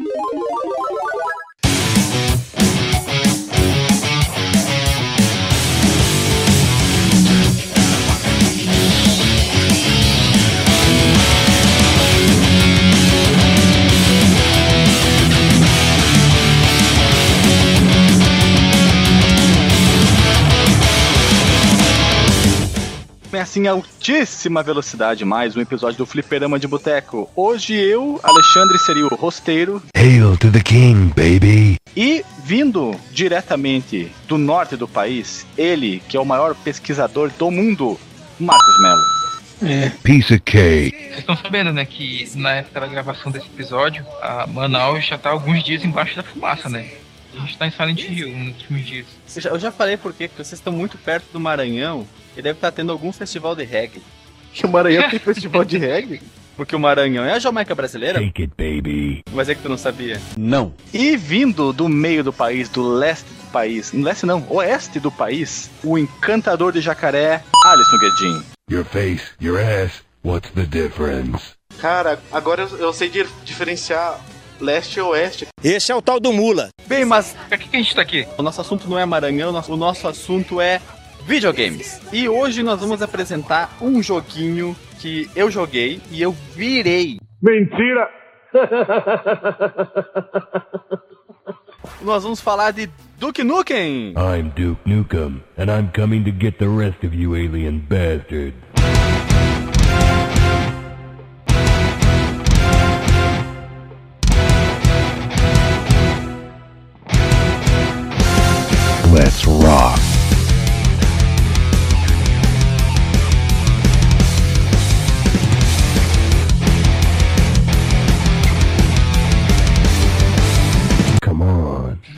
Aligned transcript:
Thank 0.00 0.14
you. 0.14 1.29
Começa 23.50 23.58
em 23.58 23.66
altíssima 23.66 24.62
velocidade 24.62 25.24
mais 25.24 25.56
um 25.56 25.60
episódio 25.60 25.98
do 25.98 26.06
Fliperama 26.06 26.56
de 26.56 26.68
Boteco. 26.68 27.28
Hoje 27.34 27.74
eu, 27.74 28.20
Alexandre, 28.22 28.78
seria 28.78 29.04
o 29.06 29.16
rosteiro. 29.16 29.82
Hail 29.96 30.36
to 30.36 30.52
the 30.52 30.60
king, 30.60 31.08
baby! 31.08 31.76
E 31.96 32.24
vindo 32.44 32.94
diretamente 33.10 34.12
do 34.28 34.38
norte 34.38 34.76
do 34.76 34.86
país, 34.86 35.44
ele, 35.58 36.00
que 36.08 36.16
é 36.16 36.20
o 36.20 36.24
maior 36.24 36.54
pesquisador 36.54 37.28
do 37.36 37.50
mundo, 37.50 37.98
Marcos 38.38 38.82
Mello. 38.82 39.02
É. 39.62 39.90
Piece 40.04 40.34
of 40.34 40.42
cake. 40.44 40.96
Vocês 40.96 41.18
estão 41.18 41.36
sabendo, 41.36 41.72
né, 41.72 41.84
que 41.84 42.30
na 42.36 42.52
época 42.52 42.80
da 42.80 42.86
gravação 42.86 43.32
desse 43.32 43.46
episódio, 43.46 44.06
a 44.22 44.46
Manaus 44.46 45.04
já 45.04 45.18
tá 45.18 45.30
alguns 45.30 45.64
dias 45.64 45.84
embaixo 45.84 46.14
da 46.14 46.22
fumaça, 46.22 46.68
né? 46.68 46.88
A 47.36 47.40
gente 47.40 47.58
tá 47.58 47.66
em 47.66 47.70
Silent 47.70 48.00
Hill 48.08 48.28
nos 48.36 48.48
últimos 48.48 48.86
dias. 48.86 49.06
Eu 49.36 49.42
já, 49.42 49.50
eu 49.50 49.58
já 49.58 49.70
falei 49.72 49.96
por 49.96 50.12
quê, 50.12 50.28
porque 50.28 50.42
vocês 50.44 50.58
estão 50.58 50.72
muito 50.72 50.98
perto 50.98 51.26
do 51.32 51.40
Maranhão 51.40 52.06
e 52.36 52.42
deve 52.42 52.56
estar 52.58 52.72
tendo 52.72 52.90
algum 52.92 53.12
festival 53.12 53.54
de 53.54 53.64
reggae. 53.64 54.02
Que 54.52 54.66
o 54.66 54.68
Maranhão 54.68 55.08
tem 55.08 55.18
festival 55.18 55.64
de 55.64 55.78
reggae? 55.78 56.20
Porque 56.56 56.76
o 56.76 56.80
Maranhão 56.80 57.24
é 57.24 57.32
a 57.32 57.38
Jamaica 57.38 57.74
brasileira, 57.74 58.20
Take 58.20 58.42
it, 58.42 58.52
baby. 58.58 59.22
mas 59.32 59.48
é 59.48 59.54
que 59.54 59.62
tu 59.62 59.68
não 59.70 59.78
sabia. 59.78 60.20
Não. 60.36 60.74
E 60.92 61.16
vindo 61.16 61.72
do 61.72 61.88
meio 61.88 62.22
do 62.22 62.34
país, 62.34 62.68
do 62.68 62.86
leste 62.86 63.24
do 63.32 63.50
país, 63.50 63.92
no 63.94 64.04
leste 64.04 64.26
não, 64.26 64.44
oeste 64.50 65.00
do 65.00 65.10
país, 65.10 65.70
o 65.82 65.96
encantador 65.96 66.70
de 66.72 66.82
jacaré, 66.82 67.42
Alisson 67.64 67.98
Guedin. 67.98 68.42
Your 68.70 68.84
face, 68.84 69.22
your 69.40 69.58
ass, 69.58 70.02
what's 70.22 70.50
the 70.50 70.66
difference? 70.66 71.54
Cara, 71.80 72.20
agora 72.30 72.64
eu, 72.64 72.76
eu 72.78 72.92
sei 72.92 73.08
di- 73.08 73.24
diferenciar 73.42 74.20
leste 74.60 74.98
e 74.98 75.02
oeste. 75.02 75.46
Esse 75.62 75.90
é 75.92 75.94
o 75.94 76.02
tal 76.02 76.18
do 76.20 76.32
Mula. 76.32 76.68
Bem, 76.86 77.04
mas 77.04 77.36
Pra 77.48 77.58
que, 77.58 77.68
que 77.68 77.76
a 77.76 77.80
gente 77.80 77.94
tá 77.94 78.02
aqui? 78.02 78.26
o 78.38 78.42
nosso 78.42 78.60
assunto 78.60 78.88
não 78.88 78.98
é 78.98 79.04
Maranhão, 79.06 79.50
o 79.50 79.52
nosso- 79.52 79.72
o 79.72 79.76
nosso 79.76 80.06
assunto 80.08 80.60
é 80.60 80.80
videogames. 81.26 82.00
E 82.12 82.28
hoje 82.28 82.62
nós 82.62 82.80
vamos 82.80 83.02
apresentar 83.02 83.76
um 83.80 84.02
joguinho 84.02 84.76
que 84.98 85.30
eu 85.36 85.50
joguei 85.50 86.00
e 86.10 86.20
eu 86.20 86.32
virei. 86.54 87.18
Mentira! 87.42 88.08
Nós 92.02 92.22
vamos 92.22 92.40
falar 92.40 92.70
de 92.72 92.88
Duke 93.18 93.44
Nukem. 93.44 94.14
I'm 94.16 94.50
Duke 94.56 94.80
Nukem, 94.86 95.42
and 95.58 95.64
I'm 95.70 95.90
coming 95.94 96.24
to 96.24 96.30
get 96.32 96.58
the 96.58 96.66
rest 96.68 97.04
of 97.04 97.14
you 97.14 97.34
alien 97.34 97.78
bastards. 97.78 98.54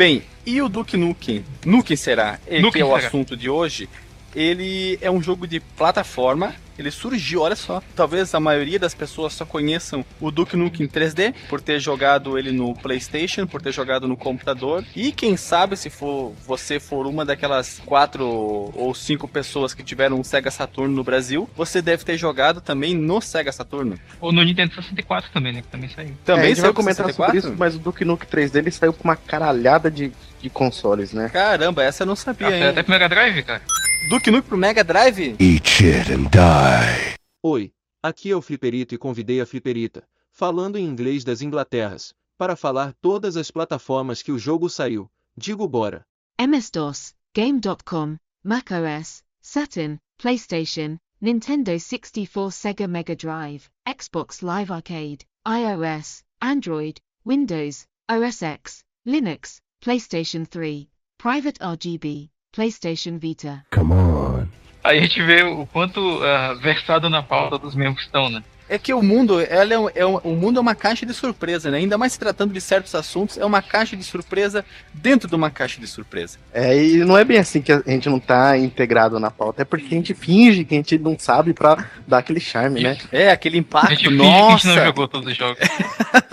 Bem, 0.02 0.20
e 0.44 0.60
o 0.60 0.68
Duke 0.68 0.96
Nukem? 0.96 1.44
Nukem 1.64 1.96
será? 1.96 2.40
Nukem 2.60 2.82
é 2.82 2.84
o 2.84 2.88
será. 2.88 3.06
assunto 3.06 3.36
de 3.36 3.48
hoje. 3.48 3.88
Ele 4.34 4.98
é 5.00 5.08
um 5.08 5.22
jogo 5.22 5.46
de 5.46 5.60
plataforma. 5.60 6.56
Ele 6.78 6.90
surgiu, 6.90 7.42
olha 7.42 7.56
só. 7.56 7.82
Talvez 7.94 8.34
a 8.34 8.40
maioria 8.40 8.78
das 8.78 8.94
pessoas 8.94 9.32
só 9.34 9.44
conheçam 9.44 10.04
o 10.20 10.30
Duke 10.30 10.56
Nukem 10.56 10.86
3D 10.88 11.34
por 11.48 11.60
ter 11.60 11.78
jogado 11.80 12.38
ele 12.38 12.50
no 12.52 12.74
PlayStation, 12.74 13.46
por 13.46 13.60
ter 13.60 13.72
jogado 13.72 14.08
no 14.08 14.16
computador. 14.16 14.84
E 14.96 15.12
quem 15.12 15.36
sabe 15.36 15.76
se 15.76 15.90
for 15.90 16.32
você 16.46 16.80
for 16.80 17.06
uma 17.06 17.24
daquelas 17.24 17.80
quatro 17.84 18.26
ou 18.26 18.94
cinco 18.94 19.28
pessoas 19.28 19.74
que 19.74 19.82
tiveram 19.82 20.18
um 20.18 20.24
Sega 20.24 20.50
Saturno 20.50 20.94
no 20.94 21.04
Brasil, 21.04 21.48
você 21.56 21.82
deve 21.82 22.04
ter 22.04 22.16
jogado 22.16 22.60
também 22.60 22.94
no 22.94 23.20
Sega 23.20 23.52
Saturno. 23.52 23.98
Ou 24.20 24.32
no 24.32 24.42
Nintendo 24.42 24.74
64 24.74 25.30
também, 25.32 25.52
né? 25.52 25.62
Que 25.62 25.68
também 25.68 25.88
saiu. 25.90 26.14
Também 26.24 26.44
É, 26.44 26.46
vai 26.48 26.54
saiu 26.56 26.74
pro 26.74 26.82
comentar 26.82 27.06
64? 27.06 27.12
sobre 27.40 27.48
isso, 27.50 27.58
mas 27.58 27.74
o 27.74 27.78
Duke 27.78 28.04
Nukem 28.04 28.28
3D 28.28 28.56
ele 28.56 28.70
saiu 28.70 28.92
com 28.92 29.04
uma 29.04 29.16
caralhada 29.16 29.90
de, 29.90 30.12
de 30.42 30.50
consoles, 30.50 31.12
né? 31.12 31.28
Caramba, 31.28 31.82
essa 31.84 32.02
eu 32.02 32.06
não 32.06 32.16
sabia, 32.16 32.48
Até, 32.48 32.58
hein? 32.58 32.64
até 32.66 32.82
pro 32.82 32.90
Mega 32.92 33.08
Drive, 33.08 33.42
cara. 33.44 33.62
Duke 34.10 34.30
Nukem 34.30 34.48
pro 34.48 34.58
Mega 34.58 34.82
Drive? 34.84 35.36
Eat 35.38 35.68
shit 35.68 36.12
and 36.12 36.24
die. 36.30 37.14
Oi, 37.42 37.72
aqui 38.02 38.30
é 38.30 38.36
o 38.36 38.42
Fliperito 38.42 38.94
e 38.94 38.98
convidei 38.98 39.40
a 39.40 39.46
Fliperita, 39.46 40.02
falando 40.32 40.76
em 40.76 40.84
inglês 40.84 41.22
das 41.24 41.40
Inglaterras, 41.40 42.12
para 42.36 42.56
falar 42.56 42.92
todas 43.00 43.36
as 43.36 43.50
plataformas 43.50 44.20
que 44.22 44.32
o 44.32 44.38
jogo 44.38 44.68
saiu. 44.68 45.08
Digo 45.36 45.66
bora. 45.68 46.04
MS-DOS, 46.38 47.14
Game.com, 47.34 48.16
macOS, 48.42 49.22
Saturn, 49.40 49.98
PlayStation, 50.18 50.98
Nintendo 51.20 51.78
64 51.78 52.50
Sega 52.50 52.88
Mega 52.88 53.14
Drive, 53.14 53.68
Xbox 54.00 54.40
Live 54.40 54.72
Arcade, 54.72 55.18
iOS, 55.46 56.24
Android, 56.42 57.00
Windows, 57.24 57.86
OS 58.10 58.42
X, 58.42 58.82
Linux, 59.06 59.60
PlayStation 59.82 60.44
3, 60.46 60.86
Private 61.18 61.58
RGB, 61.60 62.30
PlayStation 62.52 63.18
Vita. 63.18 63.64
Come 63.74 63.92
on. 63.92 64.46
Aí 64.84 64.98
a 64.98 65.02
gente 65.02 65.20
vê 65.20 65.42
o 65.42 65.66
quanto 65.66 66.22
ah, 66.22 66.54
versado 66.54 67.10
na 67.10 67.20
pauta 67.20 67.58
dos 67.58 67.74
membros 67.74 68.04
estão, 68.04 68.30
né? 68.30 68.44
É 68.74 68.78
que 68.78 68.94
o 68.94 69.02
mundo, 69.02 69.38
ela 69.38 69.74
é, 69.74 69.78
um- 69.78 69.88
é 69.94 70.06
um- 70.06 70.16
o 70.24 70.34
mundo 70.34 70.56
é 70.58 70.60
uma 70.60 70.74
caixa 70.74 71.04
de 71.04 71.12
surpresa, 71.12 71.70
né? 71.70 71.76
Ainda 71.78 71.98
mais 71.98 72.12
se 72.14 72.18
tratando 72.18 72.54
de 72.54 72.60
certos 72.60 72.94
assuntos, 72.94 73.36
é 73.36 73.44
uma 73.44 73.60
caixa 73.60 73.94
de 73.96 74.02
surpresa 74.02 74.64
dentro 74.94 75.28
de 75.28 75.34
uma 75.34 75.50
caixa 75.50 75.78
de 75.80 75.86
surpresa. 75.86 76.38
É, 76.54 76.74
e 76.82 76.96
não 77.04 77.18
é 77.18 77.24
bem 77.24 77.36
assim 77.38 77.60
que 77.60 77.70
a 77.70 77.82
gente 77.86 78.08
não 78.08 78.18
tá 78.18 78.56
integrado 78.56 79.20
na 79.20 79.30
pauta, 79.30 79.60
é 79.62 79.64
porque 79.64 79.86
a 79.86 79.98
gente 79.98 80.14
finge 80.14 80.64
que 80.64 80.74
a 80.74 80.78
gente 80.78 80.96
não 80.98 81.18
sabe 81.18 81.52
pra 81.52 81.84
dar 82.08 82.18
aquele 82.18 82.40
charme, 82.40 82.80
né? 82.82 82.96
É, 83.12 83.30
aquele 83.30 83.58
A 83.58 83.60
impacto, 83.60 83.90
gente 83.90 84.08
finge 84.08 84.16
que 84.16 84.22
a 84.22 84.26
gente 84.28 84.66
não 84.66 84.74
nossa! 84.74 84.84
jogou 84.86 85.06
todos 85.06 85.30
os 85.30 85.36
jogos. 85.36 85.58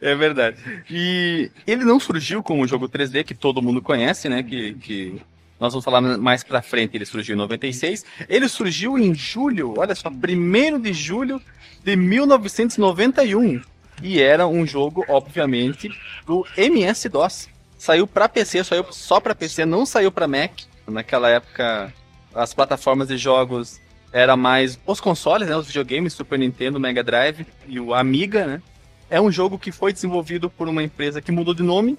É 0.00 0.14
verdade. 0.14 0.56
E 0.90 1.50
ele 1.66 1.84
não 1.84 1.98
surgiu 1.98 2.42
como 2.42 2.62
um 2.62 2.68
jogo 2.68 2.88
3D 2.88 3.24
que 3.24 3.34
todo 3.34 3.62
mundo 3.62 3.80
conhece, 3.82 4.28
né? 4.28 4.42
Que, 4.42 4.74
que 4.74 5.20
nós 5.58 5.72
vamos 5.72 5.84
falar 5.84 6.00
mais 6.00 6.42
pra 6.42 6.62
frente. 6.62 6.96
Ele 6.96 7.06
surgiu 7.06 7.34
em 7.34 7.38
96. 7.38 8.04
Ele 8.28 8.48
surgiu 8.48 8.98
em 8.98 9.14
julho, 9.14 9.74
olha 9.76 9.94
só, 9.94 10.08
1 10.08 10.80
de 10.80 10.92
julho 10.92 11.40
de 11.82 11.96
1991. 11.96 13.62
E 14.02 14.20
era 14.20 14.46
um 14.46 14.66
jogo, 14.66 15.04
obviamente, 15.08 15.90
do 16.26 16.44
MS-DOS. 16.56 17.48
Saiu 17.78 18.06
pra 18.06 18.28
PC, 18.28 18.64
saiu 18.64 18.84
só 18.90 19.20
pra 19.20 19.34
PC, 19.34 19.64
não 19.64 19.86
saiu 19.86 20.10
pra 20.10 20.26
Mac. 20.26 20.52
Naquela 20.86 21.28
época, 21.28 21.92
as 22.34 22.52
plataformas 22.52 23.08
de 23.08 23.16
jogos 23.16 23.80
era 24.12 24.36
mais 24.36 24.78
os 24.86 25.00
consoles, 25.00 25.48
né, 25.48 25.56
os 25.56 25.66
videogames, 25.66 26.12
Super 26.12 26.38
Nintendo, 26.38 26.78
Mega 26.78 27.02
Drive 27.02 27.46
e 27.66 27.80
o 27.80 27.94
Amiga, 27.94 28.46
né? 28.46 28.62
É 29.10 29.20
um 29.20 29.30
jogo 29.30 29.58
que 29.58 29.70
foi 29.70 29.92
desenvolvido 29.92 30.48
por 30.48 30.68
uma 30.68 30.82
empresa 30.82 31.20
que 31.20 31.32
mudou 31.32 31.54
de 31.54 31.62
nome. 31.62 31.98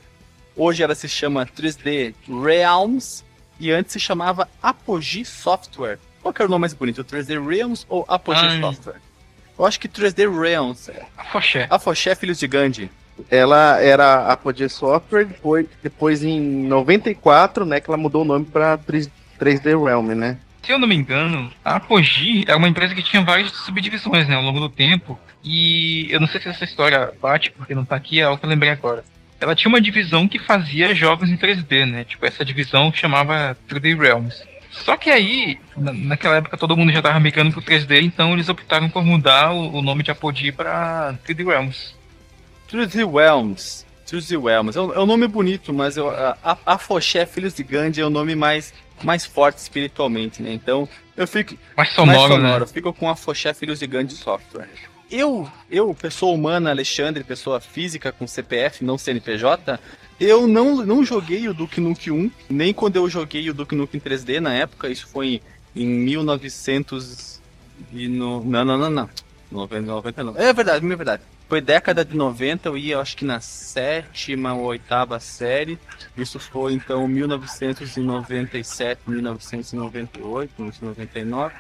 Hoje 0.55 0.81
ela 0.81 0.95
se 0.95 1.07
chama 1.07 1.45
3D 1.45 2.13
Realms 2.27 3.23
e 3.59 3.71
antes 3.71 3.93
se 3.93 3.99
chamava 3.99 4.47
Apogee 4.61 5.25
Software. 5.25 5.99
Qual 6.21 6.33
que 6.33 6.41
era 6.41 6.47
o 6.47 6.51
nome 6.51 6.61
mais 6.61 6.73
bonito, 6.73 7.03
3D 7.03 7.45
Realms 7.47 7.85
ou 7.88 8.05
Apogee 8.07 8.45
Ai. 8.45 8.59
Software? 8.59 9.01
Eu 9.57 9.66
acho 9.66 9.79
que 9.79 9.88
3D 9.88 10.27
Realms. 10.41 10.91
A 11.17 11.23
Foché. 11.25 11.67
A 11.69 11.79
Foché 11.79 12.16
Filhos 12.16 12.39
de 12.39 12.47
Gandhi. 12.47 12.91
Ela 13.29 13.79
era 13.79 14.27
Apogee 14.27 14.67
Software, 14.67 15.25
depois, 15.25 15.66
depois 15.81 16.23
em 16.23 16.67
94, 16.67 17.66
né, 17.66 17.79
que 17.79 17.90
ela 17.90 17.97
mudou 17.97 18.23
o 18.23 18.25
nome 18.25 18.46
pra 18.46 18.78
3, 18.78 19.09
3D 19.40 19.81
Realm, 19.81 20.08
né? 20.08 20.37
Se 20.63 20.72
eu 20.72 20.79
não 20.79 20.87
me 20.87 20.96
engano, 20.96 21.51
a 21.63 21.75
Apogee 21.75 22.43
é 22.47 22.55
uma 22.55 22.67
empresa 22.67 22.96
que 22.96 23.03
tinha 23.03 23.23
várias 23.23 23.51
subdivisões, 23.51 24.28
né, 24.28 24.35
ao 24.35 24.41
longo 24.41 24.59
do 24.59 24.67
tempo. 24.67 25.17
E 25.43 26.11
eu 26.11 26.19
não 26.19 26.28
sei 26.28 26.41
se 26.41 26.49
essa 26.49 26.66
história 26.66 27.13
bate, 27.22 27.51
porque 27.51 27.75
não 27.75 27.85
tá 27.85 27.96
aqui, 27.96 28.19
é 28.19 28.28
o 28.28 28.37
que 28.37 28.46
eu 28.46 28.49
lembrei 28.49 28.72
agora. 28.72 29.05
Ela 29.40 29.55
tinha 29.55 29.70
uma 29.70 29.82
divisão 29.82 30.28
que 30.28 30.40
fazia 30.40 30.93
jogos 30.96 31.29
em 31.29 31.37
3D, 31.37 31.85
né? 31.85 32.03
Tipo, 32.03 32.26
essa 32.26 32.43
divisão 32.46 32.91
chamava 32.93 33.55
3D 33.70 33.97
Realms. 33.99 34.41
Só 34.72 34.97
que 34.97 35.09
aí, 35.09 35.58
na- 35.78 35.93
naquela 35.93 36.37
época 36.37 36.58
todo 36.58 36.76
mundo 36.76 36.91
já 36.91 37.02
tava 37.02 37.20
migrando 37.20 37.52
pro 37.52 37.61
3D, 37.61 38.02
então 38.02 38.34
eles 38.34 38.49
optaram 38.49 38.90
por 38.90 39.03
mudar 39.05 39.52
o, 39.53 39.78
o 39.78 39.82
nome 39.82 40.03
de 40.03 40.11
Apogee 40.11 40.52
pra 40.52 41.16
3D 41.26 41.46
Realms. 41.46 41.96
3D 42.70 43.05
Realms. 43.09 43.85
3D 44.05 44.37
Realms. 44.43 44.78
É 44.78 44.82
um, 44.82 44.93
é 44.93 44.99
um 44.99 45.05
nome 45.05 45.28
bonito, 45.28 45.73
mas 45.73 45.97
eu, 45.97 46.09
a, 46.09 46.58
a 46.66 46.78
Foché 46.78 47.26
Filhos 47.26 47.53
de 47.53 47.64
Gandhi 47.64 48.02
é 48.02 48.05
o 48.05 48.09
nome 48.09 48.35
mais, 48.35 48.73
mais 49.03 49.26
forte 49.26 49.58
espiritualmente, 49.59 50.41
né? 50.41 50.53
Então, 50.53 50.87
eu 51.16 51.28
fico 51.28 51.53
Mais 51.76 51.90
mais 51.90 51.90
sonoro, 51.91 52.34
sonoro. 52.34 52.43
né? 52.58 52.61
Eu 52.64 52.67
fico 52.67 52.93
com 52.93 53.09
a 53.09 53.16
Foché 53.16 53.53
Filhos 53.53 53.79
de 53.79 53.87
Gandhi 53.87 54.14
Software. 54.14 54.67
Eu, 55.09 55.49
eu, 55.69 55.93
pessoa 55.93 56.34
humana, 56.34 56.69
Alexandre, 56.69 57.23
pessoa 57.23 57.59
física 57.59 58.11
com 58.11 58.28
CPF, 58.28 58.84
não 58.84 58.97
CNPJ, 58.97 59.79
eu 60.19 60.47
não, 60.47 60.85
não 60.85 61.03
joguei 61.03 61.47
o 61.47 61.53
Duke 61.53 61.81
Nukem 61.81 62.13
1, 62.13 62.31
nem 62.49 62.73
quando 62.73 62.96
eu 62.96 63.09
joguei 63.09 63.49
o 63.49 63.53
Duke 63.53 63.75
Nukem 63.75 63.99
3D 63.99 64.40
na 64.40 64.53
época, 64.53 64.90
isso 64.90 65.07
foi 65.07 65.41
em 65.75 65.85
1900 65.85 67.41
e 67.91 68.07
no, 68.07 68.43
não, 68.43 68.66
não, 68.66 68.78
não, 68.78 68.90
não. 68.90 69.09
90, 69.52 69.81
90 69.85 70.23
não. 70.23 70.37
É 70.37 70.53
verdade, 70.53 70.85
é 70.85 70.96
verdade. 70.96 71.23
Foi 71.47 71.61
década 71.61 72.03
de 72.03 72.17
90, 72.17 72.69
eu 72.69 72.78
ia, 72.78 72.99
acho 72.99 73.16
que 73.16 73.23
na 73.23 73.40
sétima 73.40 74.53
ou 74.53 74.66
oitava 74.66 75.19
série. 75.19 75.78
Isso 76.17 76.40
foi 76.40 76.73
então 76.73 77.08
1997, 77.08 79.01
1998, 79.08 80.51
1999. 80.58 81.53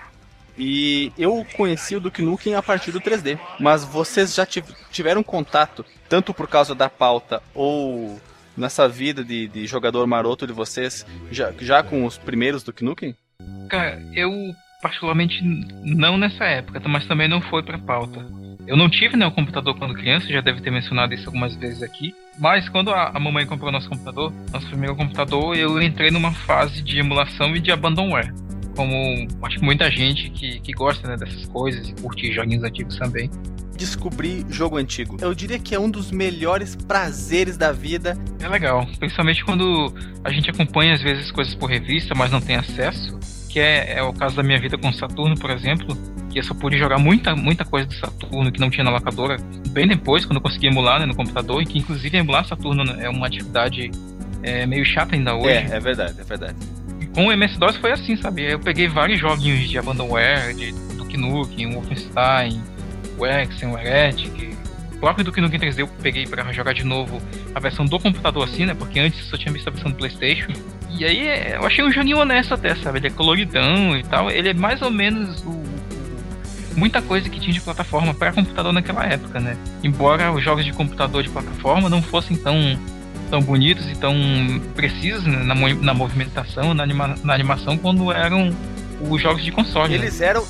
E 0.57 1.11
eu 1.17 1.45
conheci 1.55 1.95
o 1.95 1.99
Duke 1.99 2.21
Nukem 2.21 2.55
a 2.55 2.63
partir 2.63 2.91
do 2.91 3.01
3D. 3.01 3.37
Mas 3.59 3.83
vocês 3.83 4.33
já 4.33 4.45
tiveram 4.45 5.23
contato, 5.23 5.85
tanto 6.07 6.33
por 6.33 6.47
causa 6.47 6.73
da 6.73 6.89
pauta 6.89 7.41
ou 7.53 8.19
nessa 8.55 8.87
vida 8.87 9.23
de, 9.23 9.47
de 9.47 9.67
jogador 9.67 10.07
maroto 10.07 10.47
de 10.47 10.53
vocês, 10.53 11.05
já, 11.29 11.53
já 11.59 11.83
com 11.83 12.05
os 12.05 12.17
primeiros 12.17 12.63
Duke 12.63 12.83
Nukem? 12.83 13.15
Cara, 13.69 14.01
eu 14.13 14.31
particularmente 14.81 15.41
não 15.83 16.17
nessa 16.17 16.45
época, 16.45 16.79
mas 16.87 17.07
também 17.07 17.27
não 17.27 17.41
foi 17.41 17.63
pra 17.63 17.77
pauta. 17.77 18.25
Eu 18.67 18.75
não 18.75 18.89
tive 18.89 19.15
né, 19.15 19.29
computador 19.29 19.77
quando 19.77 19.93
criança, 19.93 20.27
já 20.27 20.41
deve 20.41 20.61
ter 20.61 20.71
mencionado 20.71 21.13
isso 21.13 21.27
algumas 21.27 21.55
vezes 21.55 21.83
aqui. 21.83 22.15
Mas 22.39 22.67
quando 22.69 22.91
a, 22.91 23.09
a 23.09 23.19
mamãe 23.19 23.45
comprou 23.45 23.71
nosso 23.71 23.89
computador, 23.89 24.33
nosso 24.51 24.67
primeiro 24.67 24.95
computador, 24.95 25.55
eu 25.55 25.79
entrei 25.81 26.09
numa 26.09 26.31
fase 26.31 26.81
de 26.81 26.99
emulação 26.99 27.55
e 27.55 27.59
de 27.59 27.71
abandonware. 27.71 28.33
Como 28.75 29.27
acho 29.43 29.59
que 29.59 29.65
muita 29.65 29.89
gente 29.89 30.29
que, 30.29 30.59
que 30.59 30.71
gosta 30.73 31.07
né, 31.07 31.17
dessas 31.17 31.45
coisas 31.47 31.87
e 31.87 31.93
curte 31.93 32.31
joguinhos 32.31 32.63
antigos 32.63 32.97
também. 32.97 33.29
Descobrir 33.77 34.45
jogo 34.49 34.77
antigo. 34.77 35.17
Eu 35.19 35.33
diria 35.33 35.59
que 35.59 35.75
é 35.75 35.79
um 35.79 35.89
dos 35.89 36.09
melhores 36.11 36.75
prazeres 36.75 37.57
da 37.57 37.71
vida. 37.71 38.17
É 38.39 38.47
legal, 38.47 38.87
principalmente 38.99 39.43
quando 39.43 39.93
a 40.23 40.31
gente 40.31 40.49
acompanha 40.49 40.93
às 40.93 41.01
vezes 41.01 41.31
coisas 41.31 41.53
por 41.55 41.69
revista, 41.69 42.15
mas 42.15 42.31
não 42.31 42.39
tem 42.39 42.55
acesso. 42.55 43.19
Que 43.49 43.59
é, 43.59 43.97
é 43.97 44.03
o 44.03 44.13
caso 44.13 44.35
da 44.35 44.43
minha 44.43 44.59
vida 44.59 44.77
com 44.77 44.91
Saturno, 44.93 45.37
por 45.37 45.49
exemplo 45.49 45.97
que 46.35 46.39
eu 46.39 46.43
só 46.43 46.53
pude 46.53 46.77
jogar 46.77 46.99
muita, 46.99 47.33
muita 47.33 47.63
coisa 47.63 47.87
do 47.87 47.93
Saturno 47.93 48.51
que 48.51 48.59
não 48.59 48.69
tinha 48.69 48.83
na 48.83 48.91
locadora 48.91 49.37
bem 49.69 49.87
depois, 49.87 50.25
quando 50.25 50.35
eu 50.35 50.41
consegui 50.41 50.67
emular 50.67 50.99
né, 50.99 51.05
no 51.05 51.15
computador, 51.15 51.61
e 51.61 51.65
que 51.65 51.79
inclusive 51.79 52.17
emular 52.17 52.45
Saturno 52.45 52.83
né, 52.83 53.05
é 53.05 53.09
uma 53.09 53.25
atividade 53.25 53.89
é, 54.43 54.65
meio 54.65 54.83
chata 54.83 55.15
ainda 55.15 55.33
hoje. 55.33 55.47
É, 55.47 55.77
é 55.77 55.79
verdade, 55.79 56.19
é 56.19 56.23
verdade. 56.25 56.55
Com 57.15 57.27
o 57.27 57.31
MS-DOS 57.31 57.77
foi 57.77 57.93
assim, 57.93 58.17
sabe? 58.17 58.43
Eu 58.43 58.59
peguei 58.59 58.89
vários 58.89 59.19
joguinhos 59.19 59.69
de 59.69 59.77
Abandonware, 59.77 60.53
de 60.53 60.73
Duke 60.97 61.15
Nukem, 61.15 61.71
Wolfenstein, 61.71 62.61
o 63.17 63.25
Exen, 63.25 63.71
o 63.71 63.77
Heretic, 63.77 64.53
o 64.93 64.97
próprio 64.99 65.23
Duke 65.23 65.39
Nukem 65.39 65.57
3D 65.57 65.79
eu 65.79 65.87
peguei 65.87 66.27
para 66.27 66.51
jogar 66.51 66.73
de 66.73 66.83
novo 66.83 67.21
a 67.53 67.59
versão 67.59 67.85
do 67.85 67.97
computador 67.97 68.43
assim, 68.43 68.65
né? 68.65 68.73
Porque 68.73 68.99
antes 68.99 69.25
só 69.27 69.37
tinha 69.37 69.53
visto 69.53 69.67
a 69.69 69.71
versão 69.71 69.89
do 69.89 69.97
Playstation. 69.97 70.51
E 70.89 71.05
aí 71.05 71.25
é, 71.25 71.55
eu 71.55 71.65
achei 71.65 71.85
um 71.85 71.91
joguinho 71.91 72.19
honesto 72.19 72.53
até, 72.53 72.75
sabe? 72.75 72.99
Ele 72.99 73.07
é 73.07 73.11
coloridão 73.11 73.97
e 73.97 74.03
tal. 74.03 74.29
Ele 74.29 74.49
é 74.49 74.53
mais 74.53 74.81
ou 74.81 74.91
menos 74.91 75.41
o 75.43 75.63
muita 76.75 77.01
coisa 77.01 77.29
que 77.29 77.39
tinha 77.39 77.53
de 77.53 77.61
plataforma 77.61 78.13
para 78.13 78.31
computador 78.33 78.73
naquela 78.73 79.05
época, 79.05 79.39
né? 79.39 79.57
Embora 79.83 80.31
os 80.31 80.43
jogos 80.43 80.65
de 80.65 80.73
computador 80.73 81.23
de 81.23 81.29
plataforma 81.29 81.89
não 81.89 82.01
fossem 82.01 82.35
tão, 82.35 82.77
tão 83.25 83.41
bonitos 83.41 83.89
e 83.89 83.95
tão 83.95 84.15
precisos 84.75 85.25
né, 85.25 85.43
na, 85.43 85.55
na 85.55 85.93
movimentação, 85.93 86.73
na, 86.73 86.83
anima, 86.83 87.15
na 87.23 87.33
animação, 87.33 87.77
quando 87.77 88.11
eram 88.11 88.55
os 89.01 89.21
jogos 89.21 89.43
de 89.43 89.51
console. 89.51 89.97
Né? 89.97 90.05
Eles 90.05 90.19
né? 90.19 90.27
eram 90.27 90.45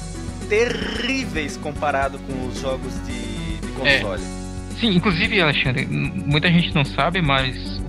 terríveis 0.48 1.58
comparado 1.58 2.20
com 2.20 2.48
os 2.48 2.60
jogos 2.60 2.94
de, 3.06 3.58
de 3.60 3.68
console. 3.74 4.22
É. 4.22 4.80
Sim, 4.80 4.96
inclusive, 4.96 5.42
Alexandre, 5.42 5.86
muita 5.86 6.50
gente 6.50 6.74
não 6.76 6.84
sabe, 6.84 7.22
mas 7.22 7.82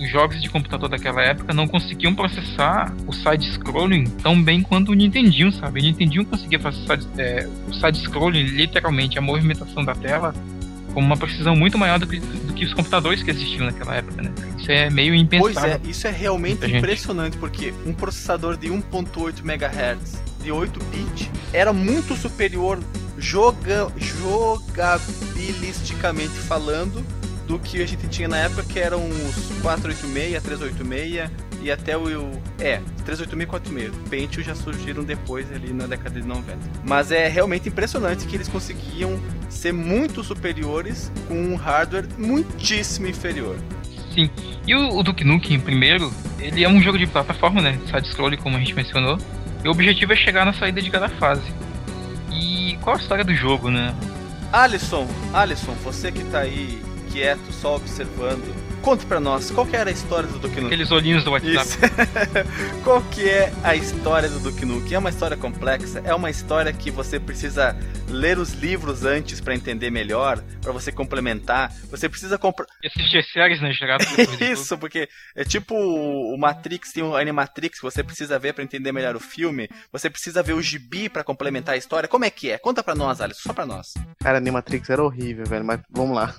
os 0.00 0.08
jogos 0.08 0.40
de 0.40 0.48
computador 0.48 0.88
daquela 0.88 1.22
época 1.22 1.52
não 1.52 1.68
conseguiam 1.68 2.14
processar 2.14 2.94
o 3.06 3.12
side-scrolling 3.12 4.04
tão 4.22 4.42
bem 4.42 4.62
quanto 4.62 4.92
o 4.92 4.94
Nintendinho, 4.94 5.52
sabe? 5.52 5.80
O 5.80 5.82
Nintendinho 5.82 6.24
conseguia 6.24 6.58
processar 6.58 6.98
é, 7.18 7.46
o 7.68 7.74
side-scrolling, 7.74 8.44
literalmente, 8.44 9.18
a 9.18 9.20
movimentação 9.20 9.84
da 9.84 9.94
tela, 9.94 10.34
com 10.92 11.00
uma 11.00 11.16
precisão 11.16 11.56
muito 11.56 11.78
maior 11.78 11.98
do 11.98 12.06
que, 12.06 12.20
do 12.20 12.52
que 12.52 12.64
os 12.64 12.74
computadores 12.74 13.22
que 13.22 13.30
existiam 13.30 13.64
naquela 13.66 13.96
época, 13.96 14.22
né? 14.22 14.30
Isso 14.58 14.70
é 14.70 14.90
meio 14.90 15.14
impensável. 15.14 15.54
Pois 15.54 15.64
é, 15.64 15.80
isso 15.90 16.06
é 16.06 16.10
realmente 16.10 16.66
impressionante, 16.66 17.38
porque 17.38 17.72
um 17.86 17.92
processador 17.92 18.56
de 18.56 18.68
1.8 18.68 19.44
MHz 19.44 20.22
de 20.42 20.52
8 20.52 20.84
bits 20.84 21.28
era 21.52 21.72
muito 21.72 22.14
superior 22.16 22.78
joga, 23.18 23.88
jogabilisticamente 23.96 26.34
falando 26.34 27.04
do 27.46 27.58
que 27.58 27.82
a 27.82 27.86
gente 27.86 28.06
tinha 28.08 28.28
na 28.28 28.36
época, 28.38 28.62
que 28.62 28.78
eram 28.78 29.06
os 29.08 29.34
486, 29.60 30.42
386 30.42 31.30
e 31.62 31.70
até 31.70 31.96
o. 31.96 32.30
É, 32.58 32.80
386 33.04 33.42
e 33.42 33.46
486. 33.46 34.08
Pentium 34.08 34.42
já 34.42 34.54
surgiram 34.54 35.04
depois 35.04 35.50
ali 35.52 35.72
na 35.72 35.86
década 35.86 36.20
de 36.20 36.26
90. 36.26 36.58
Mas 36.84 37.10
é 37.10 37.28
realmente 37.28 37.68
impressionante 37.68 38.26
que 38.26 38.36
eles 38.36 38.48
conseguiam 38.48 39.18
ser 39.48 39.72
muito 39.72 40.22
superiores 40.22 41.10
com 41.28 41.34
um 41.34 41.56
hardware 41.56 42.06
muitíssimo 42.18 43.06
inferior. 43.06 43.56
Sim. 44.14 44.30
E 44.66 44.74
o, 44.74 44.96
o 44.96 45.02
Duke 45.02 45.24
Nukem, 45.24 45.60
primeiro, 45.60 46.12
ele 46.38 46.64
é 46.64 46.68
um 46.68 46.80
jogo 46.82 46.98
de 46.98 47.06
plataforma, 47.06 47.60
né? 47.60 47.78
Side-scroll, 47.90 48.36
como 48.38 48.56
a 48.56 48.58
gente 48.58 48.74
mencionou. 48.74 49.18
E 49.64 49.68
o 49.68 49.70
objetivo 49.70 50.12
é 50.12 50.16
chegar 50.16 50.44
na 50.44 50.52
saída 50.52 50.80
de 50.80 50.90
cada 50.90 51.08
fase. 51.08 51.42
E 52.32 52.78
qual 52.80 52.96
a 52.96 52.98
história 52.98 53.24
do 53.24 53.34
jogo, 53.34 53.70
né? 53.70 53.94
Alisson, 54.52 55.06
Alisson, 55.32 55.72
você 55.84 56.10
que 56.10 56.24
tá 56.24 56.40
aí 56.40 56.82
quieto, 57.12 57.52
só 57.52 57.76
observando. 57.76 58.69
Conte 58.82 59.04
para 59.04 59.20
nós, 59.20 59.50
qual 59.50 59.66
que 59.66 59.76
era 59.76 59.90
a 59.90 59.92
história 59.92 60.26
do 60.26 60.38
Duke 60.38 60.54
Nukem? 60.54 60.66
Aqueles 60.66 60.90
olhinhos 60.90 61.22
do 61.22 61.32
WhatsApp. 61.32 61.68
qual 62.82 63.02
que 63.02 63.28
é 63.28 63.52
a 63.62 63.76
história 63.76 64.28
do 64.28 64.40
Duke 64.40 64.64
Nukem? 64.64 64.94
É 64.94 64.98
uma 64.98 65.10
história 65.10 65.36
complexa? 65.36 66.00
É 66.02 66.14
uma 66.14 66.30
história 66.30 66.72
que 66.72 66.90
você 66.90 67.20
precisa 67.20 67.76
ler 68.08 68.38
os 68.38 68.54
livros 68.54 69.04
antes 69.04 69.38
para 69.40 69.54
entender 69.54 69.90
melhor, 69.90 70.42
para 70.62 70.72
você 70.72 70.90
complementar? 70.90 71.72
Você 71.90 72.08
precisa 72.08 72.38
comprar... 72.38 72.66
E 72.82 72.86
assistir 72.86 73.22
séries, 73.24 73.60
né, 73.60 73.70
Isso, 74.50 74.78
porque 74.78 75.08
é 75.36 75.44
tipo 75.44 75.74
o 75.74 76.36
Matrix, 76.38 76.92
tem 76.92 77.02
o 77.02 77.14
Animatrix, 77.14 77.80
você 77.82 78.02
precisa 78.02 78.38
ver 78.38 78.54
para 78.54 78.64
entender 78.64 78.92
melhor 78.92 79.14
o 79.14 79.20
filme, 79.20 79.68
você 79.92 80.08
precisa 80.08 80.42
ver 80.42 80.54
o 80.54 80.62
gibi 80.62 81.08
para 81.08 81.22
complementar 81.22 81.74
a 81.74 81.78
história. 81.78 82.08
Como 82.08 82.24
é 82.24 82.30
que 82.30 82.50
é? 82.50 82.58
Conta 82.58 82.82
para 82.82 82.94
nós, 82.94 83.20
Alisson, 83.20 83.42
só 83.42 83.52
para 83.52 83.66
nós. 83.66 83.92
Cara, 84.20 84.38
Animatrix 84.38 84.88
era 84.88 85.02
horrível, 85.02 85.44
velho, 85.44 85.64
mas 85.64 85.80
vamos 85.90 86.16
lá. 86.16 86.34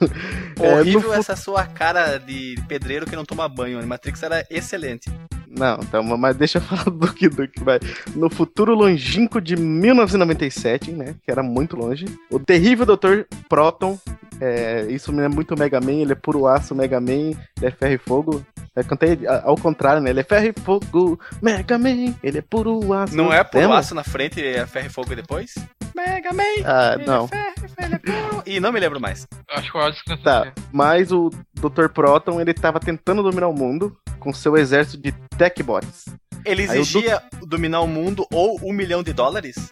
Horrível 0.59 1.13
é, 1.13 1.15
no... 1.15 1.21
essa 1.21 1.35
sua 1.35 1.65
cara 1.65 2.17
de 2.17 2.30
de 2.31 2.55
pedreiro 2.67 3.05
que 3.05 3.15
não 3.15 3.25
toma 3.25 3.47
banho. 3.49 3.79
A 3.79 3.85
Matrix 3.85 4.23
era 4.23 4.45
excelente. 4.49 5.09
Não, 5.47 5.77
então, 5.81 6.01
mas 6.17 6.35
deixa 6.37 6.59
eu 6.59 6.61
falar 6.63 6.85
do 6.85 6.91
Duke 6.91 7.29
vai. 7.61 7.79
No 8.15 8.29
futuro 8.29 8.73
longínquo 8.73 9.41
de 9.41 9.57
1997, 9.57 10.91
né? 10.91 11.15
Que 11.23 11.31
era 11.31 11.43
muito 11.43 11.75
longe. 11.75 12.05
O 12.29 12.39
terrível 12.39 12.85
Dr. 12.85 13.25
Proton. 13.49 13.99
É, 14.39 14.87
isso 14.89 15.11
lembra 15.11 15.29
muito 15.29 15.55
Mega 15.55 15.79
Man, 15.79 16.01
ele 16.01 16.13
é 16.13 16.15
puro 16.15 16.47
aço 16.47 16.73
Mega 16.73 16.99
Man, 16.99 17.11
ele 17.13 17.37
é 17.61 17.69
ferro 17.69 17.93
e 17.93 17.97
fogo. 17.99 18.45
Eu 18.75 18.85
cantei 18.85 19.19
ao 19.43 19.57
contrário, 19.57 20.01
né? 20.01 20.11
Ele 20.11 20.21
é 20.21 20.23
ferro 20.23 20.45
e 20.45 20.61
fogo, 20.61 21.19
Mega 21.41 21.77
Man, 21.77 22.15
ele 22.23 22.37
é 22.37 22.41
puro 22.41 22.93
aço. 22.93 23.15
Não 23.15 23.31
é 23.31 23.43
puro 23.43 23.73
aço 23.73 23.93
na 23.93 24.03
frente 24.03 24.39
e 24.39 24.47
é 24.47 24.65
ferro 24.65 24.87
e 24.87 24.89
fogo 24.89 25.13
depois? 25.13 25.55
Mega 25.93 26.31
Man! 26.31 26.43
Ah, 26.65 26.95
não. 27.05 27.25
É 27.25 27.27
ferro, 27.27 27.53
ele 27.79 27.95
é 27.95 27.97
puro. 27.97 28.43
E 28.45 28.59
não 28.61 28.71
me 28.71 28.79
lembro 28.79 28.99
mais. 28.99 29.27
Acho 29.49 29.71
que 29.71 29.77
o 29.77 29.81
Alisson 29.81 30.17
Tá, 30.23 30.53
mas 30.71 31.11
o 31.11 31.29
Dr. 31.53 31.89
Proton, 31.93 32.39
ele 32.39 32.53
tava 32.53 32.79
tentando 32.79 33.21
dominar 33.21 33.49
o 33.49 33.53
mundo 33.53 33.97
com 34.19 34.33
seu 34.33 34.55
exército 34.55 35.01
de 35.01 35.11
techbots. 35.37 36.05
Ele 36.45 36.63
exigia 36.63 37.21
dominar 37.41 37.81
o 37.81 37.87
mundo 37.87 38.25
ou 38.31 38.57
um 38.63 38.71
milhão 38.71 39.03
de 39.03 39.11
dólares? 39.11 39.71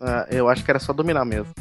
Ah, 0.00 0.26
eu 0.30 0.48
acho 0.48 0.64
que 0.64 0.70
era 0.70 0.78
só 0.78 0.92
dominar 0.92 1.24
mesmo. 1.24 1.52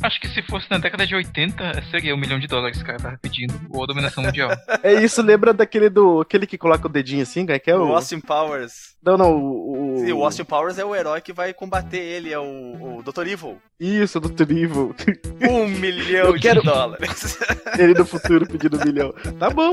Acho 0.00 0.20
que 0.20 0.28
se 0.28 0.42
fosse 0.42 0.70
na 0.70 0.78
década 0.78 1.04
de 1.04 1.14
80, 1.14 1.82
seria 1.90 2.14
um 2.14 2.18
milhão 2.18 2.38
de 2.38 2.46
dólares 2.46 2.76
que 2.76 2.84
o 2.84 2.86
cara 2.86 2.98
tava 2.98 3.18
pedindo, 3.20 3.54
ou 3.70 3.82
a 3.82 3.86
dominação 3.86 4.22
mundial. 4.22 4.50
é 4.82 4.94
isso, 5.02 5.20
lembra 5.22 5.52
daquele 5.52 5.88
do. 5.88 6.20
aquele 6.20 6.46
que 6.46 6.56
coloca 6.56 6.86
o 6.86 6.90
dedinho 6.90 7.22
assim, 7.22 7.44
é 7.48 7.58
que 7.58 7.70
é 7.70 7.76
o. 7.76 7.88
O 7.88 7.94
Austin 7.94 8.20
Powers. 8.20 8.96
Não, 9.02 9.16
não, 9.16 9.36
o. 9.36 9.96
Sim, 9.98 10.12
o 10.12 10.24
Austin 10.24 10.44
Powers 10.44 10.78
é 10.78 10.84
o 10.84 10.94
herói 10.94 11.20
que 11.20 11.32
vai 11.32 11.52
combater 11.52 11.98
ele, 11.98 12.32
é 12.32 12.38
o, 12.38 12.98
o 12.98 13.02
Dr. 13.02 13.26
Evil. 13.26 13.58
Isso, 13.80 14.18
o 14.18 14.20
Dr. 14.20 14.50
Evil. 14.52 14.94
Um 15.40 15.66
milhão 15.68 16.32
de 16.34 16.40
quero... 16.40 16.62
dólares. 16.62 17.38
ele 17.78 17.94
no 17.94 18.04
futuro 18.04 18.46
pedindo 18.46 18.76
um 18.76 18.84
milhão. 18.84 19.14
Tá 19.38 19.50
bom. 19.50 19.72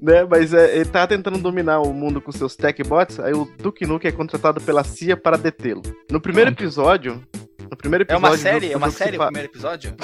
né, 0.00 0.24
mas 0.28 0.54
é, 0.54 0.76
ele 0.76 0.84
tá 0.84 1.06
tentando 1.06 1.38
dominar 1.38 1.80
o 1.80 1.92
mundo 1.92 2.20
com 2.20 2.32
seus 2.32 2.56
tech 2.56 2.82
bots, 2.84 3.18
aí 3.20 3.32
o 3.32 3.44
Duke 3.58 3.86
Nukem 3.86 4.08
é 4.08 4.12
contratado 4.12 4.60
pela 4.60 4.84
CIA 4.84 5.16
para 5.16 5.36
detê-lo. 5.36 5.82
No 6.10 6.20
primeiro 6.20 6.50
episódio, 6.50 7.22
no 7.70 7.76
primeiro 7.76 8.04
episódio. 8.04 8.26
É 8.26 8.28
uma 8.28 8.36
série? 8.38 8.66
Do, 8.68 8.72
é 8.72 8.76
uma 8.76 8.90
série 8.90 9.16
o 9.16 9.20
primeiro 9.24 9.48
episódio? 9.48 9.94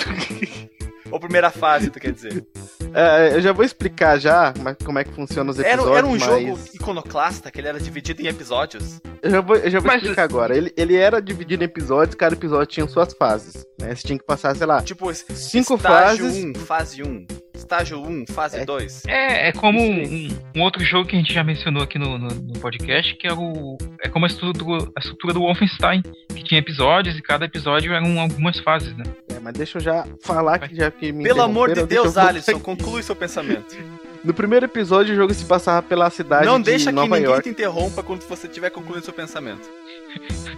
Ou 1.11 1.21
primeira 1.21 1.51
fase, 1.51 1.91
tu 1.91 2.01
quer 2.01 2.13
dizer? 2.13 2.45
É, 2.93 3.35
eu 3.37 3.41
já 3.41 3.53
vou 3.53 3.65
explicar 3.65 4.19
já 4.19 4.53
mas 4.61 4.77
como 4.85 4.99
é 4.99 5.05
que 5.05 5.13
funciona 5.13 5.51
os 5.51 5.59
Era, 5.59 5.75
episódios. 5.83 5.97
era 5.99 6.07
um 6.07 6.11
mas... 6.13 6.23
jogo 6.23 6.59
iconoclasta, 6.75 7.51
que 7.51 7.61
ele 7.61 7.69
era 7.69 7.79
dividido 7.79 8.23
em 8.23 8.27
episódios. 8.27 9.01
Eu 9.23 9.31
já 9.31 9.41
vou, 9.41 9.57
eu 9.57 9.71
já 9.71 9.81
vou 9.81 9.87
Mas- 9.87 10.03
explicar 10.03 10.23
agora. 10.25 10.57
Ele, 10.57 10.73
ele 10.77 10.97
era 10.97 11.21
dividido 11.21 11.63
em 11.63 11.67
episódios, 11.67 12.15
cada 12.15 12.35
episódio 12.35 12.67
tinha 12.67 12.89
suas 12.89 13.13
fases. 13.15 13.65
Né? 13.81 13.95
Você 13.95 14.07
tinha 14.07 14.19
que 14.19 14.25
passar, 14.25 14.57
sei 14.57 14.67
lá, 14.67 14.83
Tipo, 14.83 15.13
cinco 15.15 15.77
fases. 15.79 16.45
1, 16.45 16.55
fase 16.57 17.03
1. 17.03 17.27
Estágio 17.65 18.01
1, 18.01 18.25
fase 18.29 18.59
É. 18.59 18.65
2. 18.65 19.03
É, 19.07 19.49
é 19.49 19.53
como 19.53 19.79
Isso 19.81 20.37
um, 20.55 20.61
um 20.61 20.63
outro 20.63 20.85
jogo 20.85 21.09
que 21.09 21.17
a 21.17 21.19
gente 21.19 21.33
já 21.33 21.43
mencionou 21.43 21.83
aqui 21.83 21.99
no, 21.99 22.17
no, 22.19 22.29
no 22.29 22.53
podcast, 22.61 23.15
que 23.17 23.27
é 23.27 23.33
o. 23.33 23.77
É 24.03 24.09
como 24.09 24.27
a 24.27 24.29
estrutura, 24.29 24.85
a 24.97 25.01
estrutura 25.01 25.33
do 25.35 25.41
Wolfenstein, 25.41 26.03
que 26.29 26.45
tinha 26.45 26.59
episódios 26.61 27.17
e 27.19 27.23
cada 27.23 27.45
episódio 27.47 27.93
eram 27.93 28.21
algumas 28.21 28.59
fases, 28.61 28.97
né? 28.97 29.05
É, 29.35 29.41
mas 29.41 29.55
deixa 29.55 29.79
eu 29.79 29.83
já 29.83 30.07
falar 30.23 30.59
que 30.61 30.75
já 30.77 30.91
que 30.91 31.11
me 31.13 31.25
Pelo 31.25 31.43
amor 31.43 31.73
de 31.75 31.85
Deus, 31.87 32.15
eu- 32.17 32.23
Alisson, 32.23 32.61
conclui 32.61 33.03
seu 33.03 33.17
pensamento. 33.17 33.77
No 34.23 34.33
primeiro 34.33 34.65
episódio, 34.65 35.13
o 35.13 35.17
jogo 35.17 35.35
se 35.35 35.45
passava 35.45 35.83
pela 35.83 36.09
cidade 36.09 36.47
Não 36.47 36.59
de 36.59 36.65
deixa 36.65 36.87
que 36.89 36.95
Nova 36.95 37.09
ninguém 37.17 37.25
York 37.31 37.43
te 37.43 37.51
interrompa 37.51 38.03
quando 38.03 38.23
você 38.23 38.47
estiver 38.47 38.71
concluindo 38.71 39.05
seu 39.05 39.13
pensamento. 39.13 39.69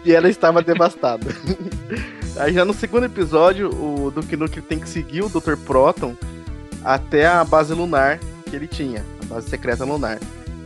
e 0.04 0.12
ela 0.12 0.28
estava 0.28 0.62
devastada. 0.62 1.26
Aí 2.38 2.52
já 2.52 2.64
no 2.64 2.72
segundo 2.72 3.06
episódio, 3.06 3.70
o 3.70 4.10
Duke 4.12 4.36
Nukem 4.36 4.62
tem 4.62 4.78
que 4.78 4.88
seguir 4.88 5.22
o 5.22 5.28
Dr. 5.28 5.56
Proton 5.56 6.14
até 6.86 7.26
a 7.26 7.44
base 7.44 7.74
lunar 7.74 8.20
que 8.48 8.54
ele 8.54 8.68
tinha, 8.68 9.04
a 9.22 9.34
base 9.34 9.50
secreta 9.50 9.84
lunar. 9.84 10.20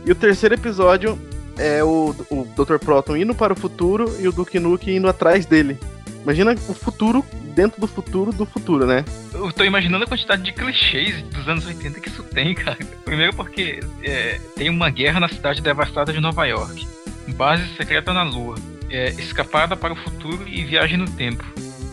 E 0.05 0.11
o 0.11 0.15
terceiro 0.15 0.53
episódio 0.53 1.19
é 1.57 1.83
o, 1.83 2.15
o 2.29 2.45
Dr. 2.55 2.77
Proton 2.77 3.17
indo 3.17 3.33
para 3.33 3.53
o 3.53 3.55
futuro 3.55 4.15
e 4.19 4.27
o 4.27 4.31
Duke 4.31 4.59
Nukem 4.59 4.97
indo 4.97 5.09
atrás 5.09 5.45
dele. 5.47 5.79
Imagina 6.21 6.53
o 6.53 6.73
futuro 6.73 7.25
dentro 7.55 7.81
do 7.81 7.87
futuro 7.87 8.31
do 8.31 8.45
futuro, 8.45 8.85
né? 8.85 9.03
Eu 9.33 9.51
tô 9.51 9.63
imaginando 9.63 10.03
a 10.03 10.07
quantidade 10.07 10.43
de 10.43 10.53
clichês 10.53 11.21
dos 11.23 11.47
anos 11.47 11.65
80 11.65 11.99
que 11.99 12.09
isso 12.09 12.23
tem, 12.23 12.53
cara. 12.55 12.77
Primeiro 13.03 13.35
porque 13.35 13.79
é, 14.03 14.39
tem 14.55 14.69
uma 14.69 14.91
guerra 14.91 15.19
na 15.19 15.27
cidade 15.27 15.61
devastada 15.61 16.13
de 16.13 16.19
Nova 16.19 16.45
York. 16.45 16.87
Base 17.29 17.67
secreta 17.75 18.13
na 18.13 18.21
Lua. 18.21 18.55
É, 18.89 19.09
escapada 19.11 19.75
para 19.75 19.93
o 19.93 19.95
futuro 19.95 20.47
e 20.47 20.63
viagem 20.63 20.97
no 20.97 21.09
tempo. 21.09 21.43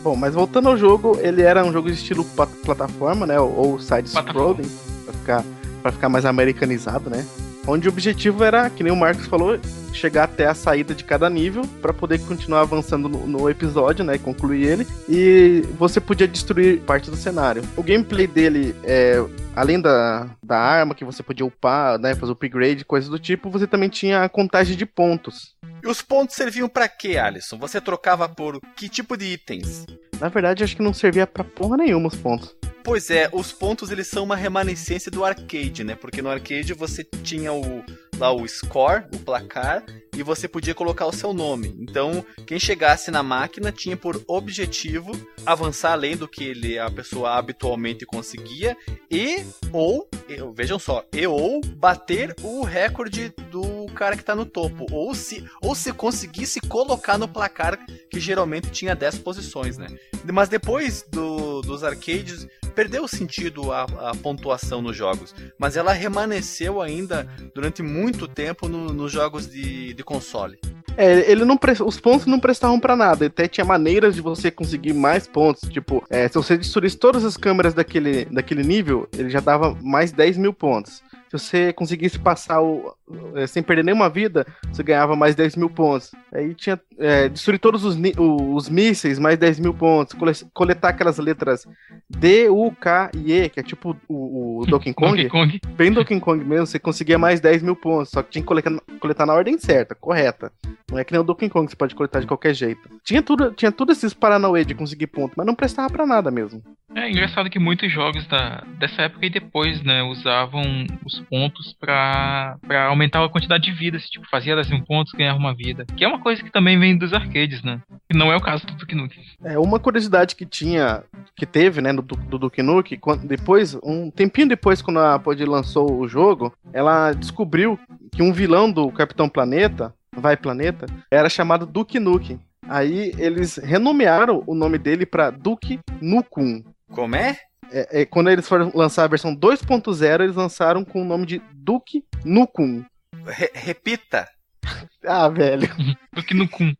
Bom, 0.03 0.15
mas 0.15 0.35
voltando 0.35 0.69
ao 0.69 0.77
jogo, 0.77 1.19
ele 1.21 1.43
era 1.43 1.65
um 1.65 1.73
jogo 1.73 1.89
de 1.89 1.95
estilo 1.95 2.25
plataforma, 2.65 3.27
né? 3.27 3.39
Ou, 3.39 3.55
ou 3.57 3.79
side-scrolling, 3.81 4.69
pra 5.05 5.13
ficar, 5.13 5.45
pra 5.83 5.93
ficar 5.93 6.09
mais 6.09 6.25
americanizado, 6.25 7.11
né? 7.11 7.27
Onde 7.67 7.87
o 7.87 7.93
objetivo 7.93 8.43
era, 8.43 8.71
que 8.71 8.83
nem 8.83 8.91
o 8.91 8.97
Marcos 8.97 9.27
falou, 9.27 9.59
chegar 9.93 10.25
até 10.25 10.47
a 10.47 10.55
saída 10.55 10.95
de 10.95 11.05
cada 11.05 11.29
nível 11.29 11.63
para 11.83 11.93
poder 11.93 12.19
continuar 12.21 12.61
avançando 12.61 13.11
no, 13.11 13.27
no 13.27 13.51
episódio, 13.51 14.03
né? 14.03 14.17
Concluir 14.17 14.65
ele. 14.65 14.87
E 15.07 15.63
você 15.79 16.01
podia 16.01 16.27
destruir 16.27 16.81
parte 16.81 17.11
do 17.11 17.17
cenário. 17.17 17.63
O 17.77 17.83
gameplay 17.83 18.27
dele 18.27 18.75
é. 18.83 19.23
Além 19.55 19.81
da, 19.81 20.29
da 20.43 20.57
arma 20.57 20.95
que 20.95 21.05
você 21.05 21.21
podia 21.21 21.45
upar, 21.45 21.99
né, 21.99 22.15
fazer 22.15 22.31
upgrade, 22.31 22.85
coisas 22.85 23.11
do 23.11 23.19
tipo, 23.19 23.51
você 23.51 23.67
também 23.67 23.89
tinha 23.89 24.23
a 24.23 24.29
contagem 24.29 24.77
de 24.77 24.87
pontos. 24.87 25.57
E 25.83 25.87
os 25.87 26.03
pontos 26.03 26.37
serviam 26.37 26.69
pra 26.69 26.89
quê, 26.89 27.17
Alisson? 27.17 27.59
Você 27.59 27.81
trocava 27.81 28.29
por 28.29 28.61
que 28.77 28.89
tipo 28.89 29.17
de 29.17 29.27
itens? 29.27 29.87
Na 30.21 30.29
verdade, 30.29 30.65
acho 30.65 30.77
que 30.77 30.83
não 30.83 30.93
servia 30.93 31.27
pra 31.27 31.45
porra 31.45 31.77
nenhuma 31.77 32.09
os 32.09 32.17
pontos. 32.17 32.57
Pois 32.83 33.11
é, 33.11 33.29
os 33.33 33.53
pontos 33.53 33.91
eles 33.91 34.07
são 34.07 34.25
uma 34.25 34.35
remanescência 34.35 35.11
do 35.11 35.25
arcade, 35.25 35.85
né? 35.85 35.95
Porque 35.95 36.23
no 36.23 36.31
arcade 36.31 36.73
você 36.73 37.05
tinha 37.05 37.53
o 37.53 37.85
lá 38.19 38.33
o 38.33 38.47
score, 38.47 39.05
o 39.15 39.19
placar, 39.21 39.85
e 40.13 40.23
você 40.23 40.49
podia 40.49 40.75
colocar 40.75 41.07
o 41.07 41.13
seu 41.13 41.33
nome. 41.33 41.75
Então, 41.79 42.25
quem 42.47 42.59
chegasse 42.59 43.11
na 43.11 43.23
máquina 43.23 43.71
tinha 43.71 43.97
por 43.97 44.23
objetivo 44.27 45.13
avançar 45.47 45.93
além 45.93 46.17
do 46.17 46.27
que 46.27 46.45
ele, 46.45 46.79
a 46.79 46.91
pessoa 46.91 47.37
habitualmente 47.37 48.05
conseguia 48.05 48.77
e 49.11 49.45
ou, 49.73 50.09
vejam 50.53 50.79
só, 50.79 51.05
e 51.13 51.27
ou 51.27 51.61
bater 51.77 52.35
o 52.43 52.65
recorde 52.65 53.33
do 53.51 53.63
cara 53.99 54.17
que 54.17 54.25
tá 54.25 54.35
no 54.35 54.47
topo, 54.47 54.87
ou 54.93 55.13
se 55.15 55.45
ou 55.61 55.75
se 55.75 55.93
conseguisse 55.93 56.61
colocar 56.61 57.19
no 57.19 57.27
placar 57.27 57.77
que 58.09 58.21
geralmente 58.21 58.71
tinha 58.71 58.95
10 58.95 59.19
posições, 59.19 59.77
né? 59.77 59.89
Mas 60.33 60.49
depois 60.49 61.05
do, 61.11 61.61
dos 61.63 61.83
arcades 61.83 62.47
perdeu 62.77 63.03
o 63.03 63.09
sentido 63.09 63.73
a, 63.73 63.83
a 63.83 64.15
pontuação 64.23 64.81
nos 64.81 64.97
jogos, 64.97 65.35
mas 65.59 65.77
ela 65.77 65.93
remanesceu 65.93 66.81
ainda 66.81 67.27
durante 67.53 67.83
muito 67.83 68.29
tempo 68.29 68.69
no- 68.69 68.93
nos 68.93 69.11
jogos 69.11 69.51
de, 69.51 69.93
de 69.95 70.05
console. 70.05 70.59
É, 70.97 71.31
ele 71.31 71.45
não 71.45 71.57
pre- 71.57 71.81
os 71.85 71.99
pontos 72.01 72.27
não 72.27 72.41
prestavam 72.41 72.79
pra 72.81 72.97
nada. 72.97 73.27
Até 73.27 73.47
tinha 73.47 73.65
maneiras 73.65 74.15
de 74.17 74.21
você 74.21 74.51
conseguir 74.51 74.93
mais 74.93 75.29
pontos. 75.29 75.69
Tipo, 75.69 76.05
é, 76.11 76.27
se 76.27 76.35
você 76.35 76.57
destruísse 76.57 76.97
todas 76.97 77.25
as 77.25 77.37
câmeras 77.37 77.73
daquele, 77.73 78.25
daquele 78.25 78.65
nível, 78.65 79.09
ele 79.17 79.31
já 79.31 79.39
dava 79.39 79.77
mais 79.81 80.11
10 80.11 80.37
mil 80.39 80.53
pontos. 80.53 81.01
Se 81.31 81.39
você 81.39 81.73
conseguisse 81.75 82.19
passar 82.19 82.63
o, 82.63 82.95
é, 83.35 83.47
sem 83.47 83.63
perder 83.63 83.85
nenhuma 83.85 84.09
vida, 84.09 84.47
você 84.73 84.83
ganhava 84.83 85.15
mais 85.15 85.35
10 85.35 85.57
mil 85.57 85.69
pontos. 85.69 86.11
Aí 86.33 86.55
tinha 86.55 86.81
é, 86.99 87.29
destruir 87.29 87.59
todos 87.59 87.85
os, 87.85 87.97
os 88.19 88.69
mísseis, 88.71 89.19
mais 89.19 89.39
10 89.39 89.61
mil 89.61 89.75
pontos. 89.75 90.15
Cole- 90.15 90.33
coletar 90.55 90.89
aquelas 90.89 91.19
letras 91.19 91.67
D, 92.09 92.49
U, 92.49 92.73
K 92.73 93.11
e 93.15 93.33
E, 93.33 93.49
que 93.51 93.61
é 93.61 93.63
tipo 93.63 93.95
o, 94.09 94.61
o 94.63 94.67
Donkey 94.67 94.93
Kong. 94.95 95.11
Donkey 95.11 95.29
Kong. 95.29 95.61
Bem 95.77 95.93
Donkey 95.93 96.19
Kong 96.21 96.43
mesmo, 96.45 96.67
você 96.67 96.79
conseguia 96.79 97.19
mais 97.19 97.41
10 97.41 97.63
mil 97.63 97.77
pontos, 97.77 98.11
só 98.11 98.23
que 98.23 98.31
tinha 98.31 98.43
que 98.43 98.49
coletar, 98.49 98.73
coletar 98.99 99.27
na 99.27 99.35
ordem 99.35 99.59
certa, 99.59 99.95
correta. 99.95 100.51
Não 100.91 100.99
é 100.99 101.05
que 101.05 101.13
nem 101.13 101.21
o 101.21 101.25
Donkey 101.25 101.51
Kong, 101.51 101.71
você 101.71 101.77
pode 101.77 101.95
coletar 101.95 102.21
de 102.21 102.27
qualquer 102.27 102.55
jeito. 102.55 102.89
Tinha 103.05 103.23
tudo, 103.23 103.53
tinha 103.53 103.71
tudo 103.71 103.93
esses 103.93 104.15
paranauê 104.15 104.65
de 104.65 104.75
conseguir 104.75 105.09
ponto, 105.09 105.35
mas 105.37 105.47
não 105.47 105.55
prestava 105.55 105.91
pra 105.91 106.07
nada 106.07 106.31
mesmo. 106.31 106.63
É 106.95 107.09
engraçado 107.11 107.51
que 107.51 107.59
muitos 107.59 107.93
jogos 107.93 108.27
da, 108.27 108.65
dessa 108.79 109.03
época 109.03 109.27
e 109.27 109.31
depois, 109.31 109.83
né, 109.83 110.03
usavam 110.03 110.63
os 111.05 111.21
pontos 111.21 111.75
pra 111.79 112.57
aumentar 112.89 113.23
a 113.23 113.29
quantidade 113.29 113.65
de 113.65 113.73
vidas. 113.73 114.09
Tipo, 114.09 114.27
fazia 114.29 114.55
10 114.57 114.71
mil 114.71 114.85
pontos, 114.85 115.13
ganhava 115.13 115.39
uma 115.39 115.55
vida. 115.55 115.85
Que 115.97 116.05
é 116.05 116.09
uma 116.09 116.19
coisa 116.19 116.43
que 116.43 116.51
também 116.51 116.79
vem 116.79 116.97
dos 116.97 117.13
arcades, 117.13 117.63
né? 117.63 117.81
Que 118.11 118.17
não 118.17 118.33
é 118.33 118.37
o 118.37 118.41
caso 118.41 118.67
do 118.67 118.75
Duke 118.75 118.95
Nukem. 118.95 119.23
É, 119.45 119.59
uma 119.59 119.79
curiosidade 119.79 120.35
que 120.35 120.47
tinha, 120.47 121.05
que 121.37 121.45
teve, 121.47 121.81
né, 121.83 121.93
do, 121.93 122.03
do 122.03 122.39
Duke 122.39 122.63
Nukem, 122.63 122.99
quando- 122.99 123.27
depois, 123.27 123.75
um 123.85 124.11
tempinho 124.11 124.49
depois, 124.49 124.81
quando 124.83 124.99
a 125.01 125.19
Pod 125.19 125.45
lançou 125.45 126.01
o 126.01 126.09
jogo, 126.09 126.53
ela 126.73 127.13
descobriu 127.13 127.79
que 128.13 128.23
um 128.23 128.33
vilão 128.33 128.71
do 128.73 128.91
Capitão 128.91 129.29
Planeta, 129.29 129.95
Vai 130.17 130.37
Planeta, 130.37 130.87
era 131.13 131.29
chamado 131.29 131.67
Duke 131.67 132.01
Nukem. 132.01 132.41
Aí 132.67 133.13
eles 133.19 133.57
renomearam 133.59 134.43
o 134.47 134.55
nome 134.55 134.79
dele 134.79 135.07
pra 135.07 135.31
Duke 135.31 135.79
Nukem. 136.03 136.65
Como 136.91 137.15
é? 137.17 137.37
É, 137.71 138.01
é, 138.03 138.05
quando 138.07 138.31
eles 138.31 138.49
foram 138.49 138.73
lançar 138.75 139.05
a 139.05 139.09
versão 139.09 139.35
2.0, 139.37 140.21
eles 140.23 140.37
lançaram 140.37 140.85
com 140.85 141.03
o 141.03 141.05
nome 141.05 141.27
de 141.27 141.43
Duke 141.55 142.05
Nukem. 142.25 142.85
Re- 143.27 143.51
repita. 143.55 144.27
Ah, 145.07 145.29
velho. 145.29 145.69
Duke 146.13 146.35
Nukem. 146.35 146.77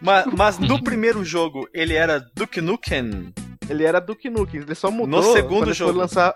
Ma- 0.00 0.24
mas 0.36 0.58
no 0.58 0.82
primeiro 0.82 1.24
jogo 1.24 1.66
ele 1.72 1.94
era 1.94 2.20
Duke 2.34 2.60
Nukem. 2.60 3.32
Ele 3.70 3.84
era 3.84 4.00
Duke 4.00 4.28
Nukem. 4.28 4.60
Ele 4.60 4.74
só 4.74 4.90
mudou 4.90 5.22
No 5.22 5.32
segundo 5.32 5.72
jogo. 5.72 5.98
lançar. 5.98 6.34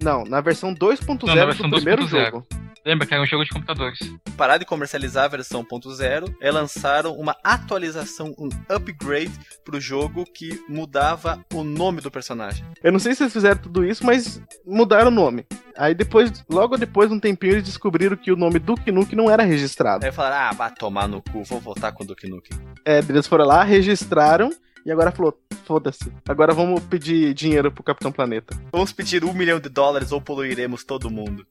Não, 0.00 0.24
na 0.24 0.40
versão 0.40 0.72
2.0 0.74 1.26
Não, 1.26 1.34
na 1.34 1.44
versão 1.46 1.68
do 1.68 1.76
primeiro 1.76 2.02
2.0. 2.04 2.08
jogo. 2.08 2.46
Lembra 2.86 3.04
que 3.04 3.12
era 3.12 3.20
um 3.20 3.26
jogo 3.26 3.44
de 3.44 3.50
computadores. 3.50 3.98
Parar 4.36 4.58
de 4.58 4.64
comercializar 4.64 5.24
a 5.24 5.28
versão 5.28 5.64
1.0 5.64 6.32
e 6.40 6.50
lançaram 6.52 7.14
uma 7.14 7.36
atualização, 7.42 8.32
um 8.38 8.48
upgrade 8.68 9.32
pro 9.64 9.80
jogo 9.80 10.24
que 10.24 10.62
mudava 10.68 11.44
o 11.52 11.64
nome 11.64 12.00
do 12.00 12.12
personagem. 12.12 12.64
Eu 12.84 12.92
não 12.92 13.00
sei 13.00 13.12
se 13.16 13.24
eles 13.24 13.32
fizeram 13.32 13.60
tudo 13.60 13.84
isso, 13.84 14.06
mas 14.06 14.40
mudaram 14.64 15.08
o 15.08 15.14
nome. 15.14 15.44
Aí 15.76 15.96
depois, 15.96 16.44
logo 16.48 16.76
depois, 16.76 17.10
um 17.10 17.18
tempinho, 17.18 17.54
eles 17.54 17.64
descobriram 17.64 18.16
que 18.16 18.30
o 18.30 18.36
nome 18.36 18.60
Duke 18.60 18.92
Nukem 18.92 19.16
não 19.16 19.28
era 19.28 19.42
registrado. 19.42 20.06
Aí 20.06 20.12
falaram, 20.12 20.36
ah, 20.36 20.52
vai 20.52 20.70
tomar 20.72 21.08
no 21.08 21.20
cu, 21.20 21.42
vou 21.42 21.58
voltar 21.58 21.90
com 21.90 22.04
o 22.04 22.06
Duke 22.06 22.28
Nukem. 22.28 22.56
É, 22.84 23.00
eles 23.00 23.26
foram 23.26 23.46
lá, 23.46 23.64
registraram 23.64 24.48
e 24.84 24.92
agora 24.92 25.10
falou, 25.10 25.36
foda-se. 25.64 26.12
Agora 26.28 26.54
vamos 26.54 26.80
pedir 26.84 27.34
dinheiro 27.34 27.72
pro 27.72 27.82
Capitão 27.82 28.12
Planeta. 28.12 28.56
Vamos 28.70 28.92
pedir 28.92 29.24
um 29.24 29.32
milhão 29.32 29.58
de 29.58 29.68
dólares 29.68 30.12
ou 30.12 30.20
poluiremos 30.20 30.84
todo 30.84 31.10
mundo. 31.10 31.44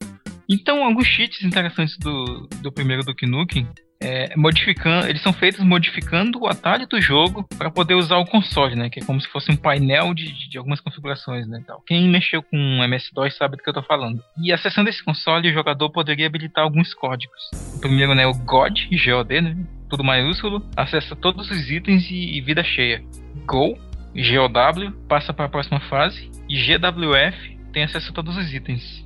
Então, 0.48 0.84
alguns 0.84 1.06
cheats 1.06 1.42
interessantes 1.42 1.96
do, 1.98 2.48
do 2.62 2.70
primeiro 2.72 3.02
Duke 3.02 3.26
Nukem 3.26 3.66
é, 4.00 4.36
modificando, 4.36 5.06
eles 5.06 5.22
são 5.22 5.32
feitos 5.32 5.64
modificando 5.64 6.38
o 6.40 6.46
atalho 6.46 6.86
do 6.86 7.00
jogo 7.00 7.46
para 7.56 7.70
poder 7.70 7.94
usar 7.94 8.18
o 8.18 8.26
console, 8.26 8.76
né? 8.76 8.90
Que 8.90 9.00
é 9.00 9.04
como 9.04 9.20
se 9.20 9.26
fosse 9.28 9.50
um 9.50 9.56
painel 9.56 10.12
de, 10.12 10.30
de- 10.50 10.58
algumas 10.58 10.80
configurações, 10.80 11.48
né? 11.48 11.62
Tal. 11.66 11.82
Quem 11.86 12.06
mexeu 12.08 12.42
com 12.42 12.56
MS-DOS 12.84 13.36
sabe 13.36 13.56
do 13.56 13.62
que 13.62 13.68
eu 13.70 13.74
tô 13.74 13.82
falando. 13.82 14.22
E 14.42 14.52
acessando 14.52 14.90
esse 14.90 15.02
console, 15.02 15.48
o 15.50 15.54
jogador 15.54 15.88
poderia 15.90 16.26
habilitar 16.26 16.62
alguns 16.64 16.92
códigos. 16.92 17.50
O 17.74 17.80
primeiro, 17.80 18.14
né? 18.14 18.26
O 18.26 18.34
GOD, 18.34 18.88
G-O-D, 18.92 19.40
né? 19.40 19.56
Tudo 19.88 20.04
maiúsculo, 20.04 20.62
acessa 20.76 21.16
todos 21.16 21.50
os 21.50 21.70
itens 21.70 22.10
e, 22.10 22.36
e 22.36 22.40
vida 22.42 22.62
cheia. 22.62 23.02
Go, 23.46 23.78
GOW, 24.14 24.92
passa 25.08 25.32
para 25.32 25.46
a 25.46 25.48
próxima 25.48 25.80
fase. 25.80 26.30
E 26.48 26.56
GWF 26.60 27.56
tem 27.72 27.84
acesso 27.84 28.10
a 28.10 28.14
todos 28.14 28.36
os 28.36 28.52
itens. 28.52 29.05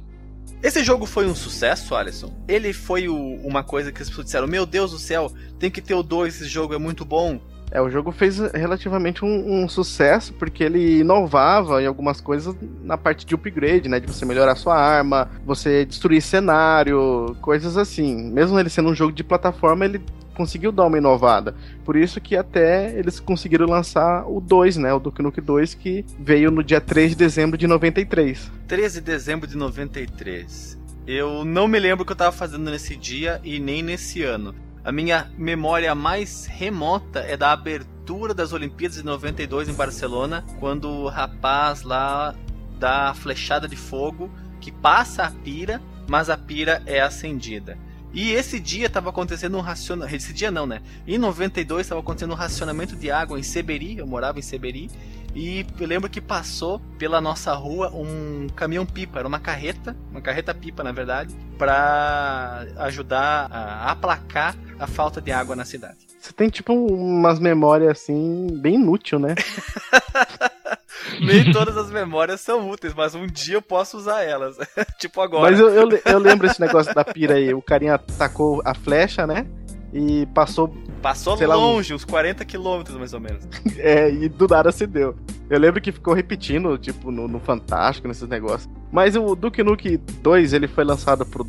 Esse 0.62 0.85
jogo 0.85 1.07
foi 1.07 1.26
um 1.26 1.35
sucesso, 1.35 1.95
Alisson? 1.95 2.33
Ele 2.47 2.73
foi 2.73 3.09
o- 3.09 3.37
uma 3.47 3.62
coisa 3.62 3.90
que 3.90 4.02
as 4.02 4.09
pessoas 4.09 4.26
disseram: 4.26 4.47
Meu 4.47 4.67
Deus 4.67 4.90
do 4.90 4.99
céu, 4.99 5.33
tem 5.59 5.71
que 5.71 5.81
ter 5.81 5.95
o 5.95 6.02
2, 6.02 6.35
esse 6.37 6.49
jogo 6.49 6.75
é 6.75 6.79
muito 6.79 7.05
bom. 7.05 7.40
É, 7.73 7.81
o 7.81 7.88
jogo 7.88 8.11
fez 8.11 8.38
relativamente 8.52 9.25
um, 9.25 9.62
um, 9.62 9.69
sucesso 9.69 10.33
porque 10.35 10.64
ele 10.64 10.99
inovava 10.99 11.81
em 11.81 11.87
algumas 11.87 12.21
coisas 12.21 12.52
na 12.83 12.99
parte 12.99 13.25
de 13.25 13.33
upgrade, 13.35 13.88
né? 13.88 14.00
De 14.00 14.09
você 14.09 14.25
melhorar 14.25 14.57
sua 14.57 14.76
arma, 14.76 15.31
você 15.47 15.85
destruir 15.87 16.21
cenário, 16.21 17.37
coisas 17.40 17.76
assim. 17.76 18.31
Mesmo 18.33 18.59
ele 18.59 18.69
sendo 18.69 18.88
um 18.88 18.95
jogo 18.95 19.12
de 19.12 19.23
plataforma, 19.23 19.85
ele 19.85 20.00
conseguiu 20.41 20.73
dar 20.73 20.87
uma 20.87 20.97
inovada. 20.97 21.55
Por 21.85 21.97
isso 21.97 22.19
que 22.19 22.35
até 22.35 22.99
eles 22.99 23.21
conseguiram 23.21 23.67
lançar 23.67 24.25
o 24.27 24.41
2, 24.41 24.79
né? 24.79 24.91
O 24.91 24.99
Duke 24.99 25.21
Nukem 25.21 25.45
2, 25.45 25.75
que 25.75 26.03
veio 26.19 26.51
no 26.51 26.65
dia 26.65 26.81
3 26.81 27.11
de 27.11 27.17
dezembro 27.17 27.59
de 27.59 27.67
93. 27.67 28.51
13 28.67 29.01
de 29.01 29.07
dezembro 29.07 29.47
de 29.47 29.55
93. 29.55 30.79
Eu 31.07 31.45
não 31.45 31.69
me 31.69 31.79
lembro 31.79 32.05
o 32.05 32.07
que 32.07 32.13
eu 32.13 32.17
tava 32.17 32.33
fazendo 32.33 32.71
nesse 32.71 32.97
dia 32.97 33.39
e 33.45 33.61
nem 33.61 33.83
nesse 33.83 34.23
ano. 34.23 34.55
A 34.83 34.91
minha 34.91 35.31
memória 35.37 35.95
mais 35.95 36.47
remota 36.47 37.21
é 37.21 37.37
da 37.37 37.53
abertura 37.53 38.33
das 38.33 38.55
Olimpíadas 38.55 38.97
de 38.97 39.05
92 39.05 39.69
em 39.69 39.75
Barcelona, 39.75 40.43
quando 40.59 40.89
o 40.89 41.09
rapaz 41.09 41.83
lá 41.83 42.35
dá 42.79 43.11
a 43.11 43.15
flechada 43.15 43.69
de 43.69 43.77
fogo 43.77 44.31
que 44.59 44.73
passa 44.73 45.25
a 45.25 45.31
pira, 45.31 45.83
mas 46.09 46.31
a 46.31 46.39
pira 46.39 46.83
é 46.87 46.99
acendida. 46.99 47.77
E 48.12 48.33
esse 48.33 48.59
dia 48.59 48.87
estava 48.87 49.11
acontecendo 49.11 49.57
um 49.57 49.61
racionamento. 49.61 50.17
Esse 50.17 50.33
dia 50.33 50.50
não, 50.50 50.67
né? 50.67 50.83
Em 51.07 51.17
92 51.17 51.83
estava 51.83 52.00
acontecendo 52.00 52.33
um 52.33 52.37
racionamento 52.37 52.97
de 52.97 53.11
água 53.11 53.38
em 53.38 53.43
Seberi. 53.43 53.99
Eu 53.99 54.07
morava 54.07 54.38
em 54.38 54.43
Seberi. 54.43 54.90
E 55.35 55.64
eu 55.79 55.87
lembro 55.87 56.11
que 56.11 56.21
passou 56.21 56.81
pela 56.99 57.21
nossa 57.21 57.55
rua 57.55 57.90
um 57.95 58.49
caminhão-pipa, 58.57 59.21
era 59.21 59.29
uma 59.29 59.38
carreta, 59.38 59.97
uma 60.11 60.21
carreta-pipa 60.21 60.83
na 60.83 60.90
verdade, 60.90 61.33
para 61.57 62.67
ajudar 62.79 63.47
a 63.50 63.93
aplacar 63.93 64.57
a 64.79 64.88
falta 64.88 65.21
de 65.21 65.31
água 65.31 65.55
na 65.55 65.64
cidade. 65.64 65.99
Você 66.19 66.33
tem 66.33 66.49
tipo 66.49 66.75
umas 66.75 67.38
memórias 67.38 67.93
assim, 67.93 68.49
bem 68.61 68.75
inútil, 68.75 69.19
né? 69.21 69.35
Nem 71.21 71.53
todas 71.53 71.77
as 71.77 71.91
memórias 71.91 72.41
são 72.41 72.69
úteis, 72.69 72.95
mas 72.95 73.15
um 73.15 73.27
dia 73.27 73.57
eu 73.57 73.62
posso 73.62 73.97
usar 73.97 74.23
elas. 74.23 74.57
tipo 74.99 75.21
agora. 75.21 75.50
Mas 75.50 75.59
eu, 75.59 75.69
eu, 75.69 75.89
eu, 76.05 76.19
lembro 76.19 76.47
esse 76.47 76.61
negócio 76.61 76.95
da 76.95 77.05
pira 77.05 77.35
aí. 77.35 77.53
O 77.55 77.62
carinha 77.62 77.99
tacou 77.99 78.62
a 78.65 78.75
flecha, 78.75 79.27
né? 79.27 79.47
E 79.93 80.27
passou. 80.27 80.73
Passou 81.03 81.35
longe, 81.35 81.93
lá, 81.93 81.97
uns 81.97 82.05
40 82.05 82.45
quilômetros 82.45 82.97
mais 82.97 83.12
ou 83.12 83.21
menos. 83.21 83.49
é, 83.79 84.11
e 84.11 84.29
do 84.29 84.47
nada 84.47 84.71
se 84.71 84.87
deu. 84.87 85.17
Eu 85.49 85.59
lembro 85.59 85.81
que 85.81 85.91
ficou 85.91 86.15
repetindo, 86.15 86.77
tipo, 86.79 87.11
no, 87.11 87.27
no 87.27 87.41
Fantástico, 87.41 88.07
nesses 88.07 88.29
negócios. 88.29 88.71
Mas 88.93 89.17
o 89.17 89.35
Duke 89.35 89.62
Nukem 89.62 90.00
2, 90.23 90.53
ele 90.53 90.69
foi 90.69 90.85
lançado 90.85 91.25
pro 91.27 91.45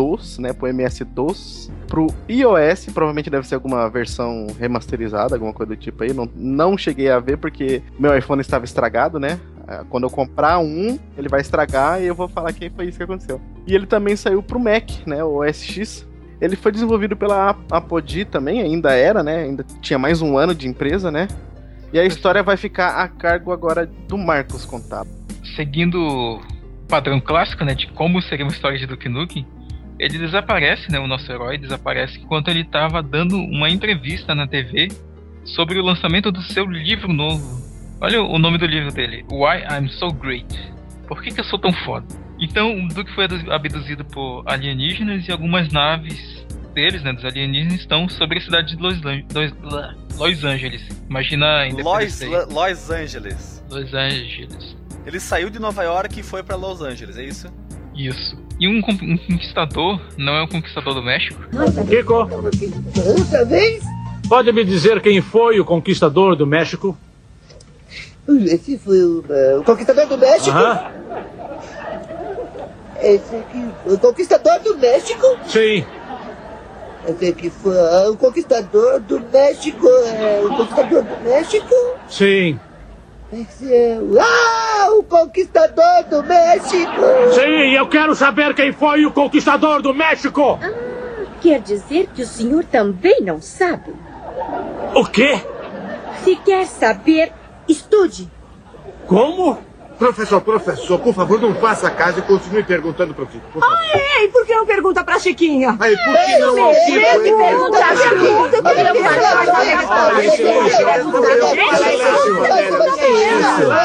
DOS, 0.00 0.38
né, 0.38 0.54
pro 0.54 0.66
MS-DOS, 0.66 1.70
pro 1.86 2.06
iOS, 2.26 2.86
provavelmente 2.86 3.28
deve 3.28 3.46
ser 3.46 3.56
alguma 3.56 3.86
versão 3.90 4.46
remasterizada, 4.58 5.34
alguma 5.34 5.52
coisa 5.52 5.74
do 5.74 5.76
tipo 5.76 6.02
aí, 6.02 6.14
não, 6.14 6.26
não 6.34 6.78
cheguei 6.78 7.10
a 7.10 7.20
ver 7.20 7.36
porque 7.36 7.82
meu 7.98 8.16
iPhone 8.16 8.40
estava 8.40 8.64
estragado, 8.64 9.20
né, 9.20 9.38
ah, 9.68 9.84
quando 9.90 10.04
eu 10.04 10.10
comprar 10.10 10.58
um, 10.58 10.98
ele 11.18 11.28
vai 11.28 11.42
estragar 11.42 12.00
e 12.00 12.06
eu 12.06 12.14
vou 12.14 12.28
falar 12.28 12.50
que 12.54 12.70
foi 12.70 12.86
isso 12.86 12.96
que 12.96 13.04
aconteceu. 13.04 13.38
E 13.66 13.74
ele 13.74 13.86
também 13.86 14.16
saiu 14.16 14.42
pro 14.42 14.58
Mac, 14.58 14.88
né, 15.06 15.22
o 15.22 15.42
OS 15.42 15.62
X, 15.62 16.08
ele 16.40 16.56
foi 16.56 16.72
desenvolvido 16.72 17.14
pela 17.14 17.54
Apogee 17.70 18.24
também, 18.24 18.62
ainda 18.62 18.94
era, 18.94 19.22
né, 19.22 19.42
ainda 19.44 19.66
tinha 19.82 19.98
mais 19.98 20.22
um 20.22 20.38
ano 20.38 20.54
de 20.54 20.66
empresa, 20.66 21.10
né, 21.10 21.28
e 21.92 21.98
a 21.98 22.06
história 22.06 22.42
vai 22.42 22.56
ficar 22.56 23.02
a 23.02 23.06
cargo 23.06 23.52
agora 23.52 23.84
do 24.08 24.16
Marcos 24.16 24.64
contar. 24.64 25.04
Seguindo 25.56 26.00
o 26.00 26.40
padrão 26.88 27.20
clássico, 27.20 27.64
né, 27.64 27.74
de 27.74 27.88
como 27.88 28.22
seria 28.22 28.46
uma 28.46 28.52
história 28.52 28.78
de 28.78 28.86
Duke 28.86 29.08
Nukem, 29.08 29.46
ele 30.00 30.18
desaparece, 30.18 30.90
né? 30.90 30.98
O 30.98 31.06
nosso 31.06 31.30
herói 31.30 31.58
desaparece 31.58 32.18
enquanto 32.18 32.48
ele 32.48 32.62
estava 32.62 33.02
dando 33.02 33.36
uma 33.36 33.68
entrevista 33.68 34.34
na 34.34 34.46
TV 34.46 34.88
sobre 35.44 35.78
o 35.78 35.82
lançamento 35.82 36.32
do 36.32 36.42
seu 36.42 36.64
livro 36.64 37.12
novo. 37.12 37.60
Olha 38.00 38.22
o 38.22 38.38
nome 38.38 38.56
do 38.56 38.66
livro 38.66 38.90
dele: 38.90 39.24
Why 39.30 39.62
I'm 39.70 39.88
So 39.90 40.08
Great. 40.08 40.58
Por 41.06 41.22
que, 41.22 41.30
que 41.32 41.40
eu 41.40 41.44
sou 41.44 41.58
tão 41.58 41.72
foda? 41.72 42.06
Então, 42.38 42.84
o 42.84 42.88
Duke 42.88 43.12
foi 43.14 43.26
abduzido 43.50 44.02
por 44.06 44.42
alienígenas 44.46 45.28
e 45.28 45.32
algumas 45.32 45.70
naves 45.70 46.46
deles, 46.72 47.02
né, 47.02 47.12
dos 47.12 47.24
alienígenas, 47.24 47.80
estão 47.80 48.08
sobre 48.08 48.38
a 48.38 48.40
cidade 48.40 48.76
de 48.76 48.82
Los, 48.82 48.98
Los, 49.02 49.52
Los 50.16 50.44
Angeles. 50.44 50.82
Imagina 51.10 51.66
em 51.66 51.72
Los, 51.72 52.20
Los 52.48 52.90
Angeles. 52.90 53.62
Los 53.68 53.92
Angeles. 53.92 54.76
Ele 55.04 55.20
saiu 55.20 55.50
de 55.50 55.58
Nova 55.58 55.82
York 55.82 56.20
e 56.20 56.22
foi 56.22 56.42
para 56.42 56.56
Los 56.56 56.80
Angeles, 56.80 57.18
é 57.18 57.24
isso? 57.24 57.48
Isso. 57.94 58.49
E 58.60 58.68
um, 58.68 58.78
um 58.78 59.16
conquistador 59.16 59.98
não 60.18 60.34
é 60.34 60.42
um 60.42 60.46
conquistador 60.46 60.92
do 60.92 61.02
México? 61.02 61.40
Kiko, 61.88 62.28
outra 63.18 63.44
vez? 63.46 63.82
Pode 64.28 64.52
me 64.52 64.62
dizer 64.64 65.00
quem 65.00 65.22
foi 65.22 65.58
o 65.58 65.64
conquistador 65.64 66.36
do 66.36 66.46
México? 66.46 66.94
Esse 68.28 68.76
foi 68.76 69.02
o, 69.02 69.20
uh, 69.20 69.60
o 69.60 69.64
conquistador 69.64 70.06
do 70.06 70.18
México? 70.18 70.50
Aham. 70.50 70.92
Esse 73.00 73.34
aqui 73.34 73.64
foi 73.82 73.94
o 73.94 73.98
conquistador 73.98 74.60
do 74.60 74.76
México? 74.76 75.26
Sim. 75.46 75.84
Esse 77.08 77.28
aqui 77.28 77.48
foi 77.48 77.74
uh, 77.74 78.12
o 78.12 78.16
conquistador 78.18 79.00
do 79.00 79.20
México. 79.20 79.88
É, 79.88 80.42
o 80.44 80.48
conquistador 80.50 81.02
do 81.02 81.24
México? 81.24 81.74
Sim. 82.10 82.60
Ah, 84.20 84.69
o 85.00 85.04
conquistador 85.04 86.04
do 86.08 86.22
México! 86.22 87.00
Sim, 87.32 87.74
eu 87.74 87.88
quero 87.88 88.14
saber 88.14 88.54
quem 88.54 88.70
foi 88.72 89.06
o 89.06 89.10
conquistador 89.10 89.80
do 89.80 89.94
México! 89.94 90.58
Ah, 90.62 90.70
quer 91.40 91.60
dizer 91.60 92.08
que 92.14 92.22
o 92.22 92.26
senhor 92.26 92.64
também 92.64 93.22
não 93.22 93.40
sabe? 93.40 93.94
O 94.94 95.04
quê? 95.06 95.40
Se 96.22 96.36
quer 96.36 96.66
saber, 96.66 97.32
estude. 97.66 98.30
Como? 99.06 99.58
Professor, 100.00 100.40
professor, 100.40 100.98
por 100.98 101.12
favor, 101.12 101.38
não 101.38 101.54
faça 101.54 101.90
caso 101.90 102.20
e 102.20 102.22
continue 102.22 102.62
perguntando 102.62 103.12
para 103.12 103.24
o 103.24 103.26
Kiko. 103.26 103.44
Por 103.52 103.60
favor. 103.60 103.76
Ai, 104.18 104.28
por 104.28 104.46
que 104.46 104.54
não 104.54 104.64
pergunta 104.64 105.04
para 105.04 105.18
Chiquinha? 105.18 105.76
Aí, 105.78 105.94
por 105.94 106.16
que 106.24 106.38
não 106.38 106.64
ao 106.64 106.72
Kiko? 106.72 106.96
Ele 106.96 107.34
pergunta 107.36 107.84
a 107.84 107.96
Chiquinha. 107.96 108.48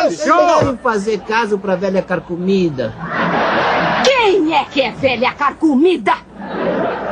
Deixa 0.08 0.78
fazer 0.82 1.20
caso 1.20 1.60
para 1.60 1.76
velha 1.76 2.02
carcomida. 2.02 2.94
Quem 4.06 4.56
é 4.56 4.64
que 4.64 4.82
é 4.82 4.92
velha 4.92 5.34
carcomida? 5.34 6.14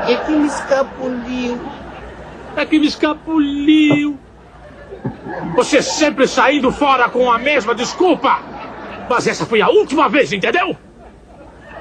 É 0.07 0.15
que 0.15 0.31
me 0.31 0.47
escapuliu. 0.47 1.59
É 2.55 2.65
que 2.65 2.79
me 2.79 2.87
escapuliu. 2.87 4.17
Você 5.55 5.81
sempre 5.81 6.25
saindo 6.25 6.71
fora 6.71 7.09
com 7.09 7.29
a 7.29 7.37
mesma 7.37 7.75
desculpa! 7.75 8.52
Mas 9.09 9.27
essa 9.27 9.45
foi 9.45 9.61
a 9.61 9.69
última 9.69 10.07
vez, 10.09 10.31
entendeu? 10.31 10.75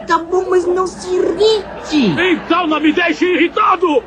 Tá 0.07 0.19
bom, 0.19 0.51
mas 0.51 0.67
não 0.67 0.87
se 0.87 1.09
irrite. 1.15 2.15
Então 2.21 2.67
não 2.67 2.81
me 2.81 2.93
deixe 2.93 3.25
irritado! 3.25 4.03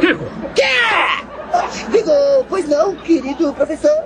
Rico! 0.00 0.24
Quê? 0.54 0.62
Digo, 1.90 2.10
pois 2.48 2.68
não, 2.68 2.94
querido 2.96 3.52
professor. 3.52 4.04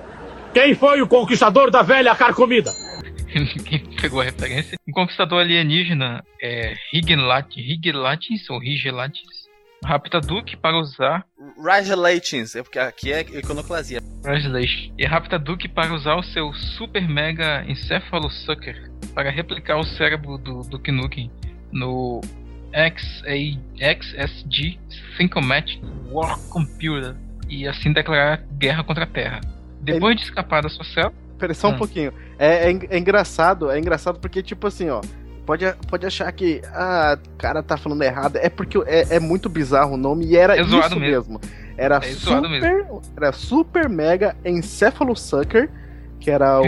Quem 0.52 0.74
foi 0.74 1.02
o 1.02 1.08
conquistador 1.08 1.70
da 1.70 1.82
velha 1.82 2.14
carcomida? 2.14 2.70
Quem 3.66 3.80
pegou 4.00 4.20
a 4.20 4.24
referência? 4.24 4.78
O 4.88 4.92
conquistador 4.92 5.40
alienígena 5.40 6.24
é 6.40 6.74
Higelatis 6.92 8.48
ou 8.48 8.58
Rigelatis 8.58 9.43
rapta 9.84 10.20
Duke 10.20 10.56
para 10.56 10.78
usar. 10.78 11.24
Rajalations, 11.62 12.56
é 12.56 12.62
porque 12.62 12.78
aqui 12.78 13.12
é 13.12 13.20
iconoclasia. 13.20 14.00
Rajalations. 14.24 14.92
E 14.98 15.06
rapta 15.06 15.38
Duke 15.38 15.68
para 15.68 15.92
usar 15.94 16.16
o 16.16 16.22
seu 16.22 16.52
Super 16.52 17.06
Mega 17.06 17.64
Encephalosucker 17.68 18.90
para 19.14 19.30
replicar 19.30 19.78
o 19.78 19.84
cérebro 19.84 20.38
do 20.38 20.62
Duke 20.62 20.90
Nukem 20.90 21.30
no 21.70 22.20
XA, 22.72 23.60
XSG 23.78 24.78
Syncomatic 25.16 25.80
War 26.10 26.38
Computer 26.48 27.14
e 27.48 27.68
assim 27.68 27.92
declarar 27.92 28.42
guerra 28.58 28.82
contra 28.82 29.04
a 29.04 29.06
Terra. 29.06 29.40
Depois 29.80 30.12
Ele... 30.12 30.20
de 30.20 30.22
escapar 30.24 30.62
da 30.62 30.68
sua 30.68 30.84
cela. 30.84 31.12
Pera 31.38 31.52
só 31.52 31.68
um 31.68 31.74
hum. 31.74 31.78
pouquinho. 31.78 32.12
É, 32.38 32.70
é, 32.70 32.78
é 32.90 32.98
engraçado, 32.98 33.70
é 33.70 33.78
engraçado 33.78 34.18
porque, 34.18 34.42
tipo 34.42 34.66
assim, 34.66 34.88
ó 34.88 35.00
pode, 35.44 35.64
pode 35.88 36.06
achar 36.06 36.30
que 36.32 36.60
ah, 36.72 37.18
o 37.34 37.36
cara 37.36 37.62
tá 37.62 37.76
falando 37.76 38.02
errado. 38.02 38.36
É 38.36 38.48
porque 38.48 38.78
é, 38.86 39.16
é 39.16 39.20
muito 39.20 39.48
bizarro 39.48 39.94
o 39.94 39.96
nome 39.96 40.26
e 40.26 40.36
era 40.36 40.56
é 40.56 40.62
isso 40.62 40.98
mesmo. 40.98 41.00
mesmo. 41.00 41.40
Era, 41.76 41.96
é 41.96 42.02
super, 42.02 42.48
mesmo. 42.48 43.02
era 43.16 43.32
Super 43.32 43.88
Mega 43.88 44.36
Encephalosucker, 44.44 45.68
que 46.20 46.30
era 46.30 46.60
o, 46.60 46.64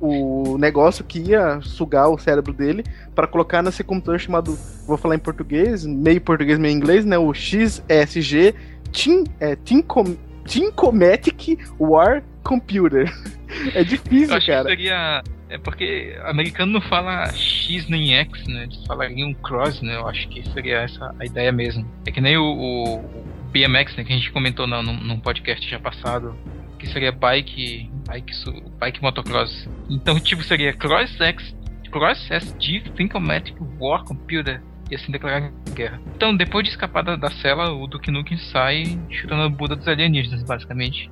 o, 0.00 0.52
o, 0.52 0.58
negócio 0.58 1.02
que 1.04 1.18
ia 1.18 1.58
sugar 1.62 2.10
o 2.10 2.18
cérebro 2.18 2.52
dele 2.52 2.84
para 3.14 3.26
colocar 3.26 3.62
nesse 3.62 3.82
computador 3.82 4.20
chamado, 4.20 4.56
vou 4.86 4.98
falar 4.98 5.14
em 5.14 5.18
português, 5.18 5.86
meio 5.86 6.20
português, 6.20 6.58
meio 6.58 6.74
inglês, 6.74 7.04
né? 7.04 7.16
O 7.16 7.32
XSG 7.32 8.54
Team, 8.92 9.24
é, 9.40 9.56
Team, 9.56 9.82
Com, 9.82 10.04
Team 10.46 10.70
Comatic 10.72 11.58
War 11.78 12.22
Computer. 12.42 13.10
é 13.74 13.82
difícil, 13.82 14.38
cara. 14.46 14.68
seria 14.68 15.22
é 15.48 15.58
porque 15.58 16.18
americano 16.24 16.72
não 16.72 16.80
fala 16.80 17.32
X 17.32 17.88
nem 17.88 18.14
X, 18.14 18.46
né? 18.46 18.64
Eles 18.64 18.84
falariam 18.86 19.32
cross, 19.34 19.80
né? 19.80 19.96
Eu 19.96 20.08
acho 20.08 20.28
que 20.28 20.42
seria 20.50 20.78
essa 20.78 21.14
a 21.18 21.24
ideia 21.24 21.52
mesmo. 21.52 21.86
É 22.06 22.10
que 22.10 22.20
nem 22.20 22.36
o, 22.36 22.44
o 22.44 23.24
BMX, 23.52 23.96
né, 23.96 24.04
que 24.04 24.12
a 24.12 24.16
gente 24.16 24.32
comentou 24.32 24.66
no, 24.66 24.82
num, 24.82 25.18
podcast 25.20 25.68
já 25.68 25.78
passado, 25.78 26.36
que 26.78 26.86
seria 26.88 27.12
bike, 27.12 27.90
bike, 28.06 28.32
bike 28.78 29.02
motocross. 29.02 29.68
Então, 29.88 30.18
tipo, 30.20 30.42
seria 30.42 30.72
Cross 30.72 31.20
X, 31.20 31.56
Cross 31.90 32.30
SG 32.30 32.80
Thinkomatic 32.96 33.56
War 33.78 34.04
Computer 34.04 34.60
e 34.90 34.94
assim 34.94 35.10
declarar 35.10 35.52
guerra. 35.74 36.00
Então, 36.14 36.36
depois 36.36 36.64
de 36.64 36.70
escapar 36.70 37.02
da, 37.02 37.16
da 37.16 37.30
cela, 37.30 37.72
o 37.72 37.86
Duke 37.86 38.10
Nukem 38.10 38.38
sai 38.38 38.98
chutando 39.10 39.42
a 39.42 39.48
Buda 39.48 39.76
dos 39.76 39.88
alienígenas, 39.88 40.42
basicamente. 40.42 41.10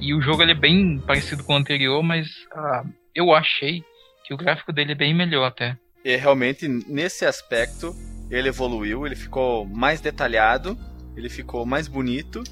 E 0.00 0.14
o 0.14 0.20
jogo 0.20 0.42
ele 0.42 0.52
é 0.52 0.56
bem 0.56 0.98
parecido 0.98 1.44
com 1.44 1.54
o 1.54 1.56
anterior, 1.56 2.02
mas 2.02 2.28
ah, 2.52 2.84
eu 3.14 3.34
achei 3.34 3.84
que 4.24 4.34
o 4.34 4.36
gráfico 4.36 4.72
dele 4.72 4.92
é 4.92 4.94
bem 4.96 5.14
melhor 5.14 5.46
até. 5.46 5.76
E 6.04 6.16
realmente, 6.16 6.66
nesse 6.68 7.24
aspecto, 7.24 7.94
ele 8.30 8.48
evoluiu, 8.48 9.06
ele 9.06 9.16
ficou 9.16 9.64
mais 9.66 10.00
detalhado, 10.00 10.78
ele 11.16 11.28
ficou 11.28 11.64
mais 11.64 11.88
bonito 11.88 12.42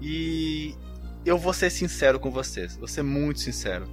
e 0.00 0.74
eu 1.24 1.38
vou 1.38 1.52
ser 1.52 1.70
sincero 1.70 2.18
com 2.18 2.30
vocês, 2.30 2.76
vou 2.76 2.88
ser 2.88 3.02
muito 3.02 3.40
sincero. 3.40 3.86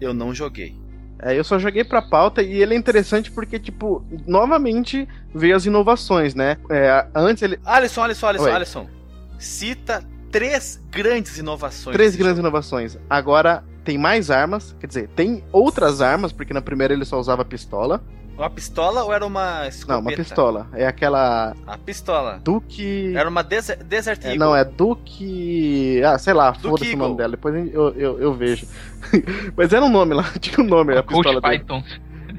Eu 0.00 0.12
não 0.12 0.34
joguei. 0.34 0.76
É, 1.22 1.38
eu 1.38 1.42
só 1.42 1.58
joguei 1.58 1.82
pra 1.82 2.02
pauta 2.02 2.42
e 2.42 2.60
ele 2.60 2.74
é 2.74 2.76
interessante 2.76 3.30
porque, 3.30 3.58
tipo, 3.58 4.04
novamente 4.26 5.08
veio 5.34 5.56
as 5.56 5.64
inovações, 5.64 6.34
né? 6.34 6.58
É, 6.70 7.06
antes 7.14 7.42
ele. 7.42 7.58
Alisson, 7.64 8.02
Alisson, 8.02 8.26
Alisson, 8.26 8.44
Oi. 8.44 8.52
Alisson. 8.52 8.90
Cita 9.38 10.04
três 10.30 10.82
grandes 10.90 11.38
inovações. 11.38 11.96
Três 11.96 12.14
grandes 12.14 12.36
jogo. 12.36 12.48
inovações. 12.48 12.98
Agora 13.08 13.64
tem 13.86 13.96
mais 13.96 14.30
armas, 14.32 14.74
quer 14.80 14.88
dizer, 14.88 15.08
tem 15.14 15.44
outras 15.52 16.02
armas, 16.02 16.32
porque 16.32 16.52
na 16.52 16.60
primeira 16.60 16.92
ele 16.92 17.04
só 17.04 17.18
usava 17.20 17.44
pistola. 17.44 18.02
Uma 18.36 18.50
pistola 18.50 19.02
ou 19.04 19.14
era 19.14 19.24
uma 19.24 19.66
escopeta? 19.66 19.92
Não, 19.94 20.00
uma 20.00 20.12
pistola. 20.12 20.66
É 20.74 20.86
aquela 20.86 21.54
A 21.66 21.78
pistola. 21.78 22.38
Duke. 22.44 23.16
Era 23.16 23.30
uma 23.30 23.42
Desert, 23.42 23.82
Desert 23.84 24.22
É, 24.24 24.32
Eagle. 24.32 24.38
não, 24.40 24.54
é 24.54 24.62
Duke. 24.62 26.02
Ah, 26.04 26.18
sei 26.18 26.34
lá, 26.34 26.52
foda-se 26.52 26.94
o 26.94 26.98
nome 26.98 27.16
dela. 27.16 27.30
Depois 27.30 27.54
eu, 27.72 27.94
eu, 27.94 28.20
eu 28.20 28.34
vejo. 28.34 28.66
Mas 29.56 29.72
era 29.72 29.82
um 29.84 29.88
nome 29.88 30.12
lá, 30.14 30.24
tinha 30.38 30.62
um 30.62 30.68
nome 30.68 30.92
a 30.94 31.02
Coach 31.02 31.22
pistola 31.22 31.40
dele. 31.40 31.58
Python. 31.60 31.82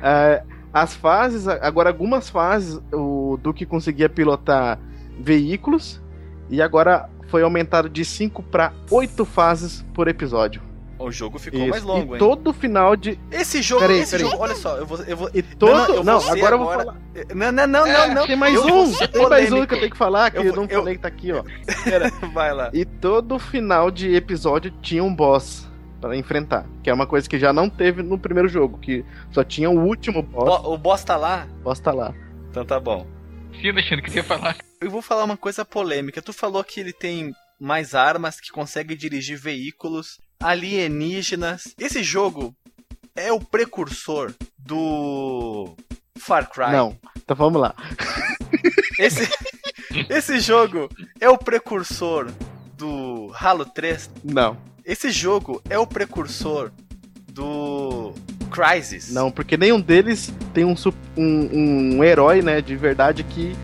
É, 0.03 0.43
as 0.71 0.93
fases, 0.95 1.47
agora 1.47 1.89
algumas 1.89 2.29
fases, 2.29 2.79
o 2.93 3.39
Duke 3.41 3.65
conseguia 3.65 4.07
pilotar 4.09 4.77
veículos 5.19 5.99
e 6.49 6.61
agora 6.61 7.09
foi 7.29 7.41
aumentado 7.41 7.89
de 7.89 8.05
5 8.05 8.43
para 8.43 8.71
8 8.91 9.25
fases 9.25 9.83
por 9.95 10.07
episódio. 10.07 10.61
O 10.99 11.11
jogo 11.11 11.37
ficou 11.37 11.59
Isso. 11.59 11.69
mais 11.69 11.83
longo, 11.83 12.13
e 12.13 12.15
hein? 12.15 12.19
todo 12.19 12.51
final 12.51 12.95
de. 12.95 13.19
Esse 13.31 13.61
jogo, 13.61 13.81
Peraí, 13.81 13.99
esse 13.99 14.11
peraí. 14.17 14.29
jogo, 14.31 14.41
olha 14.43 14.55
só, 14.55 14.77
eu 14.77 14.85
vou. 14.85 14.97
Eu 15.03 15.15
vou 15.17 15.29
E 15.33 15.43
todo. 15.43 15.71
Não, 15.71 15.87
não, 15.87 15.95
eu 15.95 16.03
Não, 16.03 16.17
agora 16.31 16.55
eu 16.55 16.59
vou 16.59 16.71
agora- 16.71 16.85
falar. 16.85 16.97
Não, 17.35 17.51
não, 17.51 17.67
não, 17.67 17.85
É, 17.85 18.07
não, 18.07 18.15
não. 18.15 18.27
Tem 18.27 18.35
mais 18.35 18.55
eu 18.55 18.65
um! 18.65 18.91
Tem 19.07 19.29
mais 19.29 19.51
um 19.51 19.65
que 19.65 19.73
eu 19.75 19.79
tenho 19.79 19.91
que 19.91 19.97
falar, 19.97 20.31
que 20.31 20.37
Eu 20.37 20.43
eu, 20.45 20.55
não 20.55 20.63
eu- 20.65 20.79
falei 20.79 20.95
que 20.95 21.01
tá 21.01 21.07
aqui, 21.07 21.31
ó. 21.31 21.43
Vai 22.33 22.53
lá. 22.53 22.71
E 22.73 22.83
todo 22.85 23.37
final 23.39 23.91
de 23.91 24.15
episódio 24.15 24.71
tinha 24.81 25.03
um 25.03 25.13
boss 25.13 25.67
para 26.01 26.15
enfrentar. 26.15 26.65
Que 26.83 26.89
é 26.89 26.93
uma 26.93 27.05
coisa 27.07 27.27
que 27.29 27.37
já 27.39 27.53
não 27.53 27.69
teve 27.69 28.01
no 28.01 28.17
primeiro 28.17 28.47
jogo, 28.49 28.77
que 28.79 29.05
só 29.31 29.43
tinha 29.43 29.69
o 29.69 29.79
último 29.79 30.21
boss. 30.23 30.61
Bo- 30.63 30.73
o 30.73 30.77
boss 30.77 31.03
tá 31.03 31.15
lá? 31.15 31.47
O 31.59 31.63
boss 31.63 31.79
tá 31.79 31.91
lá. 31.91 32.13
Então 32.49 32.65
tá 32.65 32.79
bom. 32.79 33.05
Sim, 33.61 33.69
Alexandre, 33.69 34.01
que 34.03 34.09
você 34.11 34.17
ia 34.19 34.23
falar. 34.23 34.55
Eu 34.81 34.89
vou 34.91 35.01
falar 35.01 35.23
uma 35.23 35.37
coisa 35.37 35.63
polêmica. 35.65 36.21
Tu 36.21 36.31
falou 36.33 36.63
que 36.63 36.79
ele 36.79 36.93
tem 36.93 37.33
mais 37.59 37.95
armas, 37.95 38.39
que 38.39 38.51
consegue 38.51 38.95
dirigir 38.95 39.37
veículos 39.37 40.19
alienígenas. 40.41 41.73
Esse 41.79 42.03
jogo 42.03 42.55
é 43.15 43.31
o 43.31 43.39
precursor 43.39 44.33
do 44.57 45.75
Far 46.17 46.49
Cry. 46.49 46.71
Não, 46.71 46.97
então 47.15 47.35
vamos 47.35 47.61
lá. 47.61 47.75
Esse, 48.99 49.27
esse 50.09 50.39
jogo 50.39 50.89
é 51.19 51.29
o 51.29 51.37
precursor 51.37 52.31
do 52.75 53.31
Halo 53.39 53.65
3. 53.65 54.09
Não, 54.23 54.57
Esse 54.85 55.11
jogo 55.11 55.61
é 55.69 55.77
o 55.77 55.85
precursor 55.87 56.71
do 57.31 58.13
Crysis. 58.51 59.11
não, 59.11 59.29
porque 59.29 59.57
nenhum 59.57 59.79
deles 59.79 60.33
tem 60.53 60.65
um, 60.65 60.73
um, 61.15 61.97
um 61.97 62.03
herói, 62.03 62.41
né, 62.41 62.61
de 62.61 62.75
verdade 62.75 63.23
que 63.23 63.55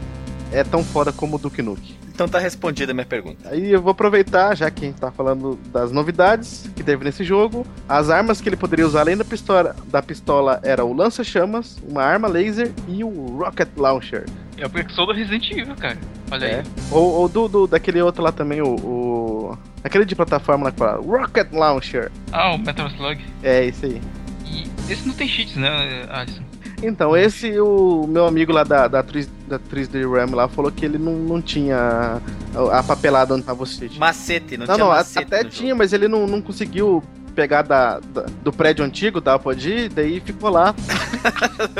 é 0.51 0.63
tão 0.63 0.83
foda 0.83 1.12
como 1.12 1.38
o 1.38 1.39
Duke 1.39 1.62
Nukem. 1.62 1.97
Então 2.13 2.28
tá 2.28 2.38
respondida 2.38 2.91
a 2.91 2.93
minha 2.93 3.06
pergunta. 3.06 3.49
Aí 3.49 3.71
eu 3.71 3.82
vou 3.82 3.91
aproveitar, 3.91 4.56
já 4.56 4.69
que 4.69 4.86
a 4.86 4.88
gente 4.88 4.99
tá 4.99 5.12
falando 5.12 5.58
das 5.71 5.91
novidades 5.91 6.69
que 6.76 6.84
teve 6.84 7.04
nesse 7.04 7.23
jogo. 7.23 7.65
As 7.89 8.10
armas 8.12 8.39
que 8.39 8.47
ele 8.49 8.56
poderia 8.56 8.86
usar 8.86 9.02
além 9.02 9.17
da 9.17 9.26
pistola, 9.26 9.76
da 9.88 10.02
pistola 10.02 10.60
era 10.63 10.86
o 10.86 10.93
lança-chamas, 10.93 11.78
uma 11.89 12.04
arma 12.04 12.28
laser 12.28 12.71
e 12.88 13.04
o 13.04 13.10
Rocket 13.38 13.69
Launcher. 13.76 14.26
É 14.58 14.65
o 14.65 14.69
precursor 14.69 15.08
do 15.08 15.13
Resident 15.13 15.49
Evil, 15.52 15.76
cara. 15.76 15.97
Olha 16.32 16.45
É. 16.45 16.60
aí. 16.60 16.63
Ou, 16.91 17.04
ou 17.13 17.28
do, 17.28 17.47
do- 17.47 17.67
daquele 17.67 17.99
outro 18.02 18.21
lá 18.23 18.32
também, 18.32 18.62
o, 18.62 18.76
o- 18.76 19.58
Aquele 19.84 20.06
de 20.06 20.15
plataforma 20.15 20.65
lá 20.65 20.71
que 20.71 20.78
fala 20.78 21.02
Rocket 21.02 21.52
Launcher. 21.52 22.12
Ah, 22.32 22.54
o 22.54 22.58
Metal 22.60 22.88
Slug. 22.89 23.19
É, 23.41 23.65
esse 23.65 23.86
aí. 23.88 24.02
E 24.45 24.91
esse 24.91 25.06
não 25.08 25.13
tem 25.15 25.28
cheats, 25.28 25.56
né, 25.56 26.06
Alisson? 26.10 26.43
Então, 26.86 27.15
esse, 27.15 27.60
o 27.60 28.06
meu 28.08 28.26
amigo 28.26 28.52
lá 28.52 28.63
da, 28.63 28.88
da, 28.88 29.00
atriz, 29.00 29.30
da 29.48 29.56
atriz 29.56 29.88
de 29.88 30.04
Ram 30.06 30.34
lá 30.36 30.48
falou 30.48 30.72
que 30.72 30.86
ele 30.86 30.98
não, 30.98 31.13
não 31.13 31.41
tinha 31.41 32.19
a, 32.56 32.80
a 32.80 32.84
papelada 32.84 33.34
onde 33.34 33.43
tava 33.43 33.63
o 33.63 33.65
cheat. 33.65 33.98
Macete, 33.98 34.58
não, 34.58 34.65
Não, 34.67 34.76
tinha 34.76 34.86
não, 34.86 34.91
a- 34.91 34.96
macete 34.98 35.26
até 35.26 35.43
no 35.43 35.50
tinha, 35.50 35.74
mas 35.76 35.93
ele 35.93 36.08
não, 36.08 36.28
não 36.28 36.41
conseguiu 36.41 37.04
pegar 37.36 37.63
da, 37.63 38.00
da- 38.00 38.26
do 38.43 38.52
prédio 38.54 38.86
antigo 38.86 39.19
da 39.19 39.34
Apodi, 39.36 39.89
daí 39.89 40.19
ficou 40.19 40.50
lá. 40.52 40.76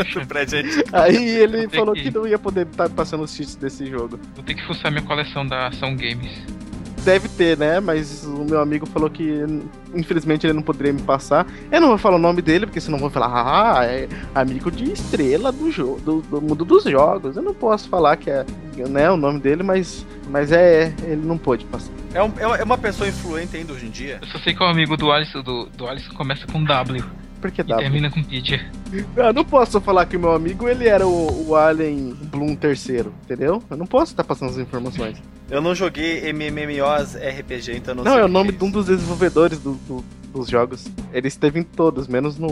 jogo. 0.08 0.20
do 0.22 0.28
prédio 0.28 0.60
antigo. 0.60 0.84
Aí 0.92 1.30
ele 1.30 1.68
falou 1.70 1.94
que- 1.94 2.04
que 2.04 2.12
não 2.12 2.26
ia 2.28 2.40
poder 2.40 2.66
estar 2.66 2.90
passando 2.90 3.24
os 3.24 3.34
cheats 3.36 3.56
desse 3.56 3.86
jogo. 3.86 4.20
Vou 4.36 4.44
ter 4.44 4.56
que 4.56 4.66
fuçar 4.66 4.92
minha 4.92 5.04
coleção 5.04 5.46
da 5.46 5.68
Ação 5.68 5.96
Games. 5.96 6.32
Deve 7.04 7.28
ter, 7.28 7.58
né? 7.58 7.80
Mas 7.80 8.24
o 8.24 8.46
meu 8.46 8.62
amigo 8.62 8.86
falou 8.86 9.10
que 9.10 9.46
infelizmente 9.94 10.46
ele 10.48 10.54
não 10.54 10.62
poderia 10.62 10.94
me 10.94 11.02
passar. 11.02 11.46
Eu 11.72 11.82
não 11.82 11.90
vou 11.90 11.98
falar 11.98 12.16
o 12.16 12.20
nome 12.20 12.42
dele, 12.42 12.66
porque 12.66 12.80
senão 12.80 12.98
vão 12.98 13.10
falar, 13.10 13.28
ah, 13.80 13.86
é 13.86 14.08
amigo 14.34 14.72
de 14.72 14.92
estrela 14.92 15.52
do 15.52 15.70
jogo, 15.72 16.00
do, 16.00 16.22
do 16.22 16.42
mundo 16.42 16.64
dos 16.64 16.84
jogos. 16.86 17.36
Eu 17.36 17.44
não 17.44 17.54
posso 17.54 17.90
falar 17.90 18.16
que 18.18 18.30
é 18.30 18.46
né, 18.90 19.10
o 19.12 19.18
nome 19.18 19.40
dele, 19.40 19.64
mas, 19.64 20.06
mas 20.30 20.52
é, 20.52 20.94
ele 21.04 21.22
não 21.26 21.38
pôde 21.38 21.66
passar. 21.66 21.92
É, 22.14 22.24
um- 22.24 22.34
é 22.40 22.48
uma- 22.48 22.58
é 22.58 22.64
uma 22.64 22.78
pessoa 22.78 23.08
influente 23.10 23.56
ainda 23.58 23.74
hoje 23.74 23.86
em 23.86 23.90
dia. 23.90 24.20
Eu 24.22 24.28
só 24.28 24.40
sei 24.40 24.54
que 24.54 24.64
o 24.64 24.66
amigo 24.66 24.96
do 24.96 25.12
Alisson, 25.12 25.42
do, 25.42 25.66
do 25.76 25.88
Alisson 25.88 26.14
começa 26.14 26.46
com 26.48 26.64
W 26.64 27.04
Por 27.42 27.52
que 27.52 27.62
e 27.62 27.64
dá? 27.64 27.78
termina 27.78 28.10
com 28.10 28.24
Peter. 28.24 28.66
Eu 29.16 29.34
não 29.34 29.44
posso 29.46 29.80
falar 29.82 30.06
que 30.06 30.16
o 30.18 30.20
meu 30.20 30.32
amigo 30.34 30.68
ele 30.68 30.88
era 30.88 31.08
o, 31.08 31.50
o 31.50 31.56
Alien 31.56 32.16
Bloom 32.24 32.56
terceiro, 32.56 33.14
entendeu? 33.24 33.62
Eu 33.70 33.78
não 33.78 33.86
posso 33.88 34.12
estar 34.14 34.24
passando 34.24 34.50
as 34.52 34.58
informações. 34.58 35.18
Eu 35.50 35.62
não 35.62 35.74
joguei 35.76 36.32
MMOs 36.34 37.16
RPG, 37.16 37.78
então 37.78 37.96
não, 37.96 38.04
Não, 38.04 38.14
sei 38.14 38.22
é 38.22 38.26
o 38.26 38.28
nome 38.28 38.52
que 38.52 38.58
de 38.60 38.64
um 38.64 38.72
dos 38.72 38.86
desenvolvedores 38.86 39.60
do- 39.60 39.74
do- 39.88 40.04
dos 40.34 40.48
jogos. 40.50 40.86
Ele 41.14 41.28
esteve 41.28 41.60
em 41.60 41.64
todos, 41.64 42.08
menos 42.08 42.40
no, 42.40 42.48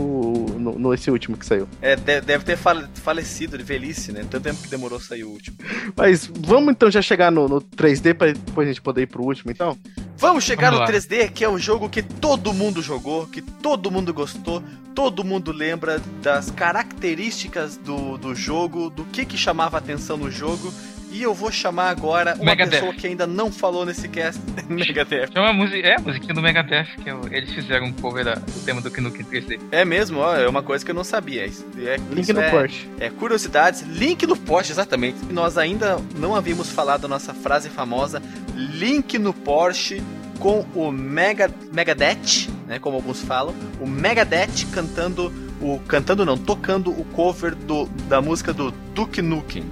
no, 0.56 0.78
no 0.78 0.94
esse 0.94 1.10
último 1.10 1.36
que 1.36 1.44
saiu. 1.44 1.66
É, 1.80 1.96
de- 1.96 2.20
deve 2.20 2.44
ter 2.44 2.56
fale- 2.56 2.86
falecido 2.94 3.58
de 3.58 3.64
velhice, 3.64 4.12
né? 4.12 4.20
Tanto 4.30 4.40
tempo 4.44 4.62
que 4.62 4.68
demorou 4.68 5.00
sair 5.00 5.24
o 5.24 5.30
último. 5.30 5.56
Mas 5.96 6.30
vamos 6.32 6.70
então 6.72 6.88
já 6.90 7.02
chegar 7.02 7.32
no, 7.32 7.48
no 7.48 7.60
3D 7.60 8.14
pra 8.14 8.28
depois 8.28 8.68
a 8.68 8.70
gente 8.70 8.80
poder 8.80 9.02
ir 9.02 9.06
pro 9.08 9.24
último, 9.24 9.50
então? 9.50 9.76
Vamos 10.22 10.44
chegar 10.44 10.70
Vamos 10.70 10.88
no 10.88 10.92
lá. 10.92 11.00
3D, 11.00 11.32
que 11.32 11.42
é 11.42 11.48
um 11.48 11.58
jogo 11.58 11.90
que 11.90 12.00
todo 12.00 12.54
mundo 12.54 12.80
jogou, 12.80 13.26
que 13.26 13.42
todo 13.42 13.90
mundo 13.90 14.14
gostou, 14.14 14.62
todo 14.94 15.24
mundo 15.24 15.50
lembra 15.50 16.00
das 16.22 16.48
características 16.48 17.76
do, 17.76 18.16
do 18.16 18.32
jogo, 18.32 18.88
do 18.88 19.04
que 19.04 19.24
que 19.24 19.36
chamava 19.36 19.78
atenção 19.78 20.16
no 20.16 20.30
jogo. 20.30 20.72
E 21.12 21.22
eu 21.22 21.34
vou 21.34 21.52
chamar 21.52 21.90
agora 21.90 22.34
uma 22.36 22.44
Megadeth. 22.46 22.70
pessoa 22.78 22.94
que 22.94 23.06
ainda 23.06 23.26
não 23.26 23.52
falou 23.52 23.84
nesse 23.84 24.08
cast, 24.08 24.40
Megadeth. 24.68 25.28
Chama 25.32 25.50
a 25.50 25.52
música. 25.52 25.86
É, 25.86 25.96
a 25.96 26.00
musiquinha 26.00 26.32
do 26.34 26.40
Megadeth, 26.40 26.86
que 27.02 27.10
é 27.10 27.14
eles 27.36 27.50
fizeram 27.52 27.86
um 27.86 27.92
cover 27.92 28.24
da- 28.24 28.34
do 28.36 28.64
tema 28.64 28.80
do 28.80 28.90
Knuckles 28.90 29.26
3D. 29.28 29.60
É 29.70 29.84
mesmo, 29.84 30.20
ó, 30.20 30.34
é 30.34 30.48
uma 30.48 30.62
coisa 30.62 30.82
que 30.84 30.90
eu 30.90 30.94
não 30.94 31.04
sabia. 31.04 31.44
Isso, 31.44 31.66
é, 31.78 31.96
Link 32.10 32.20
isso 32.22 32.32
no 32.32 32.40
é, 32.40 32.50
Porsche. 32.50 32.88
É, 32.98 33.10
curiosidades, 33.10 33.82
link 33.82 34.26
no 34.26 34.36
Porsche, 34.36 34.72
exatamente. 34.72 35.18
Nós 35.30 35.58
ainda 35.58 35.98
não 36.16 36.34
havíamos 36.34 36.70
falado 36.70 37.04
a 37.04 37.08
nossa 37.08 37.34
frase 37.34 37.68
famosa, 37.68 38.22
link 38.56 39.18
no 39.18 39.34
Porsche 39.34 40.02
com 40.38 40.64
o 40.74 40.90
Mega, 40.90 41.50
Megadeth, 41.72 42.48
né, 42.66 42.78
como 42.78 42.96
alguns 42.96 43.20
falam, 43.22 43.54
o 43.80 43.86
Megadeth 43.86 44.66
cantando, 44.72 45.32
o 45.60 45.78
cantando 45.86 46.24
não, 46.24 46.36
tocando 46.38 46.90
o 46.90 47.04
cover 47.12 47.54
do, 47.54 47.86
da 48.08 48.20
música 48.22 48.52
do 48.52 48.70
Duke 48.94 49.20
Nukem. 49.22 49.62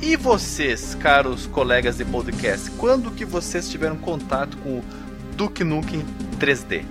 E 0.00 0.14
vocês, 0.14 0.94
caros 0.94 1.46
colegas 1.46 1.96
de 1.96 2.04
podcast, 2.04 2.70
quando 2.72 3.10
que 3.10 3.24
vocês 3.24 3.68
tiveram 3.68 3.96
contato 3.96 4.56
com 4.58 4.78
o 4.78 4.84
Duke 5.36 5.64
Nukem 5.64 6.04
3D? 6.38 6.84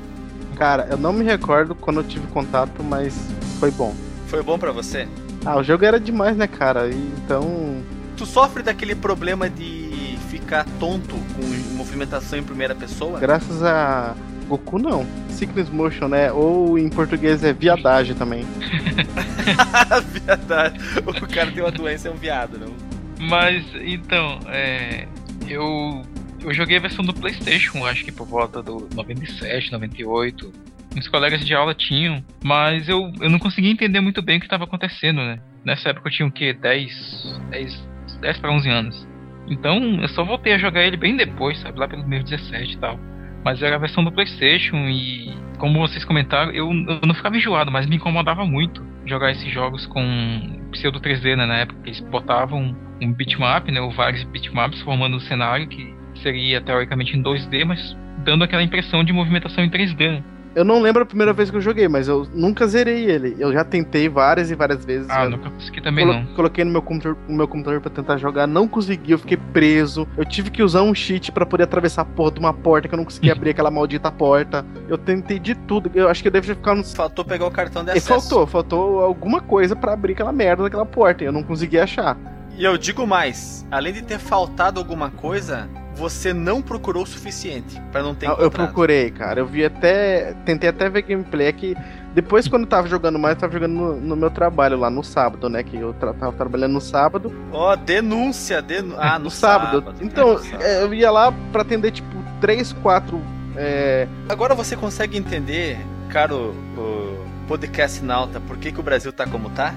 Cara, 0.56 0.88
eu 0.90 0.98
não 0.98 1.14
me 1.14 1.24
recordo 1.24 1.76
quando 1.76 2.00
eu 2.00 2.04
tive 2.04 2.26
contato, 2.28 2.84
mas 2.84 3.16
foi 3.60 3.70
bom. 3.70 3.94
Foi 4.28 4.42
bom 4.42 4.58
pra 4.58 4.72
você? 4.72 5.08
Ah, 5.46 5.58
o 5.58 5.64
jogo 5.64 5.86
era 5.86 6.00
demais, 6.00 6.36
né, 6.36 6.48
cara? 6.48 6.90
E, 6.90 6.96
então. 6.96 7.84
Tu 8.18 8.26
sofre 8.26 8.64
daquele 8.64 8.96
problema 8.96 9.50
de 9.50 10.18
ficar 10.30 10.66
tonto 10.80 11.16
com 11.36 11.76
movimentação 11.76 12.40
em 12.40 12.44
primeira 12.44 12.74
pessoa? 12.74 13.20
Graças 13.20 13.62
a 13.62 14.16
Goku, 14.48 14.80
não. 14.80 15.06
Sickness 15.30 15.70
Motion, 15.70 16.08
né? 16.08 16.32
Ou 16.32 16.80
em 16.80 16.90
português 16.90 17.44
é 17.44 17.54
viadagem 17.54 18.16
também. 18.16 18.46
Verdade. 20.26 20.80
O 21.06 21.28
cara 21.28 21.52
tem 21.52 21.62
uma 21.62 21.72
doença, 21.72 22.08
é 22.08 22.12
um 22.12 22.16
viado, 22.16 22.58
não? 22.58 22.95
Mas, 23.20 23.64
então, 23.76 24.40
é. 24.48 25.08
Eu. 25.48 26.02
Eu 26.42 26.54
joguei 26.54 26.78
a 26.78 26.82
versão 26.82 27.04
do 27.04 27.12
PlayStation, 27.12 27.84
acho 27.88 28.06
que 28.06 28.12
por 28.12 28.28
volta 28.28 28.62
do 28.62 28.88
97, 28.94 29.72
98. 29.72 30.54
Meus 30.94 31.08
colegas 31.08 31.44
de 31.46 31.56
aula 31.56 31.74
tinham, 31.74 32.24
mas 32.44 32.88
eu, 32.88 33.12
eu 33.20 33.30
não 33.30 33.40
conseguia 33.40 33.72
entender 33.72 34.00
muito 34.00 34.22
bem 34.22 34.38
o 34.38 34.40
que 34.40 34.46
estava 34.46 34.64
acontecendo, 34.64 35.18
né? 35.18 35.40
Nessa 35.66 35.90
época 35.90 36.08
eu 36.08 36.12
tinha 36.14 36.28
o 36.28 36.32
quê? 36.32 36.54
10, 36.54 37.42
10, 37.50 37.88
10 38.22 38.38
para 38.38 38.52
11 38.52 38.70
anos. 38.70 39.08
Então 39.48 40.02
eu 40.02 40.08
só 40.10 40.24
voltei 40.24 40.54
a 40.54 40.58
jogar 40.58 40.84
ele 40.84 40.98
bem 40.98 41.18
depois, 41.18 41.60
sabe? 41.60 41.80
Lá 41.80 41.88
pelos 41.88 42.08
meus 42.08 42.24
17 42.30 42.74
e 42.74 42.78
tal. 42.78 43.00
Mas 43.44 43.62
era 43.62 43.76
a 43.76 43.80
versão 43.80 44.04
do 44.04 44.12
PlayStation 44.12 44.78
e, 44.88 45.36
como 45.58 45.80
vocês 45.80 46.06
comentaram, 46.06 46.52
eu, 46.52 46.68
eu 46.72 47.02
não 47.06 47.14
ficava 47.14 47.36
enjoado, 47.38 47.72
mas 47.72 47.88
me 47.88 47.96
incomodava 47.96 48.46
muito 48.46 48.86
jogar 49.06 49.32
esses 49.32 49.52
jogos 49.52 49.86
com 49.86 50.55
pseudo 50.76 51.00
3D, 51.00 51.36
né? 51.36 51.46
Na 51.46 51.58
época 51.58 51.80
eles 51.86 52.00
botavam 52.02 52.76
um 53.02 53.12
bitmap, 53.12 53.70
né? 53.70 53.82
Ou 53.82 53.92
vários 53.92 54.24
bitmaps 54.26 54.82
formando 54.82 55.18
um 55.18 55.20
cenário 55.22 55.68
que 55.68 55.94
seria 56.22 56.62
teoricamente 56.62 57.18
em 57.18 57.24
2D, 57.24 57.66
mas 57.66 57.98
dando 58.24 58.44
aquela 58.44 58.64
impressão 58.64 59.04
de 59.04 59.12
movimentação 59.12 59.64
em 59.64 59.70
3D. 59.70 60.12
Né? 60.12 60.24
Eu 60.56 60.64
não 60.64 60.82
lembro 60.82 61.04
a 61.04 61.06
primeira 61.06 61.34
vez 61.34 61.52
que 61.52 61.58
eu 61.58 61.62
joguei, 61.62 61.86
mas 61.90 62.08
eu 62.08 62.26
nunca 62.34 62.66
zerei 62.66 63.04
ele. 63.04 63.36
Eu 63.38 63.52
já 63.52 63.66
tentei 63.66 64.08
várias 64.08 64.50
e 64.50 64.56
várias 64.56 64.86
vezes. 64.86 65.10
Ah, 65.10 65.28
nunca 65.28 65.50
consegui 65.50 65.82
também 65.82 66.06
colo 66.08 66.18
não. 66.20 66.26
Coloquei 66.34 66.64
no 66.64 66.72
meu 66.72 66.82
computador, 66.82 67.18
no 67.28 67.36
meu 67.36 67.48
computador 67.48 67.82
para 67.82 67.92
tentar 67.92 68.16
jogar, 68.18 68.48
não 68.48 68.66
consegui, 68.66 69.12
eu 69.12 69.20
fiquei 69.20 69.36
preso. 69.36 70.08
Eu 70.18 70.24
tive 70.24 70.50
que 70.50 70.64
usar 70.64 70.82
um 70.82 70.96
cheat 70.96 71.30
para 71.34 71.46
poder 71.46 71.64
atravessar 71.64 72.04
a 72.04 72.06
porra 72.06 72.32
de 72.32 72.40
uma 72.40 72.54
porta 72.54 72.88
que 72.88 72.94
eu 72.94 72.98
não 72.98 73.04
conseguia 73.04 73.34
abrir 73.36 73.50
aquela 73.50 73.70
maldita 73.70 74.10
porta. 74.10 74.66
Eu 74.88 74.98
tentei 74.98 75.40
de 75.40 75.56
tudo. 75.56 75.92
Eu 75.94 76.08
acho 76.08 76.22
que 76.22 76.30
eu 76.30 76.32
devo 76.32 76.48
ficar 76.48 76.74
no 76.74 76.86
Faltou 76.86 77.26
pegar 77.26 77.46
o 77.48 77.52
cartão 77.52 77.84
de 77.84 77.90
E 77.90 77.98
acesso. 77.98 78.08
faltou, 78.08 78.48
faltou 78.48 79.02
alguma 79.02 79.42
coisa 79.42 79.76
para 79.76 79.92
abrir 79.92 80.14
aquela 80.14 80.32
merda 80.32 80.64
daquela 80.64 80.86
porta 80.86 81.24
e 81.24 81.28
eu 81.28 81.34
não 81.34 81.44
consegui 81.44 81.78
achar. 81.78 82.18
E 82.58 82.64
eu 82.64 82.78
digo 82.78 83.06
mais, 83.06 83.68
além 83.70 83.92
de 83.92 84.02
ter 84.02 84.18
faltado 84.20 84.80
alguma 84.80 85.10
coisa, 85.12 85.68
você 85.96 86.34
não 86.34 86.62
procurou 86.62 87.04
o 87.04 87.08
suficiente 87.08 87.82
para 87.92 88.04
não 88.04 88.14
ter 88.14 88.28
Ah, 88.30 88.36
Eu 88.40 88.52
procurei, 88.52 89.10
cara. 89.12 89.40
Eu 89.40 89.46
vi 89.46 89.64
até. 89.66 90.34
Tentei 90.46 90.70
até 90.70 90.90
ver 90.90 91.02
gameplay. 91.04 91.48
É 91.48 91.52
que 91.52 91.76
depois, 92.14 92.48
quando 92.48 92.64
eu 92.64 92.70
tava 92.70 92.88
jogando 92.88 93.18
mais, 93.20 93.36
eu 93.36 93.42
tava 93.42 93.54
jogando 93.54 93.74
no, 93.74 93.96
no 94.00 94.16
meu 94.16 94.30
trabalho 94.30 94.78
lá 94.78 94.90
no 94.90 95.04
sábado, 95.04 95.50
né? 95.50 95.64
Que 95.64 95.78
eu 95.78 95.94
tra- 95.94 96.14
tava 96.14 96.32
trabalhando 96.34 96.74
no 96.74 96.82
sábado. 96.82 97.34
Ó, 97.52 97.76
denúncia, 97.76 98.62
denu... 98.62 98.96
ah, 98.98 99.18
no, 99.18 99.26
no 99.26 99.32
sábado. 99.32 99.80
sábado. 99.80 99.98
Então, 100.02 100.30
É, 100.30 100.34
no 100.34 100.40
sábado. 100.40 100.64
eu 100.64 100.94
ia 100.94 101.12
lá 101.12 101.34
pra 101.52 101.62
atender, 101.62 101.92
tipo, 101.92 102.16
três, 102.40 102.72
quatro. 102.74 103.20
É... 103.58 104.08
Agora 104.30 104.54
você 104.54 104.76
consegue 104.76 105.18
entender, 105.18 105.78
caro 106.10 106.54
o 106.78 107.26
podcast 107.48 108.04
nauta, 108.04 108.40
por 108.42 108.58
que, 108.58 108.72
que 108.72 108.80
o 108.80 108.84
Brasil 108.84 109.14
tá 109.14 109.26
como 109.28 109.50
tá? 109.50 109.74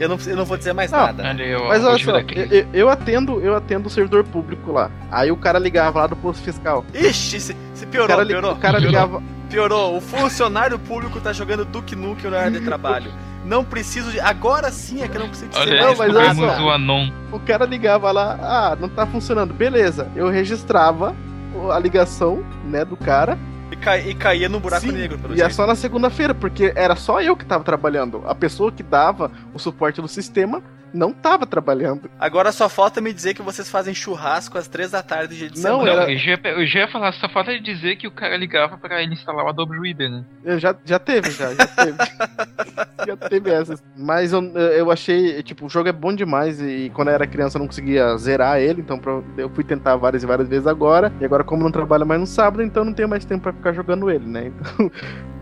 Eu 0.00 0.08
não, 0.08 0.18
eu 0.26 0.36
não 0.36 0.44
vou 0.46 0.56
dizer 0.56 0.72
mais 0.72 0.90
Não, 0.90 0.98
nada. 0.98 1.22
Eu, 1.42 1.68
Mas 1.68 1.82
eu 1.82 1.88
olha 1.90 2.04
só, 2.04 2.18
eu, 2.18 2.66
eu 2.72 2.88
atendo, 2.88 3.38
eu 3.40 3.54
atendo 3.54 3.86
o 3.86 3.90
servidor 3.90 4.24
público 4.24 4.72
lá. 4.72 4.90
Aí 5.10 5.30
o 5.30 5.36
cara 5.36 5.58
ligava 5.58 6.00
lá 6.00 6.06
do 6.06 6.16
posto 6.16 6.42
fiscal. 6.42 6.84
Ixi, 6.94 7.38
se, 7.38 7.56
se 7.74 7.84
O 7.84 7.88
piorou, 7.88 8.08
cara, 8.08 8.22
li- 8.22 8.28
piorou. 8.32 8.52
o 8.52 8.56
cara 8.56 8.78
Piorou. 8.80 8.90
ligava. 8.90 9.22
Piorou. 9.50 9.96
O 9.96 10.00
funcionário 10.00 10.78
público 10.78 11.20
tá 11.20 11.32
jogando 11.32 11.64
Duke 11.64 11.94
Nukem 11.94 12.30
na 12.30 12.38
área 12.38 12.50
de 12.58 12.64
trabalho. 12.64 13.12
Não 13.44 13.62
preciso 13.64 14.10
de. 14.10 14.18
Agora 14.20 14.70
sim 14.70 15.02
é 15.02 15.08
que 15.08 15.16
eu 15.16 15.20
não 15.20 15.28
preciso 15.28 15.50
dizer 15.50 15.60
Olha, 15.62 15.80
Não, 15.80 15.96
mais 15.96 15.98
mas 15.98 16.38
olha 16.38 16.62
o 16.62 16.70
Anon. 16.70 17.10
O 17.32 17.38
cara 17.40 17.64
ligava 17.66 18.10
lá, 18.12 18.38
ah, 18.40 18.76
não 18.80 18.88
tá 18.88 19.06
funcionando. 19.06 19.52
Beleza, 19.52 20.08
eu 20.16 20.28
registrava 20.28 21.14
o- 21.54 21.70
a 21.70 21.78
ligação, 21.78 22.42
né, 22.64 22.84
do 22.84 22.96
cara. 22.96 23.38
E, 23.80 24.10
e 24.10 24.14
caía 24.14 24.48
no 24.48 24.60
buraco 24.60 24.86
Sim, 24.86 24.92
negro, 24.92 25.18
pelo 25.18 25.34
E 25.34 25.36
é 25.36 25.44
jeito. 25.44 25.54
só 25.54 25.66
na 25.66 25.74
segunda-feira, 25.74 26.34
porque 26.34 26.72
era 26.76 26.94
só 26.96 27.20
eu 27.20 27.36
que 27.36 27.44
tava 27.44 27.64
trabalhando. 27.64 28.22
A 28.26 28.34
pessoa 28.34 28.70
que 28.70 28.82
dava 28.82 29.30
o 29.54 29.58
suporte 29.58 30.00
do 30.00 30.08
sistema 30.08 30.62
não 30.92 31.12
tava 31.12 31.46
trabalhando. 31.46 32.10
Agora 32.18 32.52
só 32.52 32.68
falta 32.68 33.00
me 33.00 33.12
dizer 33.12 33.34
que 33.34 33.42
vocês 33.42 33.68
fazem 33.70 33.94
churrasco 33.94 34.56
às 34.58 34.68
três 34.68 34.90
da 34.90 35.02
tarde 35.02 35.48
de 35.48 35.62
Não, 35.62 35.80
semana. 35.80 35.90
era- 35.90 36.02
Não, 36.02 36.10
eu, 36.10 36.18
já, 36.18 36.30
ia- 36.32 36.40
eu 36.44 36.66
já 36.66 36.80
ia 36.80 36.88
falar, 36.88 37.12
só 37.12 37.28
falta 37.28 37.52
de 37.52 37.60
dizer 37.60 37.96
que 37.96 38.06
o 38.06 38.10
cara 38.10 38.36
ligava 38.36 38.76
pra 38.78 39.02
ele 39.02 39.14
instalar 39.14 39.44
o 39.44 39.48
Adobe 39.48 39.78
Reader, 39.78 40.10
né? 40.10 40.24
Eu 40.44 40.58
já, 40.58 40.74
já 40.84 40.98
teve, 40.98 41.30
já, 41.30 41.54
já 41.54 41.66
teve. 41.66 41.96
já 43.06 43.16
teve 43.16 43.50
essas. 43.50 43.82
Mas 43.96 44.32
eu, 44.32 44.42
eu 44.56 44.90
achei, 44.90 45.42
tipo, 45.42 45.66
o 45.66 45.68
jogo 45.68 45.88
é 45.88 45.92
bom 45.92 46.14
demais 46.14 46.60
e 46.60 46.90
quando 46.94 47.08
eu 47.08 47.14
era 47.14 47.26
criança 47.26 47.56
eu 47.56 47.60
não 47.60 47.66
conseguia 47.66 48.16
zerar 48.16 48.58
ele, 48.58 48.80
então 48.80 49.00
eu 49.36 49.48
fui 49.50 49.64
tentar 49.64 49.96
várias 49.96 50.22
e 50.22 50.26
várias 50.26 50.48
vezes 50.48 50.66
agora. 50.66 51.12
E 51.20 51.24
agora, 51.24 51.44
como 51.44 51.62
não 51.62 51.70
trabalho 51.70 52.06
mais 52.06 52.20
no 52.20 52.26
sábado, 52.26 52.62
então 52.62 52.84
não 52.84 52.92
tenho 52.92 53.08
mais 53.08 53.24
tempo 53.24 53.42
pra 53.42 53.52
ficar 53.52 53.72
jogando 53.72 54.10
ele, 54.10 54.26
né? 54.26 54.46
Então, 54.48 54.90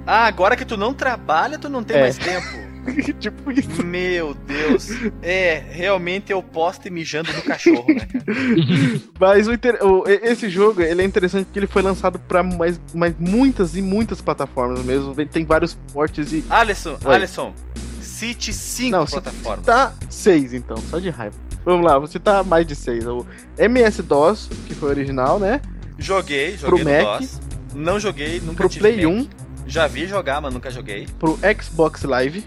Ah, 0.06 0.24
agora 0.26 0.56
que 0.56 0.64
tu 0.64 0.76
não 0.76 0.94
trabalha, 0.94 1.58
tu 1.58 1.68
não 1.68 1.82
tem 1.84 1.96
É. 1.98 2.00
mais 2.00 2.16
tempo. 2.16 2.67
tipo 3.20 3.50
isso. 3.52 3.84
Meu 3.84 4.34
Deus. 4.34 4.88
É, 5.22 5.62
realmente 5.70 6.32
eu 6.32 6.42
posto 6.42 6.86
e 6.88 6.90
mijando 6.90 7.32
no 7.32 7.42
cachorro, 7.42 7.86
né, 7.88 8.06
cara? 8.06 8.24
Mas 9.18 9.46
o 9.48 9.52
inter- 9.52 9.78
o- 9.84 10.04
esse 10.06 10.48
jogo, 10.48 10.80
ele 10.82 11.02
é 11.02 11.04
interessante 11.04 11.44
porque 11.46 11.58
ele 11.58 11.66
foi 11.66 11.82
lançado 11.82 12.18
pra 12.18 12.42
mais, 12.42 12.80
mais 12.94 13.14
muitas 13.18 13.76
e 13.76 13.82
muitas 13.82 14.20
plataformas 14.20 14.82
mesmo. 14.84 15.14
Tem 15.26 15.44
vários 15.44 15.74
portes 15.92 16.32
e... 16.32 16.44
Alisson, 16.48 16.98
Oi. 17.04 17.14
Alisson, 17.14 17.52
cite 18.00 18.52
cinco 18.52 18.96
Não, 18.96 19.06
plataformas. 19.06 19.64
Tá 19.66 19.92
seis, 20.08 20.52
então, 20.54 20.76
só 20.90 20.98
de 20.98 21.10
raiva. 21.10 21.36
Vamos 21.64 21.84
lá, 21.84 21.98
você 21.98 22.18
tá 22.18 22.42
mais 22.42 22.66
de 22.66 22.74
seis. 22.74 23.04
O 23.06 23.26
MS-DOS, 23.58 24.48
que 24.66 24.74
foi 24.74 24.88
original, 24.90 25.38
né? 25.38 25.60
Joguei, 25.98 26.56
Pro 26.56 26.76
joguei 26.78 26.84
no 26.84 27.04
Mac. 27.08 27.20
DOS. 27.20 27.40
Não 27.74 28.00
joguei, 28.00 28.40
nunca 28.40 28.54
Pro 28.56 28.68
tive 28.68 28.80
Play 28.80 29.04
Mac. 29.06 29.14
1, 29.14 29.28
Já 29.66 29.86
vi 29.86 30.06
jogar, 30.06 30.40
mas 30.40 30.54
nunca 30.54 30.70
joguei. 30.70 31.06
pro 31.18 31.38
Xbox 31.60 32.02
Live, 32.04 32.44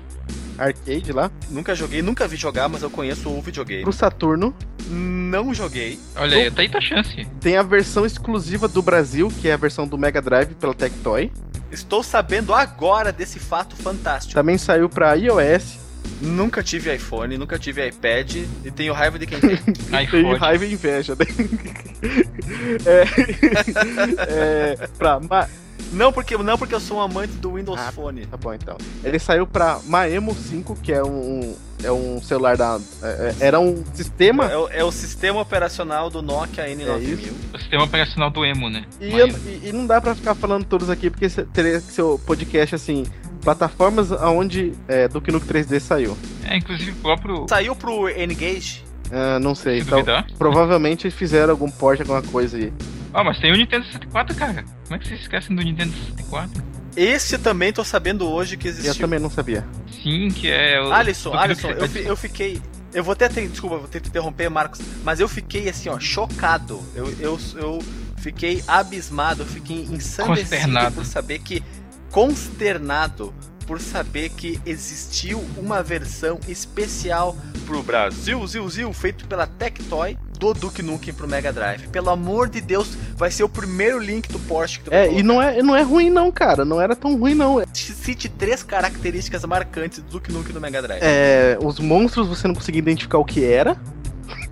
arcade 0.63 1.11
lá, 1.11 1.29
Nunca 1.49 1.73
joguei, 1.75 2.01
nunca 2.01 2.27
vi 2.27 2.35
jogar, 2.37 2.67
mas 2.69 2.81
eu 2.83 2.89
conheço 2.89 3.29
o 3.29 3.41
videogame. 3.41 3.83
pro 3.83 3.91
Saturno. 3.93 4.53
Não 4.87 5.53
joguei. 5.53 5.97
Olha 6.15 6.37
aí, 6.37 6.51
tá 6.51 6.61
aí 6.61 6.69
tua 6.69 6.81
chance. 6.81 7.25
Tem 7.39 7.55
a 7.57 7.63
versão 7.63 8.05
exclusiva 8.05 8.67
do 8.67 8.81
Brasil, 8.81 9.31
que 9.41 9.47
é 9.47 9.53
a 9.53 9.57
versão 9.57 9.87
do 9.87 9.97
Mega 9.97 10.21
Drive 10.21 10.55
pela 10.55 10.73
Tectoy. 10.73 11.31
Estou 11.71 12.03
sabendo 12.03 12.53
agora 12.53 13.11
desse 13.13 13.39
fato 13.39 13.75
fantástico. 13.75 14.33
Também 14.33 14.57
saiu 14.57 14.89
pra 14.89 15.13
iOS. 15.13 15.79
Nunca 16.19 16.61
tive 16.61 16.93
iPhone, 16.93 17.37
nunca 17.37 17.57
tive 17.57 17.87
iPad 17.87 18.35
e 18.65 18.71
tenho 18.71 18.91
raiva 18.93 19.17
de 19.17 19.25
quem 19.27 19.39
tem. 19.39 19.55
Tem 19.89 20.03
iPhone. 20.03 20.35
raiva 20.37 20.65
e 20.65 20.73
inveja. 20.73 21.15
né? 21.15 21.25
é, 22.85 24.75
é, 24.83 24.87
pra 24.97 25.19
Ma- 25.19 25.47
não, 25.91 26.11
porque, 26.11 26.37
não 26.37 26.57
porque 26.57 26.73
eu 26.75 26.79
sou 26.79 26.97
um 26.97 27.01
amante 27.01 27.33
do 27.33 27.53
Windows 27.53 27.79
Ah, 27.79 27.91
Phone. 27.91 28.25
Tá 28.25 28.37
bom, 28.37 28.53
então. 28.53 28.77
Ele 29.03 29.19
saiu 29.19 29.45
pra 29.47 29.79
Maemo 29.85 30.33
5, 30.33 30.75
que 30.81 30.91
é 30.91 31.03
um, 31.03 31.55
é 31.83 31.91
um 31.91 32.21
celular 32.21 32.55
da. 32.57 32.79
é- 33.03 33.07
é- 33.39 33.45
era 33.47 33.59
um 33.59 33.83
sistema. 33.93 34.45
É, 34.51 34.57
o- 34.57 34.67
é 34.69 34.83
o 34.83 34.91
sistema 34.91 35.41
operacional 35.41 36.09
do 36.09 36.21
Nokia 36.21 36.67
N9000. 36.69 37.31
O 37.53 37.57
sistema 37.57 37.83
operacional 37.83 38.29
do 38.29 38.45
Emo, 38.45 38.69
né? 38.69 38.85
E, 38.99 39.11
eu- 39.17 39.27
e- 39.27 39.69
e 39.69 39.71
não 39.71 39.85
dá 39.85 39.99
pra 40.01 40.15
ficar 40.15 40.35
falando 40.35 40.65
todos 40.65 40.89
aqui, 40.89 41.09
porque 41.09 41.27
teria 41.53 41.79
que 41.81 41.91
ser 41.91 42.01
o 42.03 42.17
podcast 42.19 42.75
assim. 42.75 43.05
Plataformas 43.41 44.11
aonde 44.11 44.73
é, 44.87 45.07
Duke 45.07 45.31
Nukem 45.31 45.47
3D 45.49 45.79
saiu. 45.79 46.15
É, 46.47 46.57
inclusive 46.57 46.91
o 46.91 46.95
próprio. 46.95 47.45
Saiu 47.49 47.75
pro 47.75 48.07
N-Gage? 48.07 48.83
Ah, 49.11 49.39
não 49.39 49.55
sei. 49.55 49.81
Se 49.81 49.87
Então, 49.87 50.03
provavelmente 50.37 51.09
fizeram 51.09 51.51
algum 51.51 51.69
port, 51.69 51.99
alguma 51.99 52.21
coisa 52.21 52.55
aí. 52.57 52.71
Ah, 53.13 53.23
mas 53.23 53.39
tem 53.39 53.51
o 53.51 53.57
Nintendo 53.57 53.85
64, 53.85 54.35
cara. 54.35 54.63
Como 54.83 54.95
é 54.95 54.99
que 54.99 55.07
vocês 55.07 55.21
esquecem 55.21 55.55
do 55.55 55.61
Nintendo 55.61 55.91
64? 55.93 56.63
Esse 56.95 57.37
também 57.37 57.71
tô 57.71 57.83
sabendo 57.83 58.27
hoje 58.29 58.57
que 58.57 58.67
Eu 58.67 58.71
existiu. 58.71 59.01
também 59.01 59.19
não 59.19 59.29
sabia. 59.29 59.65
Sim, 60.03 60.29
que 60.29 60.49
é 60.49 60.81
o. 60.81 60.91
Alisson, 60.91 61.33
Alisson, 61.33 61.69
eu, 61.71 61.87
fi- 61.89 62.05
eu 62.05 62.15
fiquei. 62.17 62.61
Eu 62.93 63.03
vou 63.03 63.13
até 63.13 63.29
ter. 63.29 63.47
Desculpa, 63.47 63.77
vou 63.77 63.87
ter 63.87 64.01
que 64.01 64.09
interromper, 64.09 64.49
Marcos. 64.49 64.79
Mas 65.03 65.19
eu 65.19 65.27
fiquei 65.29 65.69
assim, 65.69 65.87
ó, 65.89 65.97
chocado. 65.99 66.81
Eu, 66.95 67.07
eu, 67.19 67.39
eu 67.55 67.79
fiquei 68.17 68.61
abismado, 68.67 69.43
eu 69.43 69.47
fiquei 69.47 69.83
ensandecido 69.83 70.49
Consternado. 70.49 70.95
por 70.95 71.05
saber 71.05 71.39
que. 71.39 71.63
Consternado 72.11 73.33
por 73.67 73.79
saber 73.79 74.29
que 74.29 74.59
existiu 74.65 75.39
uma 75.55 75.81
versão 75.83 76.39
especial 76.47 77.37
pro 77.65 77.81
Brasil, 77.83 78.45
Zil, 78.47 78.67
Zil, 78.69 78.91
feito 78.93 79.25
pela 79.27 79.47
Tectoy 79.47 80.17
do 80.37 80.53
Duke 80.53 80.81
Nukem 80.81 81.13
pro 81.13 81.27
Mega 81.27 81.53
Drive. 81.53 81.87
Pelo 81.87 82.09
amor 82.09 82.49
de 82.49 82.59
Deus, 82.59 82.97
vai 83.21 83.29
ser 83.29 83.43
o 83.43 83.49
primeiro 83.49 83.99
link 83.99 84.31
do 84.31 84.39
Porsche 84.39 84.79
que 84.79 84.85
tu 84.85 84.89
vai 84.89 85.07
É, 85.07 85.13
e 85.13 85.21
não 85.21 85.39
é, 85.39 85.61
não 85.61 85.75
é 85.75 85.83
ruim 85.83 86.09
não, 86.09 86.31
cara. 86.31 86.65
Não 86.65 86.81
era 86.81 86.95
tão 86.95 87.15
ruim 87.15 87.35
não. 87.35 87.63
Cite 87.71 88.27
três 88.27 88.63
características 88.63 89.45
marcantes 89.45 89.99
do 89.99 90.09
Duke 90.09 90.31
Nukem 90.31 90.55
no 90.55 90.59
Mega 90.59 90.81
Drive. 90.81 91.01
É, 91.03 91.55
os 91.61 91.79
monstros 91.79 92.27
você 92.27 92.47
não 92.47 92.55
conseguia 92.55 92.79
identificar 92.79 93.19
o 93.19 93.23
que 93.23 93.45
era. 93.45 93.77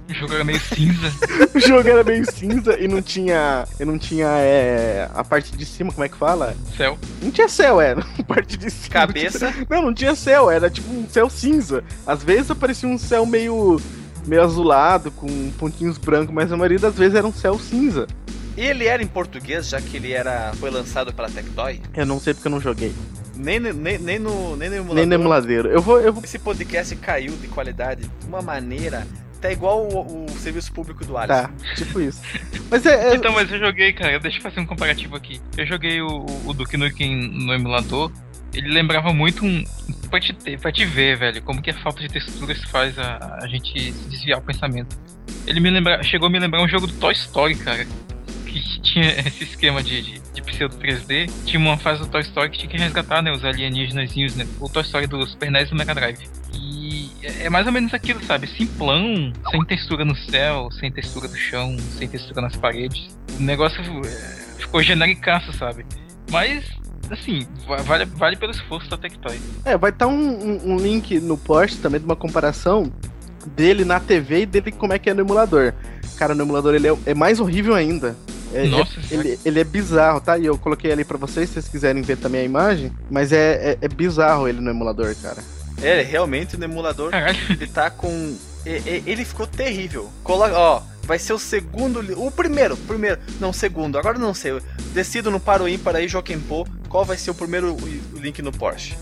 O 0.07 0.13
jogo 0.13 0.33
era 0.35 0.43
meio 0.43 0.59
cinza. 0.59 1.11
O 1.55 1.59
jogo 1.59 1.89
era 1.89 2.03
meio 2.03 2.31
cinza 2.31 2.79
e 2.79 2.87
não 2.87 3.01
tinha. 3.01 3.67
E 3.79 3.85
não 3.85 3.97
tinha 3.97 4.27
é, 4.27 5.09
a 5.15 5.23
parte 5.23 5.57
de 5.57 5.65
cima, 5.65 5.91
como 5.91 6.05
é 6.05 6.09
que 6.09 6.15
fala? 6.15 6.55
Céu. 6.77 6.95
Não 7.23 7.31
tinha 7.31 7.49
céu, 7.49 7.81
era. 7.81 8.01
A 8.19 8.23
parte 8.23 8.55
de 8.55 8.69
cima. 8.69 8.93
Cabeça. 8.93 9.51
Não, 9.67 9.81
não 9.81 9.93
tinha 9.93 10.13
céu, 10.13 10.51
era 10.51 10.69
tipo 10.69 10.91
um 10.91 11.09
céu 11.09 11.27
cinza. 11.27 11.83
Às 12.05 12.23
vezes 12.23 12.51
aparecia 12.51 12.87
um 12.87 12.99
céu 12.99 13.25
meio. 13.25 13.81
meio 14.27 14.43
azulado, 14.43 15.09
com 15.09 15.27
pontinhos 15.57 15.97
brancos, 15.97 16.33
mas 16.33 16.51
a 16.51 16.57
maioria 16.57 16.79
das 16.79 16.95
vezes 16.95 17.15
era 17.15 17.25
um 17.25 17.33
céu 17.33 17.57
cinza. 17.57 18.05
Ele 18.61 18.85
era 18.85 19.01
em 19.01 19.07
português, 19.07 19.69
já 19.69 19.79
que 19.79 19.95
ele 19.97 20.11
era 20.11 20.51
foi 20.59 20.69
lançado 20.69 21.13
pela 21.13 21.29
Tectoy? 21.29 21.79
Eu 21.95 22.05
não 22.05 22.19
sei 22.19 22.33
porque 22.33 22.47
eu 22.47 22.51
não 22.51 22.59
joguei. 22.61 22.93
Nem, 23.35 23.57
no- 23.59 23.71
nem, 23.73 23.97
nem 23.97 24.19
no, 24.19 24.55
nem 24.57 24.69
no 24.69 24.75
emulador. 24.75 24.95
Nem 24.95 25.05
no 25.05 25.13
emuladeiro. 25.15 25.69
Eu 25.69 25.81
vou. 25.81 25.99
Eu 26.01 26.11
vou... 26.11 26.21
Esse 26.23 26.37
podcast 26.37 26.93
caiu 26.97 27.31
de 27.37 27.47
qualidade 27.47 28.01
de 28.01 28.25
uma 28.27 28.41
maneira. 28.41 29.07
Tá 29.39 29.49
igual 29.49 29.87
o, 29.87 30.25
o 30.25 30.29
serviço 30.31 30.73
público 30.73 31.05
do 31.05 31.17
Alisson. 31.17 31.43
Tá, 31.43 31.51
tipo 31.75 32.01
isso. 32.01 32.21
Mas 32.69 32.85
é, 32.85 33.11
é- 33.11 33.15
Então, 33.15 33.31
mas 33.31 33.49
eu 33.49 33.57
joguei, 33.59 33.93
cara, 33.93 34.19
deixa 34.19 34.39
eu 34.39 34.41
fazer 34.41 34.59
um 34.59 34.65
comparativo 34.65 35.15
aqui. 35.15 35.39
Eu 35.57 35.65
joguei 35.65 36.01
o, 36.01 36.25
o 36.45 36.53
Duke 36.53 36.75
Nukem 36.75 37.15
no 37.45 37.53
emulador. 37.53 38.11
Ele 38.53 38.67
lembrava 38.73 39.13
muito 39.13 39.45
um. 39.45 39.63
Pra 40.09 40.19
te, 40.19 40.33
ter- 40.33 40.59
pra 40.59 40.69
te 40.73 40.83
ver, 40.83 41.15
velho, 41.17 41.41
como 41.43 41.61
que 41.61 41.69
a 41.69 41.73
falta 41.81 42.01
de 42.01 42.09
texturas 42.09 42.61
faz 42.65 42.99
a, 42.99 43.39
a 43.41 43.47
gente 43.47 43.93
se 43.93 44.09
desviar 44.09 44.39
o 44.39 44.41
pensamento. 44.41 44.97
Ele 45.47 45.61
me 45.61 45.69
lembra, 45.69 46.03
chegou 46.03 46.27
a 46.27 46.29
me 46.29 46.39
lembrar 46.39 46.61
um 46.61 46.67
jogo 46.67 46.87
do 46.87 46.93
Toy 46.95 47.13
Story, 47.13 47.55
cara. 47.55 47.87
Que 48.51 48.81
tinha 48.81 49.19
esse 49.19 49.43
esquema 49.43 49.83
de, 49.83 50.01
de, 50.01 50.19
de 50.33 50.41
pseudo 50.41 50.75
3D. 50.77 51.29
Tinha 51.45 51.59
uma 51.59 51.77
fase 51.77 51.99
do 52.01 52.07
Toy 52.07 52.21
Story 52.21 52.49
que 52.49 52.57
tinha 52.57 52.69
que 52.71 52.77
resgatar, 52.77 53.21
né? 53.21 53.31
Os 53.31 53.45
alienígenas, 53.45 54.13
né? 54.35 54.47
O 54.59 54.67
Toy 54.67 54.81
Story 54.83 55.05
do 55.07 55.25
Super 55.27 55.51
NES 55.51 55.67
e 55.67 55.71
do 55.71 55.75
Mega 55.75 55.93
Drive. 55.93 56.27
E 56.53 57.11
é 57.21 57.45
é 57.45 57.49
mais 57.49 57.65
ou 57.67 57.71
menos 57.71 57.93
aquilo, 57.93 58.23
sabe? 58.23 58.47
Simplão, 58.47 59.31
sem 59.51 59.63
textura 59.65 60.03
no 60.03 60.15
céu, 60.15 60.69
sem 60.71 60.91
textura 60.91 61.27
no 61.27 61.35
chão, 61.35 61.77
sem 61.97 62.07
textura 62.07 62.41
nas 62.41 62.55
paredes. 62.55 63.15
O 63.39 63.43
negócio 63.43 63.79
é, 63.81 64.59
ficou 64.59 64.81
genericaço, 64.81 65.53
sabe? 65.53 65.85
Mas, 66.31 66.63
assim, 67.11 67.45
va- 67.67 67.77
vale, 67.83 68.05
vale 68.05 68.35
pelo 68.35 68.51
esforço 68.51 68.89
da 68.89 68.97
Tectoy. 68.97 69.39
É, 69.65 69.77
vai 69.77 69.91
estar 69.91 70.07
um, 70.07 70.13
um- 70.17 70.73
um 70.73 70.77
link 70.77 71.19
no 71.19 71.37
post 71.37 71.77
também 71.77 71.99
de 71.99 72.05
uma 72.05 72.15
comparação 72.15 72.91
dele 73.55 73.85
na 73.85 73.99
TV 73.99 74.41
e 74.41 74.45
dele 74.45 74.71
como 74.71 74.93
é 74.93 74.99
que 74.99 75.09
é 75.09 75.13
no 75.13 75.21
emulador. 75.21 75.73
Cara, 76.17 76.33
no 76.35 76.43
emulador 76.43 76.73
ele 76.75 76.87
é, 76.87 76.97
é 77.05 77.13
mais 77.13 77.39
horrível 77.39 77.73
ainda. 77.75 78.15
É- 78.53 78.67
Nossa, 78.67 78.91
é- 79.11 79.13
ele, 79.13 79.39
ele 79.45 79.59
é 79.59 79.63
bizarro, 79.63 80.19
tá? 80.21 80.37
E 80.37 80.45
eu 80.45 80.57
coloquei 80.57 80.91
ali 80.91 81.03
pra 81.03 81.17
vocês, 81.17 81.47
se 81.49 81.53
vocês 81.53 81.67
quiserem 81.67 82.01
ver 82.01 82.17
também 82.17 82.41
a 82.41 82.45
imagem. 82.45 82.91
Mas 83.09 83.31
é, 83.31 83.71
é, 83.71 83.77
é 83.81 83.87
bizarro 83.87 84.47
ele 84.47 84.59
no 84.59 84.69
emulador, 84.69 85.15
cara. 85.21 85.37
É, 85.81 86.01
realmente 86.01 86.57
no 86.57 86.65
emulador 86.65 87.11
Caralho. 87.11 87.37
ele 87.49 87.67
tá 87.67 87.89
com. 87.89 88.35
Ele 88.65 89.23
ficou 89.23 89.47
terrível. 89.47 90.09
Coloca, 90.23 90.53
ó, 90.57 90.81
vai 91.03 91.17
ser 91.17 91.31
o 91.33 91.39
segundo. 91.39 91.99
O 92.17 92.29
primeiro, 92.29 92.75
primeiro. 92.75 93.17
Não, 93.39 93.53
segundo. 93.53 93.97
Agora 93.97 94.17
eu 94.17 94.21
não 94.21 94.33
sei. 94.33 94.59
Decido 94.93 95.31
no 95.31 95.39
Paro 95.39 95.67
Ímpar 95.67 95.95
aí, 95.95 96.07
Jokenpô, 96.07 96.67
qual 96.89 97.05
vai 97.05 97.17
ser 97.17 97.31
o 97.31 97.33
primeiro 97.33 97.77
link 98.15 98.41
no 98.41 98.51
Porsche. 98.51 98.95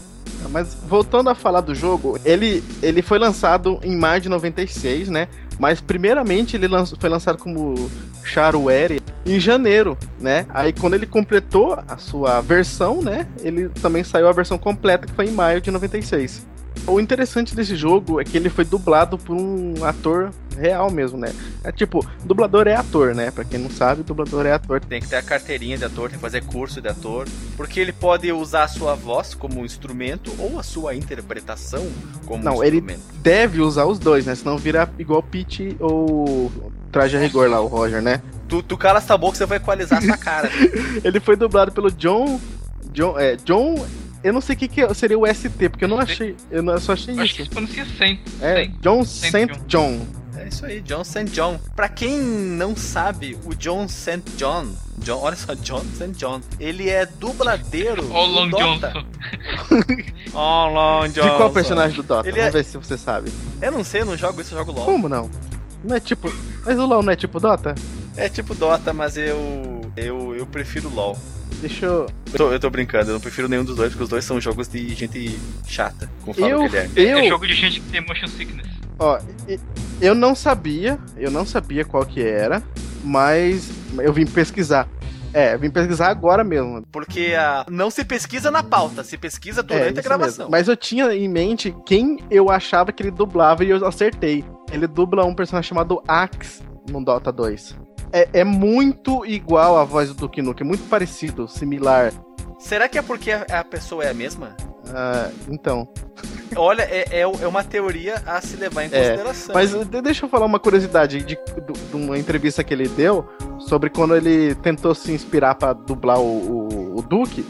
Mas 0.52 0.76
voltando 0.88 1.30
a 1.32 1.36
falar 1.36 1.62
do 1.62 1.74
jogo, 1.74 2.20
ele, 2.24 2.64
ele 2.84 3.02
foi 3.02 3.18
lançado 3.18 3.80
em 3.82 3.96
maio 3.98 4.22
de 4.22 4.30
96, 4.30 5.10
né? 5.10 5.28
Mas 5.60 5.82
primeiramente 5.82 6.56
ele 6.56 6.68
lanç- 6.68 6.94
foi 7.00 7.10
lançado 7.10 7.40
como 7.40 7.90
Shareware 8.28 9.02
em 9.26 9.40
janeiro, 9.40 9.98
né? 10.20 10.46
Aí 10.50 10.72
quando 10.74 10.94
ele 10.96 11.06
completou 11.06 11.80
a 11.88 11.98
sua 11.98 12.42
versão, 12.42 13.02
né? 13.02 13.28
Ele 13.42 13.70
também 13.70 14.04
saiu 14.04 14.28
a 14.28 14.32
versão 14.32 14.58
completa 14.58 15.08
que 15.08 15.14
foi 15.14 15.26
em 15.26 15.32
maio 15.32 15.62
de 15.62 15.72
96. 15.72 16.46
O 16.86 17.00
interessante 17.00 17.56
desse 17.56 17.76
jogo 17.76 18.22
é 18.22 18.24
que 18.24 18.38
ele 18.38 18.50
foi 18.50 18.64
dublado 18.64 19.18
por 19.18 19.36
um 19.36 19.74
ator 19.84 20.30
real 20.58 20.90
mesmo, 20.92 21.18
né? 21.18 21.34
É 21.64 21.72
tipo, 21.72 22.06
dublador 22.24 22.68
é 22.68 22.76
ator, 22.76 23.14
né? 23.14 23.30
Pra 23.32 23.44
quem 23.44 23.60
não 23.60 23.70
sabe, 23.70 24.04
dublador 24.04 24.46
é 24.46 24.54
ator. 24.54 24.80
Tem 24.80 25.02
que 25.02 25.08
ter 25.08 25.18
a 25.18 25.22
carteirinha 25.22 25.78
de 25.78 25.84
ator, 25.84 26.10
tem 26.10 26.18
que 26.18 26.22
fazer 26.22 26.44
curso 26.46 26.80
de 26.80 26.88
ator. 26.88 27.28
Porque 27.58 27.80
ele 27.80 27.92
pode 27.92 28.32
usar 28.32 28.64
a 28.64 28.68
sua 28.68 28.94
voz 28.96 29.34
como 29.34 29.66
instrumento 29.66 30.32
ou 30.40 30.60
a 30.60 30.64
sua 30.64 30.96
interpretação 30.96 31.86
como 32.26 32.44
Não, 32.44 32.64
ele 32.64 32.78
instrumento. 32.78 33.02
deve 33.22 33.60
usar 33.60 33.86
os 33.86 34.00
dois, 34.00 34.26
né? 34.26 34.36
Senão 34.36 34.58
vira 34.58 34.88
igual 34.98 35.22
Pete 35.22 35.76
ou 35.80 36.52
Traje 36.92 37.18
a 37.18 37.20
Rigor 37.20 37.50
lá, 37.50 37.60
o 37.62 37.68
Roger, 37.68 38.02
né? 38.02 38.22
Tu, 38.48 38.64
tu 38.64 38.78
cala 38.78 39.00
essa 39.00 39.18
boca, 39.18 39.38
você 39.38 39.46
vai 39.46 39.58
equalizar 39.58 40.00
a 40.00 40.02
sua 40.02 40.18
cara. 40.18 40.50
Ele 41.04 41.20
foi 41.20 41.36
dublado 41.36 41.72
pelo 41.72 41.92
John. 41.92 42.40
John. 42.94 43.20
É, 43.20 43.36
John. 43.36 43.86
Eu 44.24 44.34
não 44.34 44.42
sei 44.42 44.56
o 44.56 44.58
que, 44.60 44.68
que 44.68 44.94
seria 44.96 45.18
o 45.20 45.26
ST, 45.28 45.50
porque 45.70 45.84
eu 45.86 45.90
não 45.90 46.00
achei. 46.00 46.36
Eu, 46.50 46.64
não, 46.64 46.74
eu 46.74 46.80
só 46.80 46.94
achei 46.94 47.14
Acho 47.20 47.36
que 47.36 47.42
isso. 47.42 47.50
se 47.50 47.50
pronuncia 47.50 47.86
sem. 47.98 48.20
É, 48.42 48.56
sem. 48.64 48.76
John 48.82 49.04
Saint 49.06 49.52
St. 49.54 49.62
John. 49.68 50.08
É 50.38 50.48
isso 50.48 50.66
aí, 50.66 50.82
John 50.82 51.04
St. 51.04 51.26
John. 51.26 51.60
Pra 51.76 51.90
quem 51.90 52.20
não 52.22 52.76
sabe, 52.76 53.38
o 53.44 53.54
John 53.56 53.88
St. 53.88 54.22
John, 54.38 54.68
John, 55.00 55.20
olha 55.20 55.36
só, 55.36 55.54
John 55.56 55.84
St. 55.96 56.12
John, 56.12 56.42
ele 56.60 56.90
é 56.90 57.06
dubladeiro 57.06 58.04
do 58.04 58.08
Long 58.14 58.50
Dota. 58.50 58.92
Johnson. 58.94 59.06
Oh, 60.34 60.68
Long 60.68 61.08
De 61.10 61.20
qual 61.20 61.38
Johnson. 61.40 61.54
personagem 61.54 61.96
do 61.96 62.04
Dota? 62.04 62.28
Ele 62.30 62.38
Vamos 62.38 62.56
é- 62.56 62.58
ver 62.60 62.64
se 62.66 62.78
você 62.78 62.98
sabe. 62.98 63.32
Eu 63.62 63.72
não 63.72 63.84
sei, 63.84 64.02
eu 64.02 64.06
não 64.06 64.16
jogo 64.18 64.40
isso, 64.42 64.54
eu 64.54 64.60
jogo 64.60 64.72
LOL. 64.72 64.86
Como 64.86 65.10
não? 65.10 65.30
Não 65.84 65.96
é 65.96 66.00
tipo. 66.00 66.32
Mas 66.66 66.78
o 66.78 66.86
LoL 66.86 67.04
não 67.04 67.12
é 67.14 67.16
tipo 67.16 67.40
Dota? 67.40 67.76
É 68.16 68.28
tipo 68.30 68.54
Dota, 68.56 68.94
mas 68.94 69.18
eu. 69.18 69.82
Eu, 69.96 70.36
eu 70.36 70.46
prefiro 70.46 70.90
LOL. 70.94 71.18
Deixa 71.62 71.86
eu. 71.86 72.08
Eu 72.32 72.38
tô, 72.38 72.52
eu 72.52 72.60
tô 72.60 72.70
brincando, 72.70 73.10
eu 73.10 73.14
não 73.14 73.20
prefiro 73.22 73.48
nenhum 73.48 73.64
dos 73.64 73.76
dois, 73.76 73.90
porque 73.90 74.04
os 74.04 74.10
dois 74.10 74.24
são 74.26 74.40
jogos 74.40 74.68
de 74.68 74.94
gente 74.94 75.40
chata, 75.68 76.10
conforme 76.24 76.52
Eu, 76.52 76.60
o 76.60 76.64
Guilherme. 76.64 76.92
eu, 76.96 77.18
É 77.20 77.28
jogo 77.28 77.48
de 77.48 77.54
gente 77.56 77.80
que 77.80 77.90
tem 77.90 78.02
motion 78.02 78.28
sickness. 78.28 78.68
ó, 79.00 79.20
eu 80.00 80.14
não 80.14 80.36
sabia, 80.36 81.00
eu 81.18 81.32
não 81.32 81.46
sabia 81.46 81.84
qual 81.84 82.06
que 82.06 82.22
era, 82.22 82.62
mas 83.04 83.72
eu 84.00 84.14
vim 84.14 84.26
pesquisar. 84.26 84.88
É, 85.38 85.56
vim 85.56 85.70
pesquisar 85.70 86.08
agora 86.10 86.44
mesmo. 86.44 86.82
Porque 86.92 87.36
a, 87.38 87.64
não 87.70 87.92
se 87.92 88.04
pesquisa 88.04 88.50
na 88.50 88.64
pauta, 88.64 89.04
se 89.04 89.18
pesquisa 89.18 89.62
É, 89.62 89.64
durante 89.64 89.88
a 89.88 89.92
isso 90.00 90.02
gravação. 90.04 90.38
mesmo. 90.46 90.52
Mas 90.52 90.68
eu 90.68 90.76
tinha 90.76 91.14
em 91.14 91.28
mente 91.28 91.76
quem 91.86 92.18
eu 92.32 92.50
achava 92.50 92.92
que 92.92 93.04
ele 93.04 93.12
dublava 93.12 93.64
e 93.64 93.70
eu 93.70 93.86
acertei. 93.86 94.44
Ele 94.72 94.88
dubla 94.88 95.24
um 95.26 95.36
personagem 95.36 95.70
chamado 95.70 96.02
Axe 96.08 96.64
no 96.90 97.04
Dota 97.04 97.32
2. 97.32 97.76
É, 98.12 98.28
é 98.40 98.44
muito 98.44 99.26
igual 99.26 99.78
a 99.78 99.84
voz 99.84 100.10
do 100.10 100.16
Duke 100.16 100.42
Nukem, 100.42 100.66
é 100.66 100.68
muito 100.68 100.86
parecido, 100.90 101.48
similar. 101.48 102.12
Será 102.58 102.88
que 102.90 102.98
é 102.98 103.02
porque 103.04 103.32
a, 103.32 103.46
a 103.60 103.64
pessoa 103.64 104.04
é 104.06 104.10
a 104.10 104.14
mesma? 104.14 104.56
Ah, 104.90 105.30
então. 105.50 105.88
Olha, 106.56 106.84
é, 106.84 107.06
é, 107.12 107.20
é 107.22 107.48
uma 107.48 107.64
teoria 107.64 108.16
a 108.26 108.40
se 108.42 108.56
levar 108.56 108.84
em 108.84 108.88
É, 108.88 108.90
consideração. 109.10 109.54
Mas 109.54 109.72
de- 109.72 110.02
deixa 110.02 110.26
eu 110.26 110.30
falar 110.30 110.46
uma 110.46 110.60
curiosidade 110.60 111.22
de, 111.22 111.36
do- 111.62 111.74
de 111.74 111.96
uma 111.96 112.18
entrevista 112.18 112.64
que 112.64 112.74
ele 112.74 112.88
deu 112.88 113.28
sobre 113.60 113.90
quando 113.90 114.16
ele 114.16 114.56
tentou 114.56 114.94
se 114.96 115.12
inspirar 115.12 115.56
pra 115.56 115.74
dublar 115.74 116.20
o, 116.20 116.24
o, 116.24 116.98
o 116.98 117.02
Duke. 117.02 117.46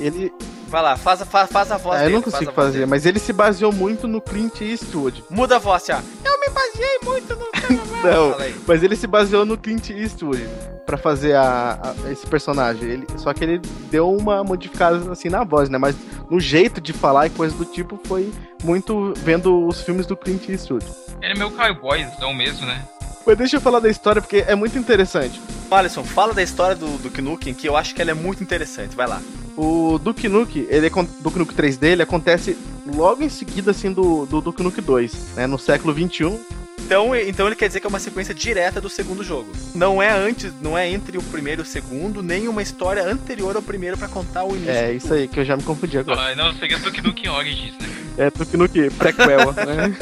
Ele. 0.00 0.32
Vai 0.68 0.80
lá, 0.82 0.96
faz, 0.96 1.20
a- 1.20 1.26
faz, 1.26 1.50
faz 1.52 1.70
a 1.70 1.76
voz 1.76 1.98
Ah, 2.00 2.04
eu 2.04 2.06
dele. 2.06 2.14
não 2.16 2.22
faz 2.22 2.34
consigo 2.34 2.52
fazer, 2.52 2.72
dele. 2.78 2.86
mas 2.86 3.04
ele 3.04 3.18
se 3.18 3.30
baseou 3.32 3.70
muito 3.72 4.08
no 4.08 4.22
Clint 4.22 4.62
Eastwood. 4.62 5.22
Muda 5.28 5.56
a 5.56 5.58
voz, 5.58 5.84
já. 5.84 6.00
Eu 6.24 6.40
me 6.40 6.48
baseei 6.48 6.98
muito 7.04 7.36
no 7.36 7.42
Não, 8.02 8.34
mas 8.66 8.82
ele 8.82 8.96
se 8.96 9.06
baseou 9.06 9.44
no 9.44 9.58
Clint 9.58 9.90
Eastwood 9.90 10.42
pra 10.86 10.96
fazer 10.96 11.36
a, 11.36 11.78
a- 12.04 12.10
esse 12.10 12.26
personagem. 12.26 12.88
Ele, 12.88 13.06
só 13.18 13.34
que 13.34 13.44
ele 13.44 13.58
deu 13.90 14.10
uma 14.10 14.42
modificada 14.42 15.12
assim 15.12 15.28
na 15.28 15.44
voz, 15.44 15.68
né? 15.68 15.76
Mas 15.76 15.94
no 16.30 16.40
jeito 16.40 16.80
de 16.80 16.94
falar 16.94 17.26
e 17.26 17.30
coisa 17.30 17.54
do 17.54 17.66
tipo 17.66 18.00
foi 18.06 18.32
muito 18.64 19.12
vendo 19.18 19.66
os 19.66 19.82
filmes 19.82 20.06
do 20.06 20.16
Clint 20.16 20.48
Eastwood. 20.48 20.86
Ele 21.20 21.32
é 21.34 21.36
meu 21.36 21.50
cowboyzão 21.50 22.32
mesmo, 22.32 22.64
né? 22.66 22.82
Mas 23.26 23.38
deixa 23.38 23.56
eu 23.56 23.60
falar 23.60 23.80
da 23.80 23.88
história 23.88 24.20
porque 24.20 24.44
é 24.46 24.54
muito 24.54 24.78
interessante. 24.78 25.40
Alisson, 25.70 26.04
fala 26.04 26.34
da 26.34 26.42
história 26.42 26.76
do, 26.76 26.98
do 26.98 27.10
Knuckles, 27.10 27.56
que 27.56 27.66
eu 27.68 27.76
acho 27.76 27.94
que 27.94 28.02
ela 28.02 28.10
é 28.10 28.14
muito 28.14 28.42
interessante. 28.42 28.94
Vai 28.94 29.06
lá. 29.06 29.22
O 29.56 29.98
Duke 29.98 30.28
Nukem, 30.28 30.66
ele, 30.68 30.86
acon- 30.86 31.06
Duke 31.20 31.38
Nukem 31.38 31.56
3D, 31.56 31.82
ele 31.84 32.02
acontece 32.02 32.56
logo 32.94 33.22
em 33.22 33.28
seguida 33.28 33.70
assim 33.70 33.92
do, 33.92 34.26
do 34.26 34.40
Duke 34.40 34.62
Nukem 34.62 34.82
2, 34.84 35.12
né? 35.36 35.46
No 35.46 35.58
século 35.58 35.92
21. 35.94 36.38
Então, 36.84 37.14
então 37.16 37.46
ele 37.46 37.56
quer 37.56 37.68
dizer 37.68 37.80
que 37.80 37.86
é 37.86 37.88
uma 37.88 38.00
sequência 38.00 38.34
direta 38.34 38.80
do 38.80 38.88
segundo 38.90 39.22
jogo. 39.24 39.50
Não 39.74 40.02
é 40.02 40.10
antes, 40.10 40.52
não 40.60 40.76
é 40.76 40.90
entre 40.90 41.16
o 41.16 41.22
primeiro 41.22 41.62
e 41.62 41.64
o 41.64 41.66
segundo, 41.66 42.22
nem 42.22 42.48
uma 42.48 42.60
história 42.62 43.02
anterior 43.06 43.54
ao 43.56 43.62
primeiro 43.62 43.96
pra 43.96 44.08
contar 44.08 44.44
o 44.44 44.50
início. 44.54 44.70
É 44.72 44.92
isso 44.92 45.14
aí 45.14 45.26
que 45.28 45.40
eu 45.40 45.44
já 45.44 45.56
me 45.56 45.62
confundi 45.62 45.96
agora. 45.96 46.20
Ah, 46.20 46.34
não, 46.34 46.52
seria 46.54 46.78
Duke 46.78 47.00
Nukem 47.00 47.30
Origins, 47.30 47.72
né? 47.80 47.88
É 48.16 48.30
Duke 48.30 48.56
Nukem 48.56 48.90
prequel, 48.90 49.52
né? 49.52 49.96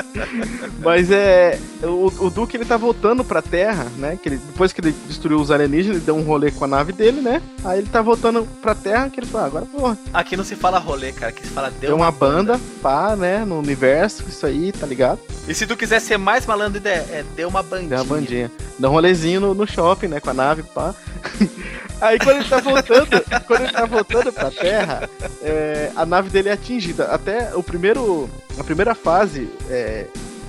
Mas 0.82 1.10
é. 1.10 1.58
O, 1.82 2.06
o 2.26 2.30
Duke 2.30 2.56
ele 2.56 2.64
tá 2.64 2.76
voltando 2.76 3.22
pra 3.22 3.42
Terra, 3.42 3.86
né? 3.98 4.18
Que 4.20 4.30
ele, 4.30 4.36
depois 4.36 4.72
que 4.72 4.80
ele 4.80 4.94
destruiu 5.06 5.38
os 5.38 5.50
alienígenas, 5.50 5.98
ele 5.98 6.06
deu 6.06 6.16
um 6.16 6.22
rolê 6.22 6.50
com 6.50 6.64
a 6.64 6.68
nave 6.68 6.92
dele, 6.92 7.20
né? 7.20 7.42
Aí 7.64 7.80
ele 7.80 7.88
tá 7.88 8.00
voltando 8.00 8.46
pra 8.62 8.74
Terra 8.74 9.10
que 9.10 9.20
ele 9.20 9.26
falou, 9.26 9.44
ah, 9.44 9.46
agora 9.46 9.66
pô, 9.66 9.96
Aqui 10.12 10.36
não 10.36 10.44
se 10.44 10.56
fala 10.56 10.78
rolê, 10.78 11.12
cara, 11.12 11.28
aqui 11.28 11.46
se 11.46 11.52
fala 11.52 11.70
deu, 11.70 11.90
deu 11.90 11.96
uma 11.96 12.10
banda, 12.10 12.58
pá, 12.80 13.14
né? 13.14 13.44
No 13.44 13.58
universo, 13.58 14.24
isso 14.28 14.46
aí, 14.46 14.72
tá 14.72 14.86
ligado? 14.86 15.20
E 15.46 15.54
se 15.54 15.66
tu 15.66 15.76
quiser 15.76 16.00
ser 16.00 16.16
mais 16.16 16.46
malandro, 16.46 16.80
é, 16.84 16.90
é 16.90 17.24
deu 17.36 17.48
uma 17.48 17.62
bandinha. 17.62 17.88
Deu 17.88 17.98
uma 17.98 18.04
bandinha. 18.04 18.50
Dá 18.78 18.88
um 18.88 18.92
rolezinho 18.92 19.40
no, 19.40 19.54
no 19.54 19.66
shopping, 19.66 20.08
né? 20.08 20.20
Com 20.20 20.30
a 20.30 20.34
nave, 20.34 20.62
pá. 20.62 20.94
Aí 22.00 22.18
quando 22.18 22.36
ele 22.36 22.48
tá 22.48 22.60
voltando, 22.60 23.24
quando 23.46 23.60
ele 23.62 23.72
tá 23.72 23.86
voltando 23.86 24.32
pra 24.32 24.50
Terra, 24.50 25.08
é, 25.42 25.90
a 25.94 26.04
nave 26.04 26.28
dele 26.30 26.48
é 26.48 26.52
atingida. 26.52 27.06
Até 27.06 27.54
o 27.54 27.62
primeiro. 27.62 28.28
A 28.58 28.62
primeira 28.62 28.94
fase, 28.94 29.50
é, 29.68 30.06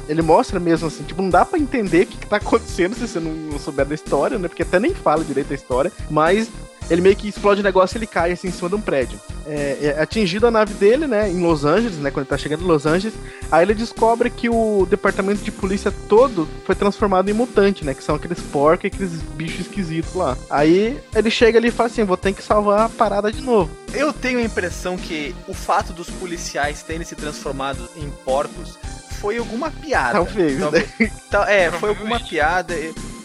ele 0.08 0.22
mostra 0.22 0.60
mesmo 0.60 0.88
assim, 0.88 1.04
tipo, 1.04 1.22
não 1.22 1.30
dá 1.30 1.44
pra 1.44 1.58
entender 1.58 2.04
o 2.04 2.08
que, 2.08 2.18
que 2.18 2.28
tá 2.28 2.38
acontecendo 2.38 2.94
se 2.94 3.08
você 3.08 3.20
não, 3.20 3.32
não 3.32 3.60
souber 3.60 3.86
da 3.86 3.96
história, 3.96 4.38
né? 4.38 4.48
Porque 4.48 4.62
até 4.62 4.80
nem 4.80 4.94
fala 4.94 5.24
direito 5.24 5.52
a 5.52 5.56
história, 5.56 5.92
mas 6.10 6.50
ele 6.90 7.02
meio 7.02 7.16
que 7.16 7.28
explode 7.28 7.62
o 7.62 7.64
negócio 7.64 7.96
e 7.96 8.00
ele 8.00 8.08
cai 8.08 8.32
assim 8.32 8.48
em 8.48 8.52
cima 8.52 8.70
de 8.70 8.76
um 8.76 8.82
prédio. 8.82 9.20
É, 9.48 9.94
é 9.98 10.02
atingido 10.02 10.48
a 10.48 10.52
nave 10.52 10.74
dele, 10.74 11.06
né? 11.08 11.30
Em 11.30 11.40
Los 11.42 11.66
Angeles, 11.66 11.98
né? 11.98 12.10
Quando 12.12 12.24
ele 12.24 12.30
tá 12.30 12.38
chegando 12.38 12.64
em 12.64 12.68
Los 12.68 12.86
Angeles. 12.86 13.14
Aí 13.52 13.64
ele 13.64 13.74
descobre 13.76 14.30
que 14.30 14.50
o 14.50 14.88
departamento 14.90 15.44
de 15.44 15.52
polícia 15.52 15.92
todo 16.10 16.48
foi 16.66 16.74
transformado 16.76 17.30
em 17.30 17.34
mutante, 17.34 17.86
né? 17.86 17.94
Que 17.94 18.04
são 18.04 18.16
aqueles 18.16 18.40
porcos 18.40 18.86
e 18.86 18.88
aqueles 18.88 19.12
bichos 19.36 19.62
esquisitos 19.62 20.14
lá. 20.16 20.36
Aí 20.50 21.00
ele 21.16 21.30
chega 21.30 21.60
ali 21.60 21.68
e 21.68 21.72
fala 21.72 21.88
assim: 21.90 22.04
vou 22.04 22.18
ter 22.18 22.34
que 22.34 22.42
salvar 22.42 22.82
a 22.82 22.90
parada 22.90 23.32
de 23.32 23.42
novo. 23.42 23.70
Eu 23.94 24.12
tenho 24.12 24.40
a 24.40 24.44
impressão 24.44 24.98
que 24.98 25.36
o 25.48 25.54
fato 25.54 25.94
dos 25.94 26.10
policiais 26.10 26.82
terem 26.84 27.04
se 27.06 27.16
transformado 27.16 27.88
em 27.96 28.10
porcos 28.24 28.78
foi 29.22 29.38
alguma 29.38 29.70
piada. 29.72 30.14
Talvez, 30.14 30.60
né? 30.60 30.86
Tal- 31.30 31.46
É, 31.46 31.72
foi 31.72 31.90
alguma 31.90 32.20
piada. 32.20 32.74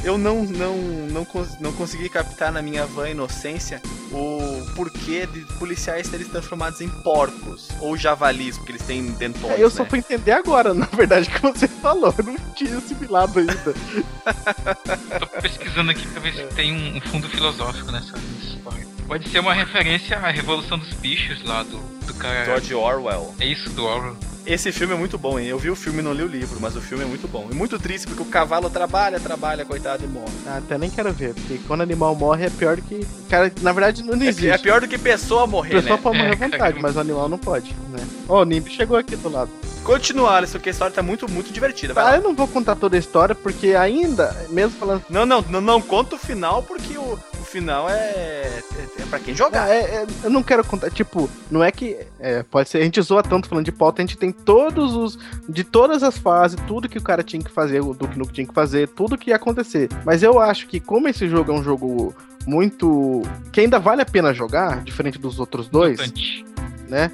Eu 0.03 0.17
não, 0.17 0.45
não, 0.45 0.77
não, 0.77 1.27
não 1.61 1.73
consegui 1.73 2.09
captar 2.09 2.51
na 2.51 2.63
minha 2.63 2.87
van 2.87 3.11
inocência 3.11 3.81
o 4.11 4.67
porquê 4.75 5.27
de 5.27 5.41
policiais 5.59 6.09
terem 6.09 6.27
se 6.27 6.33
transformados 6.33 6.81
em 6.81 6.89
porcos 6.89 7.69
ou 7.81 7.97
javalis, 7.97 8.57
porque 8.57 8.73
eles 8.73 8.83
têm 8.83 9.07
dentões. 9.13 9.59
É, 9.59 9.63
eu 9.63 9.71
só 9.71 9.85
né? 9.85 9.89
fui 9.91 9.99
entender 9.99 10.33
agora, 10.33 10.73
na 10.75 10.87
verdade, 10.87 11.29
que 11.29 11.41
você 11.41 11.69
falou. 11.69 12.15
Eu 12.17 12.25
não 12.25 12.37
tinha 12.55 12.77
assimilado 12.79 13.39
ainda. 13.39 13.75
Tô 15.19 15.27
pesquisando 15.41 15.91
aqui 15.91 16.07
pra 16.09 16.21
ver 16.21 16.35
se 16.35 16.45
tem 16.55 16.73
um, 16.73 16.97
um 16.97 17.01
fundo 17.01 17.29
filosófico 17.29 17.93
nessa 17.93 18.15
história. 18.43 18.87
Pode 19.07 19.29
ser 19.29 19.41
uma 19.41 19.53
referência 19.53 20.19
à 20.19 20.31
Revolução 20.31 20.79
dos 20.79 20.93
Bichos 20.95 21.43
lá 21.45 21.63
do, 21.63 21.79
do 22.13 22.19
cara. 22.19 22.45
George 22.45 22.75
Orwell. 22.75 23.35
É 23.41 23.47
isso, 23.47 23.71
do 23.71 23.85
Orwell. 23.85 24.17
Esse 24.47 24.73
filme 24.73 24.95
é 24.95 24.97
muito 24.97 25.19
bom, 25.19 25.39
hein? 25.39 25.47
Eu 25.47 25.59
vi 25.59 25.69
o 25.71 25.77
filme 25.77 25.99
e 25.99 26.03
não 26.03 26.15
li 26.15 26.23
o 26.23 26.27
livro, 26.27 26.59
mas 26.61 26.75
o 26.75 26.81
filme 26.81 27.05
é 27.05 27.07
muito 27.07 27.29
bom. 27.29 27.47
E 27.51 27.55
muito 27.55 27.79
triste 27.79 28.07
porque 28.07 28.23
o 28.23 28.27
cavalo 28.27 28.71
trabalha, 28.71 29.21
trabalha, 29.21 29.65
coitado, 29.67 30.03
e 30.03 30.09
morre. 30.09 30.33
Ah, 30.47 30.57
até 30.57 30.79
nem 30.79 30.89
quero 30.89 31.13
ver, 31.13 31.35
porque 31.35 31.61
quando 31.69 31.83
animal 31.83 32.15
morre 32.17 32.47
é 32.47 32.51
pior 32.51 32.77
do 32.77 32.83
que. 32.83 33.07
Cara, 33.29 33.53
na 33.61 33.71
verdade 33.73 34.03
não 34.03 34.15
É, 34.15 34.27
existe. 34.29 34.49
é 34.49 34.57
pior 34.59 34.81
do 34.81 34.89
que 34.89 34.97
pessoa 34.97 35.47
morrer, 35.47 35.75
Pessoa 35.83 35.97
né? 35.97 36.03
pode 36.03 36.17
morrer 36.19 36.31
É, 36.31 36.33
à 36.33 36.37
vontade, 36.37 36.59
cara. 36.59 36.77
mas 36.81 36.97
o 36.97 37.01
animal 37.01 37.29
não 37.29 37.39
pode, 37.39 37.75
né? 37.91 38.05
Ó, 38.29 38.41
o 38.41 38.45
Nimbi 38.45 38.71
chegou 38.71 38.97
aqui 38.97 39.15
do 39.15 39.29
lado. 39.29 39.51
Continua, 39.85 40.37
Alisson, 40.37 40.59
que 40.59 40.69
a 40.69 40.73
história 40.73 40.95
tá 40.95 41.03
muito, 41.03 41.31
muito 41.31 41.53
divertida. 41.53 41.93
Vai 41.95 42.05
Ah, 42.05 42.11
lá. 42.11 42.17
eu 42.17 42.23
não 42.23 42.35
vou 42.35 42.49
contar 42.49 42.77
toda 42.77 42.97
a 42.97 42.99
história, 42.99 43.35
porque 43.35 43.75
ainda, 43.75 44.35
mesmo 44.51 44.73
falando. 44.79 45.03
Não, 45.11 45.25
não, 45.27 45.43
não, 45.43 45.61
não 45.61 45.81
conta 45.83 46.17
o 46.17 46.19
final, 46.19 46.63
porque 46.63 46.97
o, 46.99 47.19
o 47.41 47.45
final 47.45 47.89
é, 47.89 47.95
é, 47.95 48.63
é 49.01 49.07
pra 49.09 49.19
quem 49.19 49.35
jogar. 49.35 49.65
Ah, 49.69 49.75
é- 49.75 49.81
é- 49.81 50.07
eu 50.25 50.31
não 50.31 50.43
quero 50.43 50.65
contar, 50.65 50.91
tipo, 50.91 51.29
não 51.51 51.63
é 51.63 51.71
que. 51.71 51.97
É, 52.19 52.43
pode 52.43 52.69
ser, 52.69 52.79
a 52.79 52.83
gente 52.83 53.01
zoa 53.03 53.23
tanto 53.23 53.49
falando 53.49 53.65
de 53.65 53.73
pauta, 53.73 54.01
a 54.03 54.07
gente 54.07 54.17
tem 54.17 54.33
todos 54.33 54.95
os. 54.95 55.19
De 55.49 55.65
todas 55.65 56.03
as 56.03 56.19
fases, 56.19 56.59
tudo 56.67 56.89
que 56.89 56.99
o 56.99 57.03
cara 57.03 57.23
tinha 57.23 57.43
que 57.43 57.51
fazer, 57.51 57.81
o 57.81 57.95
Duke 57.95 58.19
Nukem 58.19 58.35
tinha 58.35 58.47
que 58.47 58.55
fazer, 58.55 58.89
tudo 58.89 59.17
que 59.19 59.31
ia 59.31 59.37
acontecer. 59.37 59.89
Mas 60.05 60.23
eu 60.23 60.39
acho 60.39 60.67
que, 60.67 60.81
como 60.81 61.09
esse 61.09 61.29
jogo 61.29 61.53
é 61.53 61.55
um 61.55 61.63
jogo 61.63 62.15
muito. 62.47 63.23
que 63.53 63.61
ainda 63.61 63.79
vale 63.79 64.03
a 64.03 64.07
pena 64.07 64.33
jogar, 64.33 64.83
diferente 64.83 65.19
dos 65.19 65.39
outros 65.39 65.69
dois, 65.69 65.99
Mutante. 66.01 66.45
né? 66.89 67.11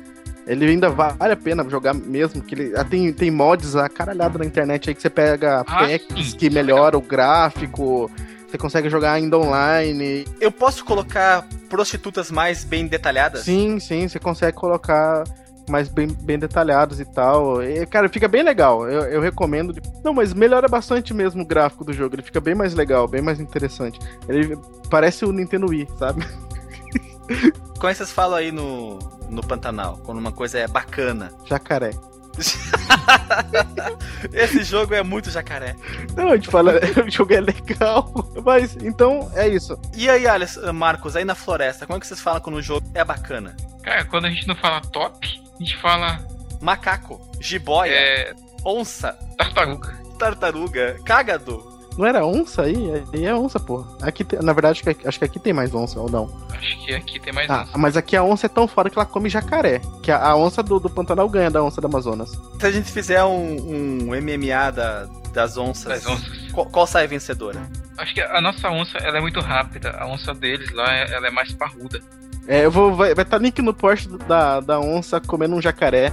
Ele 0.46 0.64
ainda 0.64 0.88
vale 0.88 1.32
a 1.32 1.36
pena 1.36 1.68
jogar 1.68 1.92
mesmo, 1.92 2.40
que 2.40 2.54
ele 2.54 2.76
ah, 2.76 2.84
tem, 2.84 3.12
tem 3.12 3.32
mods 3.32 3.74
a 3.74 3.88
caralhada 3.88 4.38
na 4.38 4.44
internet 4.44 4.88
aí 4.88 4.94
que 4.94 5.02
você 5.02 5.10
pega 5.10 5.60
Ah, 5.60 5.64
packs 5.64 6.30
sim, 6.30 6.36
que 6.36 6.46
é 6.46 6.50
melhora 6.50 6.96
o 6.96 7.00
gráfico, 7.00 8.08
você 8.48 8.56
consegue 8.58 8.88
jogar 8.88 9.12
ainda 9.12 9.38
online. 9.38 10.24
Eu 10.40 10.52
posso 10.52 10.84
colocar 10.84 11.46
prostitutas 11.68 12.30
mais 12.30 12.64
bem 12.64 12.86
detalhadas? 12.86 13.42
Sim, 13.42 13.78
sim, 13.80 14.08
você 14.08 14.18
consegue 14.18 14.56
colocar 14.56 15.24
mais 15.68 15.88
bem, 15.88 16.06
bem 16.06 16.38
detalhados 16.38 17.00
e 17.00 17.04
tal. 17.04 17.62
E, 17.62 17.84
cara, 17.86 18.08
fica 18.08 18.28
bem 18.28 18.42
legal. 18.42 18.88
Eu, 18.88 19.02
eu 19.02 19.20
recomendo. 19.20 19.74
Não, 20.04 20.14
mas 20.14 20.32
melhora 20.32 20.68
bastante 20.68 21.12
mesmo 21.12 21.42
o 21.42 21.46
gráfico 21.46 21.84
do 21.84 21.92
jogo. 21.92 22.14
Ele 22.14 22.22
fica 22.22 22.40
bem 22.40 22.54
mais 22.54 22.74
legal, 22.74 23.08
bem 23.08 23.20
mais 23.20 23.40
interessante. 23.40 23.98
Ele 24.28 24.56
parece 24.88 25.24
o 25.24 25.32
Nintendo 25.32 25.68
Wii, 25.68 25.88
sabe? 25.98 26.24
Como 27.78 27.88
é 27.88 27.92
que 27.92 27.98
vocês 27.98 28.12
falam 28.12 28.38
aí 28.38 28.52
no, 28.52 28.98
no 29.28 29.42
Pantanal? 29.46 29.98
Quando 30.04 30.18
uma 30.18 30.32
coisa 30.32 30.58
é 30.58 30.68
bacana. 30.68 31.32
Jacaré. 31.44 31.90
Esse 34.32 34.62
jogo 34.64 34.94
é 34.94 35.02
muito 35.02 35.30
jacaré. 35.30 35.74
Não, 36.14 36.32
a 36.32 36.36
gente 36.36 36.48
fala, 36.48 36.72
o 37.06 37.10
jogo 37.10 37.32
é 37.32 37.40
legal. 37.40 38.12
Mas, 38.44 38.76
então, 38.76 39.30
é 39.34 39.48
isso. 39.48 39.78
E 39.94 40.08
aí, 40.08 40.26
Alisson, 40.26 40.72
Marcos, 40.72 41.16
aí 41.16 41.24
na 41.24 41.34
floresta, 41.34 41.86
como 41.86 41.96
é 41.96 42.00
que 42.00 42.06
vocês 42.06 42.20
falam 42.20 42.40
quando 42.40 42.56
o 42.56 42.62
jogo 42.62 42.86
é 42.94 43.04
bacana? 43.04 43.56
Cara, 43.82 44.04
quando 44.04 44.26
a 44.26 44.30
gente 44.30 44.46
não 44.46 44.56
fala 44.56 44.80
top, 44.80 45.42
a 45.54 45.58
gente 45.58 45.76
fala 45.78 46.18
Macaco, 46.60 47.20
jiboia, 47.40 47.92
é, 47.92 48.34
onça, 48.64 49.12
tartaruga. 49.36 49.94
tartaruga, 50.18 50.96
cágado. 51.04 51.75
Não 51.96 52.04
era 52.06 52.24
onça 52.26 52.62
aí? 52.62 52.76
Aí 53.14 53.24
é 53.24 53.34
onça, 53.34 53.58
porra. 53.58 53.86
Aqui, 54.02 54.22
tem- 54.24 54.40
na 54.42 54.52
verdade, 54.52 54.80
acho 54.86 54.94
que, 54.94 55.08
acho 55.08 55.18
que 55.18 55.24
aqui 55.24 55.38
tem 55.38 55.52
mais 55.52 55.74
onça, 55.74 55.98
ou 55.98 56.10
não? 56.10 56.30
Acho 56.50 56.84
que 56.84 56.94
aqui 56.94 57.18
tem 57.18 57.32
mais 57.32 57.48
Ah, 57.48 57.62
onça. 57.62 57.78
mas 57.78 57.96
aqui 57.96 58.14
a 58.16 58.22
onça 58.22 58.46
é 58.46 58.48
tão 58.48 58.68
fora 58.68 58.90
que 58.90 58.98
ela 58.98 59.06
come 59.06 59.28
jacaré. 59.28 59.80
Que 60.02 60.10
a, 60.10 60.22
a 60.22 60.36
onça 60.36 60.62
do, 60.62 60.78
do 60.78 60.90
Pantanal 60.90 61.28
ganha 61.28 61.50
da 61.50 61.62
onça 61.62 61.80
do 61.80 61.86
Amazonas. 61.86 62.30
Se 62.60 62.66
a 62.66 62.70
gente 62.70 62.90
fizer 62.92 63.24
um, 63.24 63.56
um 63.56 64.14
MMA 64.20 64.70
da, 64.72 65.08
das 65.32 65.56
onças, 65.56 66.02
Das 66.02 66.06
onças. 66.06 66.52
Qual, 66.52 66.66
qual 66.66 66.86
sai 66.86 67.06
vencedora? 67.06 67.60
Acho 67.98 68.12
que 68.14 68.20
a 68.20 68.40
nossa 68.42 68.68
onça 68.70 68.98
ela 68.98 69.16
é 69.18 69.20
muito 69.20 69.40
rápida. 69.40 69.90
A 69.98 70.06
onça 70.06 70.34
deles 70.34 70.70
lá 70.72 70.92
é- 70.94 71.14
ela 71.14 71.28
é 71.28 71.30
mais 71.30 71.52
parruda. 71.52 72.00
É, 72.46 72.64
eu 72.64 72.70
vou. 72.70 72.94
Vai 72.94 73.10
estar 73.12 73.24
tá 73.24 73.38
link 73.38 73.60
no 73.62 73.72
post 73.74 74.06
da, 74.28 74.60
da 74.60 74.78
onça 74.78 75.20
comendo 75.20 75.56
um 75.56 75.62
jacaré 75.62 76.12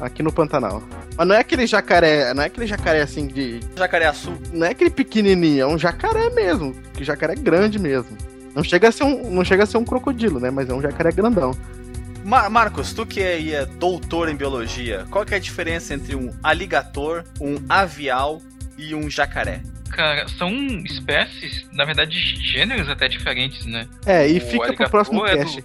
aqui 0.00 0.22
no 0.22 0.32
Pantanal. 0.32 0.82
Mas 1.16 1.26
não 1.26 1.34
é 1.34 1.38
aquele 1.38 1.66
jacaré. 1.66 2.32
Não 2.34 2.42
é 2.42 2.46
aquele 2.46 2.66
jacaré 2.66 3.02
assim 3.02 3.26
de. 3.26 3.60
Jacaré 3.76 4.06
azul. 4.06 4.36
Não 4.52 4.66
é 4.66 4.70
aquele 4.70 4.90
pequenininho, 4.90 5.62
é 5.62 5.66
um 5.66 5.78
jacaré 5.78 6.30
mesmo. 6.30 6.74
Que 6.94 7.04
jacaré 7.04 7.32
é 7.34 7.36
grande 7.36 7.78
mesmo. 7.78 8.16
Não 8.54 8.62
chega 8.62 8.88
a 8.88 8.92
ser 8.92 9.04
um, 9.04 9.30
não 9.30 9.44
chega 9.44 9.64
a 9.64 9.66
ser 9.66 9.76
um 9.78 9.84
crocodilo, 9.84 10.38
né? 10.38 10.50
Mas 10.50 10.68
é 10.68 10.74
um 10.74 10.80
jacaré 10.82 11.10
grandão. 11.12 11.56
Mar- 12.24 12.48
Marcos, 12.48 12.92
tu 12.92 13.04
que 13.04 13.20
é, 13.20 13.50
é 13.52 13.66
doutor 13.66 14.28
em 14.28 14.36
biologia, 14.36 15.04
qual 15.10 15.26
que 15.26 15.34
é 15.34 15.36
a 15.36 15.40
diferença 15.40 15.92
entre 15.92 16.14
um 16.16 16.30
aligator, 16.42 17.22
um 17.40 17.56
avial 17.68 18.40
e 18.78 18.94
um 18.94 19.10
jacaré? 19.10 19.60
Cara, 19.90 20.26
são 20.28 20.50
espécies, 20.84 21.66
na 21.72 21.84
verdade, 21.84 22.18
gêneros 22.18 22.88
até 22.88 23.08
diferentes, 23.08 23.64
né? 23.66 23.86
É, 24.06 24.28
e 24.28 24.38
O 24.38 24.40
fica 24.40 24.72
pro 24.74 24.90
próximo 24.90 25.24
é 25.26 25.36
do-. 25.44 25.64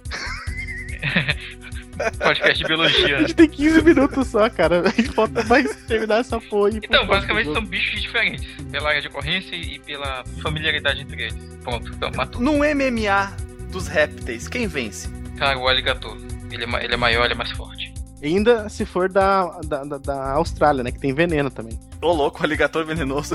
Podcast 2.18 2.58
de 2.58 2.64
biologia. 2.64 3.16
A 3.16 3.20
né? 3.20 3.28
gente 3.28 3.34
tem 3.34 3.48
15 3.48 3.82
minutos 3.82 4.28
só, 4.28 4.48
cara. 4.50 4.82
A 4.88 4.90
gente 4.90 5.10
falta 5.10 5.44
mais 5.44 5.74
terminar 5.86 6.20
essa 6.20 6.40
porra. 6.40 6.70
e 6.70 6.76
Então, 6.76 7.06
basicamente 7.06 7.52
são 7.52 7.64
bichos 7.64 8.00
diferentes, 8.00 8.46
pela 8.70 8.88
área 8.88 9.00
de 9.00 9.08
ocorrência 9.08 9.54
e 9.54 9.78
pela 9.80 10.24
familiaridade 10.42 11.02
entre 11.02 11.22
eles. 11.24 11.36
Pronto, 11.62 11.92
então 11.92 12.10
matou. 12.14 12.40
Num 12.40 12.58
MMA 12.58 13.36
dos 13.70 13.88
répteis, 13.88 14.48
quem 14.48 14.66
vence? 14.66 15.08
Cara, 15.38 15.58
o 15.58 15.68
aligator. 15.68 16.16
Ele 16.50 16.64
é, 16.64 16.84
ele 16.84 16.94
é 16.94 16.96
maior, 16.96 17.24
ele 17.24 17.34
é 17.34 17.36
mais 17.36 17.50
forte. 17.52 17.92
Ainda 18.22 18.68
se 18.68 18.84
for 18.84 19.08
da, 19.08 19.46
da, 19.64 19.82
da, 19.82 19.98
da 19.98 20.32
Austrália, 20.32 20.84
né? 20.84 20.92
Que 20.92 20.98
tem 20.98 21.14
veneno 21.14 21.50
também. 21.50 21.78
Ô 22.02 22.12
louco, 22.12 22.42
aligator 22.42 22.84
venenoso. 22.84 23.34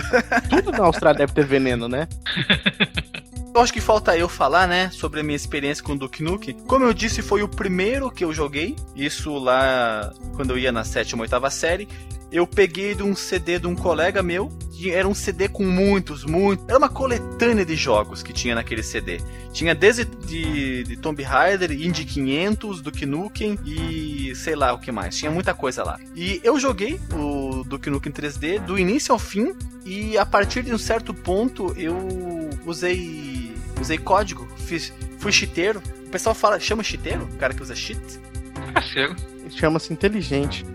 Tudo 0.49 0.71
na 0.71 0.85
Austrália 0.85 1.19
deve 1.19 1.33
ter 1.33 1.45
veneno, 1.45 1.87
né? 1.87 2.07
Acho 3.55 3.71
que 3.71 3.81
falta 3.81 4.17
eu 4.17 4.27
falar, 4.27 4.67
né, 4.67 4.89
sobre 4.91 5.21
a 5.21 5.23
minha 5.23 5.35
experiência 5.35 5.83
com 5.83 5.93
o 5.93 5.97
Duke 5.97 6.21
Nukem. 6.21 6.55
Como 6.67 6.83
eu 6.83 6.93
disse, 6.93 7.21
foi 7.21 7.41
o 7.41 7.47
primeiro 7.47 8.11
que 8.11 8.23
eu 8.23 8.33
joguei. 8.33 8.75
Isso 8.95 9.37
lá 9.37 10.13
quando 10.35 10.51
eu 10.51 10.57
ia 10.57 10.71
na 10.71 10.83
sétima, 10.83 11.21
oitava 11.21 11.49
série. 11.49 11.87
Eu 12.35 12.45
peguei 12.45 12.93
de 12.93 13.01
um 13.01 13.15
CD 13.15 13.57
de 13.57 13.65
um 13.65 13.73
colega 13.73 14.21
meu. 14.21 14.49
que 14.73 14.91
Era 14.91 15.07
um 15.07 15.15
CD 15.15 15.47
com 15.47 15.63
muitos, 15.63 16.25
muitos. 16.25 16.65
Era 16.67 16.77
uma 16.77 16.89
coletânea 16.89 17.65
de 17.65 17.77
jogos 17.77 18.21
que 18.21 18.33
tinha 18.33 18.53
naquele 18.53 18.83
CD. 18.83 19.21
Tinha 19.53 19.73
desde 19.73 20.03
de, 20.03 20.83
de 20.83 20.97
Tomb 20.97 21.23
Raider, 21.23 21.71
Indy 21.71 22.03
500, 22.03 22.81
Duke 22.81 23.05
Nukem 23.05 23.57
e 23.65 24.35
sei 24.35 24.53
lá 24.53 24.73
o 24.73 24.79
que 24.79 24.91
mais. 24.91 25.15
Tinha 25.15 25.31
muita 25.31 25.53
coisa 25.53 25.81
lá. 25.81 25.97
E 26.13 26.41
eu 26.43 26.59
joguei 26.59 26.99
o 27.13 27.63
Duke 27.63 27.89
Nukem 27.89 28.11
3D 28.11 28.59
do 28.59 28.77
início 28.77 29.13
ao 29.13 29.19
fim. 29.19 29.55
E 29.85 30.17
a 30.17 30.25
partir 30.25 30.61
de 30.61 30.73
um 30.73 30.77
certo 30.77 31.13
ponto 31.13 31.73
eu 31.77 31.95
usei 32.65 33.55
usei 33.79 33.97
código, 33.97 34.45
fiz, 34.57 34.91
fui 35.19 35.31
chiteiro. 35.31 35.81
O 36.05 36.09
pessoal 36.09 36.35
fala, 36.35 36.59
chama 36.59 36.83
chiteiro? 36.83 37.23
O 37.23 37.37
cara 37.37 37.53
que 37.53 37.61
usa 37.61 37.73
cheat? 37.73 38.01
Parceiro. 38.75 39.15
Chama-se 39.49 39.93
inteligente. 39.93 40.65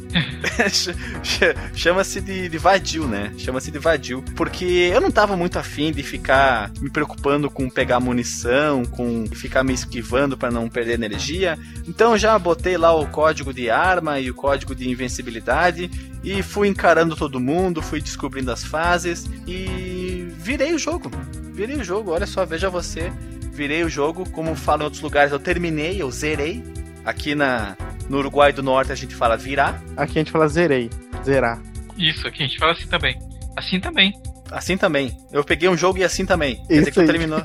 Ch- 0.70 0.94
ch- 1.24 1.56
Chama-se 1.74 2.20
de, 2.20 2.48
de 2.48 2.56
vadio, 2.58 3.06
né? 3.06 3.32
Chama-se 3.36 3.68
de 3.70 3.78
vadio. 3.80 4.22
Porque 4.36 4.64
eu 4.64 5.00
não 5.00 5.10
tava 5.10 5.36
muito 5.36 5.58
afim 5.58 5.90
de 5.92 6.02
ficar 6.04 6.70
me 6.80 6.88
preocupando 6.88 7.50
com 7.50 7.68
pegar 7.68 7.98
munição, 7.98 8.84
com 8.84 9.26
ficar 9.26 9.64
me 9.64 9.72
esquivando 9.74 10.36
para 10.38 10.50
não 10.52 10.68
perder 10.68 10.94
energia. 10.94 11.58
Então 11.86 12.16
já 12.16 12.38
botei 12.38 12.76
lá 12.76 12.94
o 12.94 13.06
código 13.08 13.52
de 13.52 13.68
arma 13.68 14.20
e 14.20 14.30
o 14.30 14.34
código 14.34 14.72
de 14.74 14.88
invencibilidade 14.88 15.90
e 16.22 16.40
fui 16.40 16.68
encarando 16.68 17.16
todo 17.16 17.40
mundo, 17.40 17.82
fui 17.82 18.00
descobrindo 18.00 18.52
as 18.52 18.62
fases 18.64 19.28
e 19.48 20.28
virei 20.38 20.72
o 20.72 20.78
jogo. 20.78 21.10
Virei 21.52 21.76
o 21.76 21.84
jogo, 21.84 22.12
olha 22.12 22.26
só, 22.26 22.46
veja 22.46 22.70
você. 22.70 23.12
Virei 23.52 23.82
o 23.82 23.90
jogo, 23.90 24.28
como 24.30 24.54
falo 24.54 24.82
em 24.82 24.84
outros 24.84 25.02
lugares, 25.02 25.32
eu 25.32 25.40
terminei, 25.40 26.00
eu 26.00 26.10
zerei. 26.10 26.62
Aqui 27.04 27.34
na, 27.34 27.76
no 28.10 28.18
Uruguai 28.18 28.52
do 28.52 28.62
Norte 28.62 28.90
a 28.92 28.94
gente 28.94 29.14
fala 29.14 29.36
virar. 29.36 29.80
Aqui 29.96 30.18
a 30.18 30.20
gente 30.20 30.32
fala 30.32 30.48
zerei. 30.48 30.90
Zerar. 31.24 31.62
Isso, 31.96 32.26
aqui 32.26 32.42
a 32.42 32.46
gente 32.46 32.58
fala 32.58 32.72
assim 32.72 32.86
também. 32.88 33.18
Assim 33.56 33.80
também. 33.80 34.12
Assim 34.50 34.76
também. 34.76 35.16
Eu 35.32 35.44
peguei 35.44 35.68
um 35.68 35.76
jogo 35.76 35.98
e 35.98 36.04
assim 36.04 36.26
também. 36.26 36.56
Quer 36.56 36.62
dizer 36.74 36.82
Isso 36.82 36.92
que 36.92 37.00
aí. 37.00 37.06
terminou. 37.06 37.38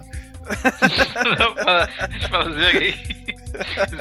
Não, 1.39 1.55
fala- 1.55 1.89
a 1.99 2.07
gente 2.11 2.28
fala 2.30 2.51
zerei. 2.53 2.95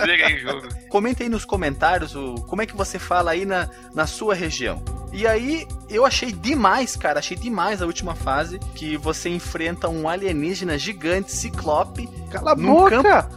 zerei 0.06 0.36
o 0.36 0.40
jogo. 0.40 0.68
Comenta 0.88 1.22
aí 1.22 1.28
nos 1.28 1.44
comentários 1.44 2.14
o, 2.16 2.34
como 2.48 2.62
é 2.62 2.66
que 2.66 2.76
você 2.76 2.98
fala 2.98 3.30
aí 3.32 3.44
na, 3.44 3.68
na 3.94 4.06
sua 4.06 4.34
região. 4.34 4.82
E 5.12 5.26
aí, 5.26 5.66
eu 5.88 6.04
achei 6.04 6.32
demais, 6.32 6.96
cara. 6.96 7.18
Achei 7.20 7.36
demais 7.36 7.80
a 7.80 7.86
última 7.86 8.14
fase. 8.14 8.58
Que 8.74 8.96
você 8.96 9.28
enfrenta 9.28 9.88
um 9.88 10.08
alienígena 10.08 10.76
gigante, 10.78 11.30
ciclope. 11.30 12.08
Cala 12.30 12.52
a 12.52 12.54
boca! 12.56 13.28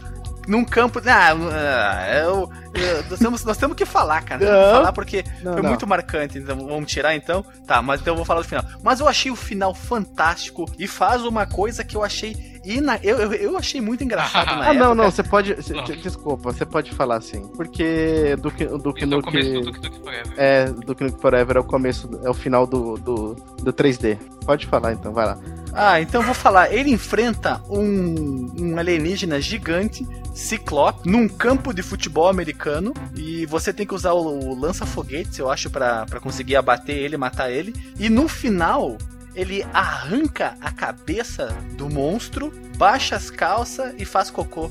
Num 0.48 0.64
campo. 0.64 1.00
Ah, 1.06 2.06
eu, 2.20 2.50
eu- 2.74 3.04
nós, 3.10 3.18
temos, 3.18 3.44
nós 3.44 3.56
temos 3.56 3.76
que 3.76 3.84
falar, 3.84 4.22
cara. 4.22 4.40
Temos 4.40 4.54
que 4.56 4.64
Não. 4.66 4.72
falar 4.72 4.92
porque 4.92 5.24
Não, 5.42 5.52
foi 5.52 5.62
não. 5.62 5.68
muito 5.68 5.86
marcante. 5.86 6.38
Então, 6.38 6.56
vamos 6.66 6.90
tirar 6.90 7.14
então? 7.14 7.44
Tá, 7.66 7.80
mas 7.82 8.00
então 8.00 8.12
eu 8.12 8.16
vou 8.16 8.24
falar 8.24 8.40
do 8.40 8.48
final. 8.48 8.64
Mas 8.82 9.00
eu 9.00 9.06
achei 9.08 9.30
o 9.30 9.36
final 9.36 9.74
fantástico 9.74 10.64
e 10.78 10.86
faz 10.86 11.22
uma 11.24 11.46
coisa 11.46 11.84
que 11.84 11.96
eu 11.96 12.02
achei. 12.02 12.57
Ina... 12.76 12.98
Eu, 13.02 13.16
eu, 13.18 13.32
eu 13.32 13.56
achei 13.56 13.80
muito 13.80 14.04
engraçado 14.04 14.46
na 14.56 14.60
Ah, 14.62 14.70
época. 14.70 14.74
não, 14.74 14.94
não, 14.94 15.10
você 15.10 15.22
pode. 15.22 15.62
cê- 15.62 15.74
desculpa, 16.02 16.52
você 16.52 16.66
pode 16.66 16.92
falar 16.92 17.16
assim. 17.16 17.46
Porque 17.56 18.36
Duke, 18.40 18.64
o 18.64 18.78
Duke 18.78 19.04
Esse 19.04 19.12
é 19.12 19.16
o 19.16 19.22
começo 19.22 19.48
do 19.50 19.54
Nukem. 19.60 19.72
Duke 19.72 19.80
Nukem 19.88 20.00
Forever. 20.02 20.32
É, 20.36 20.64
Duke 20.66 21.04
Nukem 21.04 21.20
Forever 21.20 21.56
é 21.56 21.60
o 21.60 21.64
começo, 21.64 22.10
é 22.22 22.28
o 22.30 22.34
final 22.34 22.66
do, 22.66 22.94
do, 22.96 23.34
do 23.62 23.72
3D. 23.72 24.18
Pode 24.44 24.66
falar 24.66 24.92
então, 24.92 25.12
vai 25.12 25.26
lá. 25.26 25.38
Ah, 25.72 26.00
então 26.00 26.20
eu 26.20 26.24
vou 26.26 26.34
falar. 26.34 26.72
Ele 26.72 26.90
enfrenta 26.90 27.62
um, 27.68 28.46
um 28.58 28.78
alienígena 28.78 29.40
gigante, 29.40 30.06
ciclope, 30.34 31.08
num 31.08 31.28
campo 31.28 31.72
de 31.74 31.82
futebol 31.82 32.28
americano. 32.28 32.92
E 33.14 33.44
você 33.46 33.72
tem 33.72 33.86
que 33.86 33.94
usar 33.94 34.12
o, 34.12 34.22
o 34.50 34.58
lança-foguetes, 34.58 35.38
eu 35.38 35.50
acho, 35.50 35.68
pra 35.70 36.06
conseguir 36.22 36.56
abater 36.56 36.96
ele, 36.96 37.16
matar 37.16 37.50
ele. 37.50 37.74
E 37.98 38.08
no 38.08 38.26
final, 38.26 38.96
ele 39.38 39.64
arranca 39.72 40.56
a 40.60 40.72
cabeça 40.72 41.56
do 41.76 41.88
monstro, 41.88 42.52
baixa 42.76 43.14
as 43.14 43.30
calças 43.30 43.94
e 43.96 44.04
faz 44.04 44.30
cocô. 44.30 44.68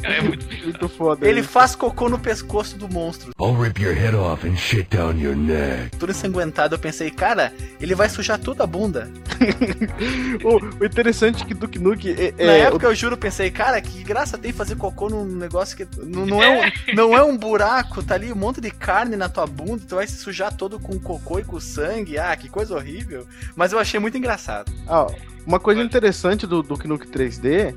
Cara, 0.00 0.14
é 0.14 0.20
muito 0.20 0.46
Muito 0.64 0.88
foda. 0.88 1.28
Ele 1.28 1.40
isso. 1.40 1.48
faz 1.48 1.74
cocô 1.74 2.08
no 2.08 2.18
pescoço 2.18 2.76
do 2.76 2.88
monstro. 2.88 3.32
I'll 3.40 3.54
rip 3.54 3.80
your 3.82 3.94
head 3.94 4.14
off 4.14 4.46
and 4.46 4.56
shit 4.56 4.88
down 4.94 5.18
your 5.18 5.36
neck. 5.36 5.96
Tudo 5.96 6.12
ensanguentado, 6.12 6.74
eu 6.74 6.78
pensei, 6.78 7.10
cara, 7.10 7.52
ele 7.80 7.94
vai 7.94 8.08
sujar 8.08 8.38
toda 8.38 8.64
a 8.64 8.66
bunda. 8.66 9.10
o, 10.44 10.82
o 10.82 10.84
interessante 10.84 11.42
é 11.42 11.46
que 11.46 11.54
Duke 11.54 11.78
Nukem 11.78 12.14
é, 12.16 12.44
Na 12.44 12.52
é, 12.52 12.60
época 12.60 12.86
eu 12.86 12.94
juro, 12.94 13.16
pensei, 13.16 13.50
cara, 13.50 13.80
que 13.80 14.02
graça 14.02 14.38
tem 14.38 14.52
fazer 14.52 14.76
cocô 14.76 15.08
num 15.08 15.24
negócio 15.24 15.76
que 15.76 15.86
não, 16.04 16.26
não, 16.26 16.42
é 16.42 16.48
um, 16.50 16.70
não 16.94 17.16
é 17.16 17.22
um 17.22 17.36
buraco, 17.36 18.02
tá 18.02 18.14
ali 18.14 18.32
um 18.32 18.36
monte 18.36 18.60
de 18.60 18.70
carne 18.70 19.16
na 19.16 19.28
tua 19.28 19.46
bunda, 19.46 19.82
tu 19.88 19.96
vai 19.96 20.06
se 20.06 20.16
sujar 20.16 20.54
todo 20.54 20.78
com 20.78 20.98
cocô 20.98 21.38
e 21.38 21.44
com 21.44 21.60
sangue, 21.60 22.18
ah, 22.18 22.36
que 22.36 22.48
coisa 22.48 22.74
horrível. 22.74 23.26
Mas 23.56 23.72
eu 23.72 23.78
achei 23.78 23.98
muito 23.98 24.16
engraçado. 24.16 24.72
Ah, 24.86 25.06
uma 25.46 25.58
coisa 25.58 25.82
interessante 25.82 26.46
do 26.46 26.62
Duke 26.62 26.86
Nukem 26.86 27.10
3D 27.10 27.74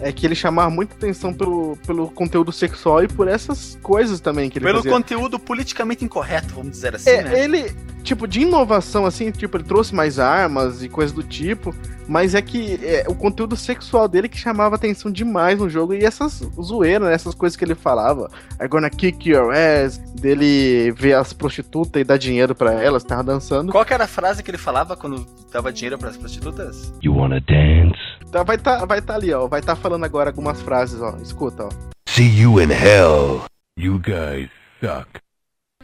é 0.00 0.12
que 0.12 0.26
ele 0.26 0.34
chamava 0.34 0.68
muita 0.70 0.94
atenção 0.94 1.32
pelo, 1.32 1.76
pelo 1.86 2.10
conteúdo 2.10 2.52
sexual 2.52 3.02
e 3.02 3.08
por 3.08 3.28
essas 3.28 3.78
coisas 3.82 4.20
também 4.20 4.50
que 4.50 4.58
ele 4.58 4.64
Pelo 4.66 4.78
fazia. 4.78 4.90
conteúdo 4.92 5.38
politicamente 5.38 6.04
incorreto, 6.04 6.54
vamos 6.54 6.72
dizer 6.72 6.94
assim, 6.94 7.10
É, 7.10 7.22
né? 7.22 7.44
ele, 7.44 7.72
tipo, 8.02 8.26
de 8.28 8.40
inovação, 8.40 9.06
assim, 9.06 9.30
tipo, 9.30 9.56
ele 9.56 9.64
trouxe 9.64 9.94
mais 9.94 10.18
armas 10.18 10.82
e 10.82 10.88
coisas 10.88 11.12
do 11.14 11.22
tipo, 11.22 11.74
mas 12.08 12.34
é 12.34 12.42
que 12.42 12.78
é, 12.82 13.04
o 13.08 13.14
conteúdo 13.14 13.56
sexual 13.56 14.08
dele 14.08 14.28
que 14.28 14.38
chamava 14.38 14.76
atenção 14.76 15.10
demais 15.10 15.58
no 15.58 15.68
jogo, 15.68 15.94
e 15.94 16.04
essas 16.04 16.42
zoeiras, 16.60 17.08
né, 17.08 17.14
essas 17.14 17.34
coisas 17.34 17.56
que 17.56 17.64
ele 17.64 17.74
falava, 17.74 18.30
I'm 18.60 18.68
gonna 18.68 18.90
kick 18.90 19.28
your 19.28 19.52
ass, 19.52 19.98
dele 19.98 20.92
ver 20.92 21.14
as 21.14 21.32
prostitutas 21.32 22.00
e 22.00 22.04
dar 22.04 22.16
dinheiro 22.16 22.54
pra 22.54 22.72
elas, 22.72 23.04
tava 23.04 23.24
dançando. 23.24 23.72
Qual 23.72 23.84
que 23.84 23.94
era 23.94 24.04
a 24.04 24.08
frase 24.08 24.42
que 24.42 24.50
ele 24.50 24.58
falava 24.58 24.96
quando 24.96 25.26
dava 25.52 25.72
dinheiro 25.72 25.98
pras 25.98 26.16
prostitutas? 26.16 26.92
You 27.02 27.16
wanna 27.16 27.40
dance? 27.40 27.98
Tá, 28.30 28.42
vai 28.42 28.58
tá, 28.58 28.84
vai 28.84 29.00
tá 29.00 29.14
ali, 29.14 29.32
ó, 29.32 29.46
vai 29.46 29.60
tá 29.60 29.74
falando 29.76 30.04
agora 30.04 30.30
algumas 30.30 30.60
frases, 30.60 31.00
ó, 31.00 31.16
escuta, 31.22 31.64
ó. 31.64 31.68
See 32.08 32.40
you 32.40 32.60
in 32.60 32.70
hell. 32.70 33.42
You 33.78 33.98
guys 33.98 34.48
suck. 34.80 35.25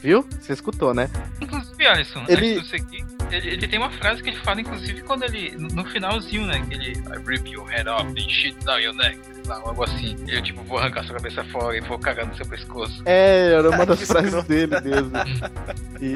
Viu? 0.03 0.27
Você 0.41 0.51
escutou, 0.51 0.93
né? 0.93 1.09
Inclusive, 1.39 1.87
Alisson, 1.87 2.25
Ele- 2.27 2.57
antes 2.57 2.69
disso 2.69 2.75
aqui, 2.75 3.05
ele, 3.31 3.49
ele 3.51 3.67
tem 3.67 3.79
uma 3.79 3.89
frase 3.89 4.21
que 4.21 4.29
ele 4.29 4.37
fala, 4.39 4.59
inclusive, 4.59 5.01
quando 5.03 5.23
ele. 5.23 5.51
No 5.57 5.69
no 5.69 5.85
finalzinho, 5.85 6.45
né? 6.45 6.61
Que 6.67 6.73
ele. 6.73 6.91
I 6.91 7.17
rip 7.25 7.49
your 7.49 7.65
head 7.67 7.87
off 7.87 8.05
and 8.05 8.29
shit 8.29 8.53
down 8.65 8.79
your 8.81 8.93
neck. 8.93 9.17
Lá, 9.47 9.55
algo 9.55 9.81
assim. 9.83 10.15
Eu, 10.27 10.41
tipo, 10.41 10.61
vou 10.63 10.77
arrancar 10.77 11.05
sua 11.05 11.15
cabeça 11.15 11.43
fora 11.45 11.77
e 11.77 11.81
vou 11.81 11.97
cagar 11.97 12.25
no 12.27 12.35
seu 12.35 12.45
pescoço. 12.45 13.01
É, 13.05 13.53
era 13.53 13.69
uma 13.69 13.85
das 13.85 14.01
frases 14.01 14.25
escroto. 14.33 14.47
dele 14.49 14.79
mesmo. 14.81 15.11
E... 16.03 16.15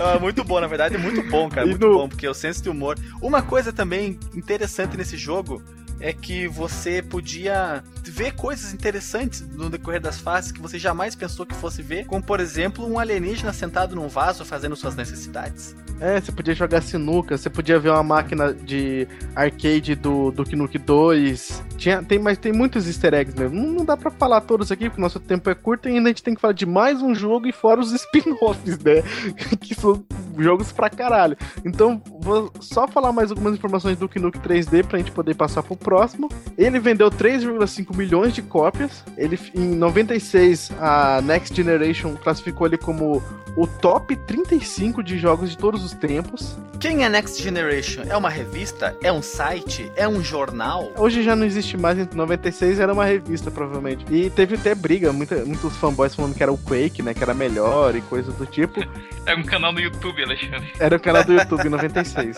Ah, 0.00 0.18
muito 0.18 0.42
bom, 0.42 0.60
na 0.60 0.66
verdade, 0.66 0.98
muito 0.98 1.22
bom, 1.30 1.48
cara. 1.48 1.64
E 1.66 1.70
Muito 1.70 1.86
no- 1.86 1.94
bom, 1.98 2.08
porque 2.08 2.26
o 2.26 2.34
senso 2.34 2.60
de 2.60 2.68
humor. 2.68 2.98
Uma 3.22 3.40
coisa 3.40 3.72
também 3.72 4.18
interessante 4.34 4.96
nesse 4.96 5.16
jogo 5.16 5.62
é 6.00 6.12
que 6.12 6.46
você 6.46 7.02
podia 7.02 7.82
ver 8.02 8.32
coisas 8.34 8.72
interessantes 8.72 9.40
no 9.40 9.68
decorrer 9.70 10.00
das 10.00 10.18
fases 10.18 10.52
que 10.52 10.60
você 10.60 10.78
jamais 10.78 11.14
pensou 11.14 11.44
que 11.46 11.54
fosse 11.54 11.82
ver, 11.82 12.06
como 12.06 12.22
por 12.22 12.40
exemplo 12.40 12.86
um 12.86 12.98
alienígena 12.98 13.52
sentado 13.52 13.96
num 13.96 14.08
vaso 14.08 14.44
fazendo 14.44 14.76
suas 14.76 14.94
necessidades. 14.94 15.74
É, 15.98 16.20
você 16.20 16.30
podia 16.30 16.54
jogar 16.54 16.82
sinuca, 16.82 17.38
você 17.38 17.48
podia 17.48 17.78
ver 17.78 17.90
uma 17.90 18.02
máquina 18.02 18.52
de 18.52 19.08
arcade 19.34 19.94
do 19.94 20.30
Duke 20.30 20.54
Nukem 20.54 20.80
2. 20.80 21.64
Tinha, 21.78 22.02
tem, 22.02 22.18
mas 22.18 22.36
tem 22.36 22.52
muitos 22.52 22.86
easter 22.86 23.14
eggs 23.14 23.38
mesmo. 23.38 23.56
Não, 23.56 23.72
não 23.72 23.84
dá 23.84 23.96
pra 23.96 24.10
falar 24.10 24.42
todos 24.42 24.70
aqui, 24.70 24.90
porque 24.90 25.00
nosso 25.00 25.18
tempo 25.18 25.48
é 25.48 25.54
curto 25.54 25.88
e 25.88 25.92
ainda 25.92 26.08
a 26.08 26.12
gente 26.12 26.22
tem 26.22 26.34
que 26.34 26.40
falar 26.40 26.52
de 26.52 26.66
mais 26.66 27.00
um 27.00 27.14
jogo 27.14 27.46
e 27.46 27.52
fora 27.52 27.80
os 27.80 27.92
spin-offs, 27.96 28.78
né? 28.78 29.02
que 29.58 29.74
são 29.74 30.04
jogos 30.38 30.70
pra 30.70 30.90
caralho. 30.90 31.36
Então, 31.64 32.02
vou 32.20 32.52
só 32.60 32.86
falar 32.86 33.10
mais 33.10 33.30
algumas 33.30 33.54
informações 33.54 33.96
do 33.96 34.00
Duke 34.00 34.18
Nukem 34.18 34.40
3D 34.40 34.84
pra 34.84 34.98
gente 34.98 35.12
poder 35.12 35.34
passar 35.34 35.62
pro 35.62 35.76
próximo. 35.86 36.28
Ele 36.58 36.80
vendeu 36.80 37.08
3,5 37.08 37.96
milhões 37.96 38.34
de 38.34 38.42
cópias. 38.42 39.04
Ele, 39.16 39.38
em 39.54 39.76
96, 39.76 40.72
a 40.80 41.20
Next 41.22 41.54
Generation 41.54 42.16
classificou 42.16 42.66
ele 42.66 42.76
como 42.76 43.22
o 43.56 43.66
top 43.68 44.16
35 44.16 45.00
de 45.00 45.16
jogos 45.16 45.50
de 45.50 45.56
todos 45.56 45.84
os 45.84 45.92
tempos. 45.92 46.56
Quem 46.78 47.04
é 47.04 47.08
Next 47.08 47.42
Generation? 47.42 48.02
É 48.08 48.16
uma 48.16 48.28
revista? 48.28 48.96
É 49.02 49.10
um 49.10 49.22
site? 49.22 49.90
É 49.96 50.06
um 50.06 50.22
jornal? 50.22 50.92
Hoje 50.96 51.22
já 51.22 51.34
não 51.34 51.46
existe 51.46 51.76
mais, 51.76 51.98
em 51.98 52.08
96 52.12 52.78
era 52.78 52.92
uma 52.92 53.04
revista, 53.04 53.50
provavelmente. 53.50 54.04
E 54.10 54.28
teve 54.28 54.56
até 54.56 54.74
briga, 54.74 55.12
muita, 55.12 55.44
muitos 55.44 55.74
fanboys 55.76 56.14
falando 56.14 56.34
que 56.34 56.42
era 56.42 56.52
o 56.52 56.58
Quake, 56.58 57.02
né? 57.02 57.14
Que 57.14 57.22
era 57.22 57.32
melhor 57.32 57.96
e 57.96 58.02
coisa 58.02 58.30
do 58.32 58.46
tipo. 58.46 58.80
É 59.26 59.34
um 59.34 59.42
canal 59.42 59.72
no 59.72 59.80
YouTube, 59.80 60.22
Alexandre. 60.22 60.70
Era 60.78 60.94
o 60.94 61.00
canal 61.00 61.24
do 61.24 61.32
YouTube 61.32 61.66
em 61.66 61.68
96. 61.68 62.36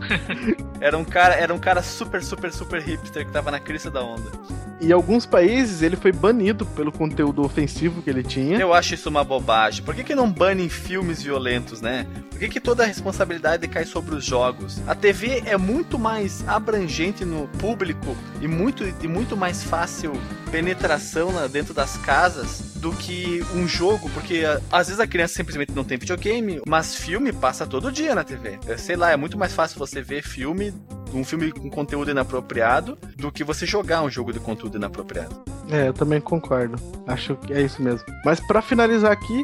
Era 0.80 0.96
um 0.96 1.04
cara, 1.04 1.34
era 1.34 1.52
um 1.52 1.58
cara 1.58 1.82
super, 1.82 2.22
super, 2.22 2.50
super 2.50 2.80
hipster 2.80 3.26
que 3.26 3.32
tava 3.32 3.50
na 3.50 3.60
crista 3.60 3.90
da 3.90 4.02
onda. 4.02 4.30
E 4.80 4.92
alguns 4.92 5.24
países 5.24 5.82
ele 5.82 5.96
foi 5.96 6.12
banido 6.12 6.66
pelo 6.66 6.92
conteúdo 6.92 7.42
ofensivo 7.42 8.02
que 8.02 8.10
ele 8.10 8.22
tinha. 8.22 8.58
Eu 8.58 8.74
acho 8.74 8.94
isso 8.94 9.08
uma 9.08 9.24
bobagem. 9.24 9.82
Por 9.82 9.94
que, 9.94 10.04
que 10.04 10.14
não 10.14 10.30
banem 10.30 10.68
filmes 10.68 11.22
violentos, 11.22 11.80
né? 11.80 12.06
Por 12.30 12.38
que, 12.38 12.48
que 12.48 12.60
toda 12.60 12.82
a 12.82 12.86
responsabilidade 12.86 13.66
cai 13.68 13.86
sobre 13.86 14.14
os 14.14 14.24
jogos? 14.24 14.80
A 14.86 14.94
TV 14.94 15.42
é 15.46 15.56
muito 15.56 15.98
mais 15.98 16.46
abrangente 16.46 17.24
no 17.24 17.48
público 17.48 18.14
e 18.42 18.46
muito, 18.46 18.84
e 18.84 19.08
muito 19.08 19.36
mais 19.36 19.62
fácil 19.62 20.12
penetração 20.50 21.30
dentro 21.48 21.72
das 21.72 21.96
casas 21.96 22.74
do 22.76 22.92
que 22.92 23.44
um 23.54 23.66
jogo, 23.66 24.08
porque 24.10 24.42
às 24.70 24.86
vezes 24.88 25.00
a 25.00 25.06
criança 25.06 25.34
simplesmente 25.34 25.72
não 25.72 25.82
tem 25.82 25.98
videogame, 25.98 26.60
mas 26.66 26.94
filme 26.94 27.32
passa 27.32 27.66
todo 27.66 27.90
dia 27.90 28.14
na 28.14 28.22
TV. 28.22 28.58
É, 28.66 28.76
Sei 28.76 28.96
lá, 28.96 29.10
é 29.10 29.16
muito 29.16 29.38
mais 29.38 29.54
fácil 29.54 29.78
você 29.78 30.02
ver 30.02 30.22
filme, 30.22 30.72
um 31.12 31.24
filme 31.24 31.50
com 31.50 31.70
conteúdo 31.70 32.10
inapropriado, 32.10 32.98
do 33.16 33.32
que 33.32 33.42
você 33.42 33.66
jogar 33.66 34.02
um 34.02 34.10
jogo 34.10 34.32
de 34.32 34.38
conteúdo 34.38 34.65
inapropriado. 34.74 35.36
É, 35.70 35.88
eu 35.88 35.92
também 35.92 36.20
concordo. 36.20 36.76
Acho 37.06 37.34
que 37.36 37.52
é 37.52 37.60
isso 37.62 37.82
mesmo. 37.82 38.04
Mas 38.24 38.40
pra 38.40 38.62
finalizar 38.62 39.12
aqui, 39.12 39.42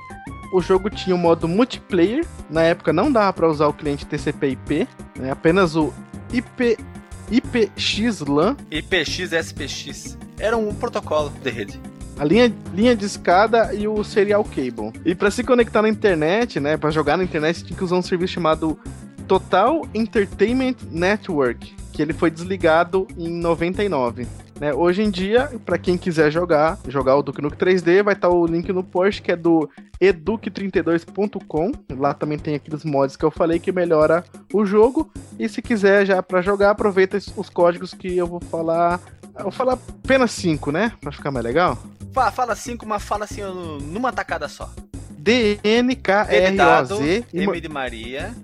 o 0.52 0.60
jogo 0.60 0.88
tinha 0.90 1.14
o 1.14 1.18
modo 1.18 1.48
multiplayer. 1.48 2.24
Na 2.48 2.62
época 2.62 2.92
não 2.92 3.10
dava 3.10 3.32
pra 3.32 3.48
usar 3.48 3.66
o 3.66 3.72
cliente 3.72 4.06
TCP/IP, 4.06 4.86
né? 5.18 5.30
apenas 5.30 5.74
o 5.76 5.92
IP 6.32 6.76
IPX-LAN, 7.30 8.56
IPX, 8.70 9.32
SPX. 9.32 10.18
Era 10.38 10.56
um 10.56 10.74
protocolo 10.74 11.30
de 11.42 11.50
rede. 11.50 11.80
a 12.18 12.24
linha, 12.24 12.52
linha 12.74 12.94
de 12.94 13.06
escada 13.06 13.72
e 13.72 13.88
o 13.88 14.04
serial 14.04 14.44
cable. 14.44 14.92
E 15.04 15.14
pra 15.14 15.30
se 15.30 15.42
conectar 15.42 15.80
na 15.82 15.88
internet, 15.88 16.60
né, 16.60 16.76
Pra 16.76 16.90
jogar 16.90 17.16
na 17.16 17.24
internet, 17.24 17.58
você 17.58 17.64
tinha 17.64 17.76
que 17.76 17.84
usar 17.84 17.96
um 17.96 18.02
serviço 18.02 18.34
chamado 18.34 18.78
Total 19.26 19.80
Entertainment 19.94 20.74
Network, 20.90 21.74
que 21.92 22.02
ele 22.02 22.12
foi 22.12 22.30
desligado 22.30 23.06
em 23.16 23.28
99. 23.28 24.26
Né? 24.60 24.72
Hoje 24.72 25.02
em 25.02 25.10
dia, 25.10 25.50
pra 25.64 25.76
quem 25.76 25.98
quiser 25.98 26.30
jogar, 26.30 26.78
jogar 26.88 27.16
o 27.16 27.22
Duke 27.22 27.42
Nukem 27.42 27.58
3D, 27.58 28.02
vai 28.02 28.14
estar 28.14 28.28
o 28.28 28.46
link 28.46 28.72
no 28.72 28.84
post 28.84 29.20
que 29.20 29.32
é 29.32 29.36
do 29.36 29.68
eduque32.com. 30.00 31.72
Lá 31.96 32.14
também 32.14 32.38
tem 32.38 32.54
aqueles 32.54 32.84
mods 32.84 33.16
que 33.16 33.24
eu 33.24 33.30
falei 33.30 33.58
que 33.58 33.72
melhora 33.72 34.24
o 34.52 34.64
jogo. 34.64 35.10
E 35.38 35.48
se 35.48 35.60
quiser 35.60 36.06
já 36.06 36.22
pra 36.22 36.42
jogar, 36.42 36.70
aproveita 36.70 37.18
os 37.36 37.48
códigos 37.48 37.92
que 37.94 38.16
eu 38.16 38.26
vou 38.26 38.40
falar. 38.40 39.00
Eu 39.36 39.44
vou 39.44 39.52
falar 39.52 39.74
apenas 39.74 40.30
5, 40.32 40.70
né? 40.70 40.92
Pra 41.00 41.10
ficar 41.10 41.30
mais 41.30 41.44
legal. 41.44 41.78
Fa- 42.12 42.30
Fala 42.30 42.54
cinco, 42.54 42.86
mas 42.86 43.02
fala 43.02 43.24
assim 43.24 43.40
numa 43.90 44.12
tacada 44.12 44.46
só. 44.48 44.70
D-N-K-R-O-Z. 45.10 47.24
M 47.32 47.60
de 47.60 47.68
Maria. 47.68 48.34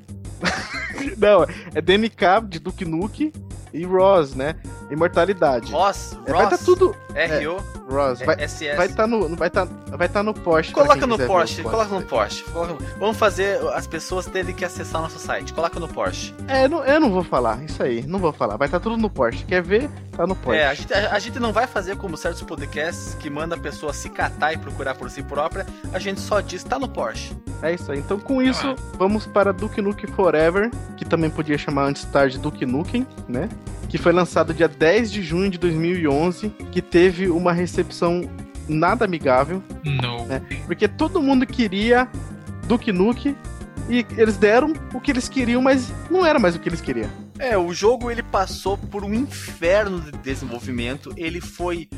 Não, 1.17 1.45
é 1.75 1.81
DNK 1.81 2.47
de 2.49 2.59
Duke 2.59 2.85
Nukem 2.85 3.33
e 3.73 3.85
ROS, 3.85 4.35
né? 4.35 4.57
Imortalidade. 4.91 5.73
Ross, 5.73 6.17
É, 6.27 6.33
vai 6.33 6.45
Ross, 6.45 6.59
tá 6.59 6.65
tudo. 6.65 6.97
R.O. 7.15 7.63
Ross, 7.91 8.21
É, 8.21 8.27
vai 8.27 8.37
SS. 8.49 8.77
vai 8.77 8.89
tá 8.89 9.07
no, 9.07 9.35
vai 9.37 9.51
tá, 9.51 9.67
vai 9.91 10.09
tá 10.09 10.23
no 10.23 10.35
Porsche. 10.35 10.73
Coloca 10.73 11.07
no 11.07 11.19
Porsche, 11.19 11.63
coloca 11.63 11.95
no 11.95 12.03
Porsche. 12.03 12.45
Vamos 12.99 13.17
fazer 13.17 13.59
as 13.75 13.87
pessoas 13.87 14.27
terem 14.27 14.55
que 14.55 14.65
acessar 14.65 15.01
nosso 15.01 15.19
site. 15.19 15.53
Coloca 15.53 15.81
no 15.81 15.89
Porsche. 15.89 16.35
É, 16.47 16.69
não, 16.69 16.85
eu 16.85 17.01
não 17.01 17.11
vou 17.11 17.25
falar, 17.25 17.63
isso 17.65 17.83
aí, 17.83 18.05
não 18.07 18.19
vou 18.19 18.33
falar. 18.33 18.57
Vai 18.57 18.69
estar 18.69 18.81
tudo 18.81 18.97
no 18.97 19.09
Porsche. 19.09 19.45
Quer 19.45 19.63
ver? 19.63 19.89
Tá 20.13 20.27
no 20.27 20.37
Porsche. 20.37 20.61
É, 20.61 20.67
a 20.69 20.75
gente, 20.75 20.93
a, 20.95 21.13
a 21.15 21.19
gente 21.19 21.39
não 21.41 21.53
vai 21.53 21.67
fazer 21.67 21.97
como 21.97 22.17
certos 22.17 22.43
podcasts 22.43 23.15
que 23.15 23.31
manda 23.31 23.55
a 23.55 23.59
pessoa 23.59 23.93
se 23.93 24.09
catar 24.11 24.53
e 24.53 24.59
procurar 24.59 24.95
por 24.95 25.11
si 25.11 25.23
própria. 25.23 25.67
A 25.93 25.99
gente 25.99 26.21
só 26.21 26.41
diz, 26.41 26.63
tá 26.63 26.79
no 26.79 26.89
Porsche. 26.89 27.37
É 27.63 27.73
isso 27.75 27.91
aí. 27.91 27.99
Então, 27.99 28.21
com 28.21 28.41
isso, 28.43 28.77
vamos 28.95 29.27
para 29.27 29.53
Duke 29.53 29.81
Nukem 29.81 30.09
Forever, 30.13 30.71
que 30.97 31.05
também 31.05 31.29
podia 31.31 31.59
chamar 31.59 31.85
antes 31.87 32.05
tarde 32.05 32.39
Duke 32.39 32.65
Nukem, 32.67 33.07
né? 33.27 33.49
Que 33.89 33.99
foi 33.99 34.13
lançado 34.13 34.53
dia 34.53 34.69
10 34.69 35.11
de 35.11 35.23
junho 35.23 35.51
de 35.51 35.59
2011, 35.59 36.51
que 36.71 36.83
teve 36.83 37.29
uma 37.29 37.53
recepção 37.53 38.29
nada 38.69 39.05
amigável, 39.05 39.63
Não. 39.85 40.27
né? 40.27 40.43
Porque 40.67 40.87
todo 40.87 41.23
mundo 41.23 41.47
queria 41.47 42.07
Duke 42.67 42.93
Nukem 42.93 43.35
e 43.89 44.05
eles 44.19 44.37
deram 44.37 44.75
o 44.93 45.01
que 45.01 45.11
eles 45.11 45.29
queriam, 45.29 45.63
mas 45.63 45.91
não 46.11 46.25
era 46.25 46.39
mais 46.39 46.55
o 46.55 46.59
que 46.59 46.69
eles 46.69 46.81
queriam. 46.83 47.09
É, 47.39 47.57
o 47.57 47.73
jogo 47.73 48.11
ele 48.11 48.23
passou 48.23 48.77
por 48.77 49.05
um 49.05 49.15
inferno 49.15 50.01
de 50.01 50.13
desenvolvimento. 50.19 51.13
Ele 51.17 51.41
foi 51.41 51.89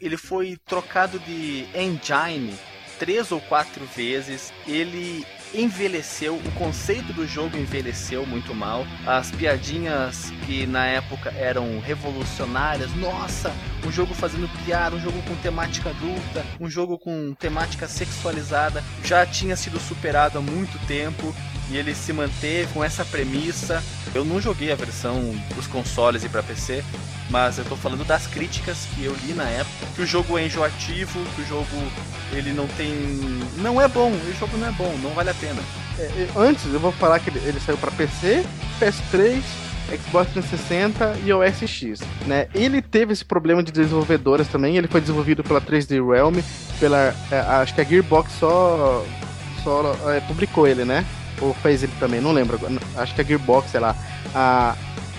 ele 0.00 0.16
foi 0.16 0.56
trocado 0.66 1.20
de 1.20 1.64
engine 1.72 2.52
três 2.98 3.30
ou 3.30 3.40
quatro 3.40 3.84
vezes. 3.96 4.52
Ele 4.66 5.24
envelheceu, 5.54 6.36
o 6.36 6.50
conceito 6.52 7.12
do 7.12 7.26
jogo 7.26 7.56
envelheceu 7.56 8.26
muito 8.26 8.54
mal. 8.54 8.86
As 9.06 9.30
piadinhas 9.30 10.32
que 10.46 10.66
na 10.66 10.86
época 10.86 11.30
eram 11.36 11.80
revolucionárias, 11.80 12.94
nossa, 12.94 13.52
um 13.86 13.90
jogo 13.90 14.14
fazendo 14.14 14.48
piada, 14.64 14.96
um 14.96 15.00
jogo 15.00 15.20
com 15.22 15.34
temática 15.36 15.90
adulta, 15.90 16.44
um 16.60 16.68
jogo 16.68 16.98
com 16.98 17.34
temática 17.34 17.86
sexualizada, 17.86 18.82
já 19.04 19.24
tinha 19.26 19.56
sido 19.56 19.78
superado 19.78 20.38
há 20.38 20.40
muito 20.40 20.78
tempo 20.86 21.34
e 21.72 21.76
ele 21.78 21.94
se 21.94 22.12
manteve 22.12 22.70
com 22.72 22.84
essa 22.84 23.04
premissa. 23.04 23.82
Eu 24.14 24.24
não 24.24 24.40
joguei 24.40 24.70
a 24.70 24.76
versão 24.76 25.34
dos 25.56 25.66
consoles 25.66 26.22
e 26.22 26.28
para 26.28 26.42
PC, 26.42 26.84
mas 27.30 27.56
eu 27.56 27.64
tô 27.64 27.74
falando 27.74 28.04
das 28.04 28.26
críticas 28.26 28.86
que 28.94 29.04
eu 29.04 29.16
li 29.24 29.32
na 29.32 29.48
época, 29.48 29.86
que 29.96 30.02
o 30.02 30.06
jogo 30.06 30.38
é 30.38 30.44
enjoativo, 30.44 31.18
que 31.34 31.42
o 31.42 31.46
jogo 31.46 31.66
ele 32.32 32.52
não 32.52 32.66
tem, 32.68 32.92
não 33.56 33.80
é 33.80 33.88
bom, 33.88 34.10
o 34.10 34.38
jogo 34.38 34.56
não 34.58 34.68
é 34.68 34.72
bom, 34.72 34.94
não 35.02 35.10
vale 35.10 35.30
a 35.30 35.34
pena. 35.34 35.60
É, 35.98 36.28
antes, 36.36 36.66
eu 36.72 36.78
vou 36.78 36.92
falar 36.92 37.18
que 37.20 37.30
ele, 37.30 37.40
ele 37.46 37.60
saiu 37.60 37.78
para 37.78 37.90
PC, 37.90 38.44
PS3, 38.78 39.42
Xbox 39.98 40.32
360 40.32 41.18
e 41.24 41.32
OS 41.32 41.68
X, 41.68 42.00
né? 42.26 42.48
Ele 42.54 42.82
teve 42.82 43.12
esse 43.12 43.24
problema 43.24 43.62
de 43.62 43.72
desenvolvedoras 43.72 44.48
também, 44.48 44.76
ele 44.76 44.88
foi 44.88 45.00
desenvolvido 45.00 45.42
pela 45.42 45.60
3D 45.60 46.06
Realm, 46.06 46.36
pela, 46.78 47.14
é, 47.30 47.38
acho 47.38 47.74
que 47.74 47.80
a 47.80 47.84
Gearbox 47.84 48.32
só, 48.38 49.04
só 49.64 49.96
é, 50.10 50.20
publicou 50.20 50.66
ele, 50.66 50.84
né? 50.84 51.04
Ou 51.42 51.52
fez 51.54 51.82
ele 51.82 51.92
também, 51.98 52.20
não 52.20 52.32
lembro 52.32 52.56
agora, 52.56 52.80
acho 52.96 53.14
que 53.14 53.20
a 53.20 53.24
Gearbox, 53.24 53.70
sei 53.70 53.80
lá, 53.80 53.94
a, 54.34 54.76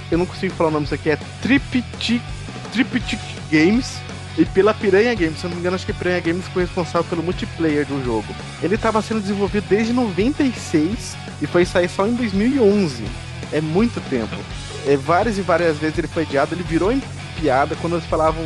eu 0.09 0.17
não 0.17 0.26
consigo 0.26 0.53
falar 0.55 0.69
o 0.69 0.74
nome 0.74 0.86
disso 0.86 0.95
aqui, 0.95 1.09
é 1.09 1.17
Triptych 1.41 3.19
Games, 3.51 3.97
e 4.38 4.45
pela 4.45 4.74
Piranha 4.74 5.13
Games, 5.13 5.38
se 5.38 5.43
eu 5.43 5.49
não 5.49 5.55
me 5.55 5.61
engano, 5.61 5.76
acho 5.76 5.86
que 5.86 5.91
a 5.91 5.95
Piranha 5.95 6.19
Games 6.19 6.47
foi 6.47 6.63
responsável 6.63 7.03
pelo 7.03 7.21
multiplayer 7.21 7.86
do 7.86 8.03
jogo. 8.03 8.34
Ele 8.63 8.76
estava 8.76 9.01
sendo 9.01 9.21
desenvolvido 9.21 9.65
desde 9.69 9.93
96 9.93 11.15
e 11.41 11.45
foi 11.45 11.65
sair 11.65 11.88
só 11.88 12.07
em 12.07 12.15
2011. 12.15 13.03
É 13.51 13.61
muito 13.61 14.01
tempo. 14.09 14.36
É, 14.88 14.97
várias 14.97 15.38
e 15.38 15.41
várias 15.41 15.78
vezes 15.78 15.99
ele 15.99 16.07
foi 16.07 16.24
adiado, 16.24 16.55
ele 16.55 16.63
virou 16.63 16.91
em 16.91 17.01
piada 17.39 17.76
quando 17.76 17.93
eles 17.93 18.05
falavam 18.05 18.43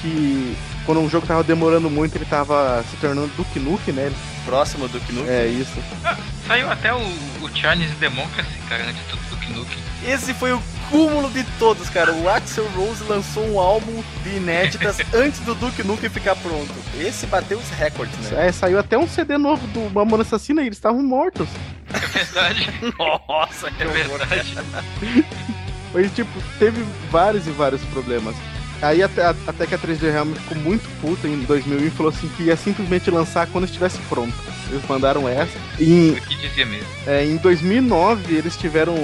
que 0.00 0.54
quando 0.84 1.00
um 1.00 1.08
jogo 1.08 1.26
tava 1.26 1.42
demorando 1.44 1.88
muito, 1.90 2.16
ele 2.16 2.24
tava 2.24 2.84
se 2.90 2.96
tornando 2.96 3.28
Duke 3.36 3.58
Nukem, 3.60 3.94
né? 3.94 4.12
Próximo 4.44 4.88
do 4.88 4.98
Duke 4.98 5.12
Nukem. 5.12 5.32
É 5.32 5.46
isso. 5.46 5.72
Saiu 6.46 6.70
até 6.70 6.92
o, 6.92 6.98
o 6.98 7.48
Chinese 7.54 7.94
Democracy, 7.94 8.50
cara, 8.68 8.84
antes 8.84 9.02
do 9.06 9.16
Duke 9.30 9.52
Nukem. 9.52 9.78
Esse 10.06 10.34
foi 10.34 10.52
o 10.52 10.60
cúmulo 10.90 11.30
de 11.30 11.44
todos, 11.60 11.88
cara. 11.88 12.12
O 12.12 12.28
Axel 12.28 12.66
Rose 12.74 13.04
lançou 13.04 13.46
um 13.48 13.60
álbum 13.60 14.02
de 14.24 14.30
inéditas 14.36 14.98
antes 15.14 15.38
do 15.40 15.54
Duke 15.54 15.82
Nukem 15.84 16.10
ficar 16.10 16.34
pronto. 16.36 16.72
Esse 16.98 17.26
bateu 17.26 17.58
os 17.58 17.68
recordes, 17.70 18.16
né? 18.30 18.48
É, 18.48 18.52
saiu 18.52 18.78
até 18.78 18.98
um 18.98 19.06
CD 19.06 19.38
novo 19.38 19.64
do 19.68 19.88
Mamona 19.90 20.22
Assassina 20.22 20.60
e 20.62 20.66
eles 20.66 20.78
estavam 20.78 21.02
mortos. 21.02 21.48
É 21.94 21.98
verdade. 22.06 22.68
Nossa, 22.98 23.70
que 23.70 23.82
É 23.82 23.86
horror. 23.86 24.18
verdade. 24.18 24.54
Foi 25.92 26.08
tipo, 26.08 26.30
teve 26.58 26.84
vários 27.10 27.46
e 27.46 27.50
vários 27.50 27.82
problemas. 27.84 28.34
Aí 28.82 29.02
até, 29.02 29.24
até 29.24 29.66
que 29.66 29.74
a 29.74 29.78
3D 29.78 30.10
Realm 30.10 30.34
ficou 30.34 30.58
muito 30.58 30.88
puta 31.00 31.28
em 31.28 31.38
2001 31.44 31.86
e 31.86 31.90
falou 31.90 32.10
assim 32.10 32.28
que 32.36 32.42
ia 32.44 32.56
simplesmente 32.56 33.10
lançar 33.10 33.46
quando 33.46 33.64
estivesse 33.64 33.98
pronto. 34.08 34.34
Eles 34.68 34.82
mandaram 34.88 35.28
essa. 35.28 35.56
E 35.78 36.16
O 36.18 36.20
que 36.28 36.34
dizia 36.36 36.66
mesmo. 36.66 36.86
é, 37.06 37.24
em 37.24 37.36
2009 37.36 38.34
eles 38.34 38.56
tiveram. 38.56 38.94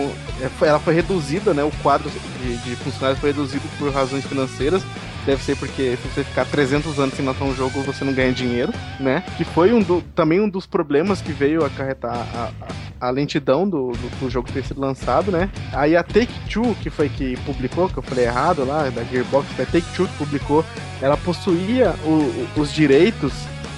é, 0.41 0.67
ela 0.67 0.81
foi 0.81 0.95
reduzida, 0.95 1.55
né? 1.55 1.63
O 1.63 1.71
quadro 1.83 2.11
de, 2.43 2.57
de 2.59 2.77
funcionários 2.77 3.21
foi 3.21 3.31
reduzido 3.31 3.63
por 3.79 3.93
razões 3.93 4.25
financeiras. 4.25 4.83
Deve 5.27 5.43
ser 5.45 5.57
porque 5.57 5.97
se 6.01 6.09
você 6.09 6.25
ficar 6.25 6.47
300 6.47 6.99
anos 6.99 7.15
sem 7.15 7.25
lançar 7.25 7.45
um 7.45 7.55
jogo, 7.55 7.83
você 7.83 8.03
não 8.05 8.15
ganha 8.15 8.33
dinheiro, 8.33 8.73
né? 8.99 9.23
Que 9.37 9.45
foi 9.45 9.73
um 9.75 9.81
do- 9.83 10.01
também 10.15 10.41
um 10.41 10.49
dos 10.49 10.65
problemas 10.67 11.21
que 11.21 11.33
veio 11.33 11.65
acarretar 11.65 12.15
a, 12.35 12.51
a, 12.63 12.67
a 13.01 13.11
lentidão 13.11 13.69
do, 13.69 13.93
do, 13.93 14.19
do 14.21 14.31
jogo 14.31 14.49
ter 14.53 14.65
sido 14.65 14.81
lançado, 14.81 15.31
né? 15.31 15.49
Aí 15.73 15.97
a 15.97 16.03
Take-Two, 16.03 16.75
que 16.83 16.91
foi 16.91 17.09
que 17.09 17.37
publicou, 17.47 17.89
que 17.89 17.97
eu 17.99 18.03
falei 18.03 18.25
errado 18.25 18.65
lá, 18.65 18.89
da 18.91 19.05
Gearbox, 19.05 19.47
foi 19.55 19.65
a 19.65 19.69
Take-Two 19.69 20.07
que 20.09 20.17
publicou, 20.17 20.65
ela 21.01 21.17
possuía 21.17 21.95
o- 22.05 22.09
o- 22.09 22.49
os 22.61 22.73
direitos 22.73 23.33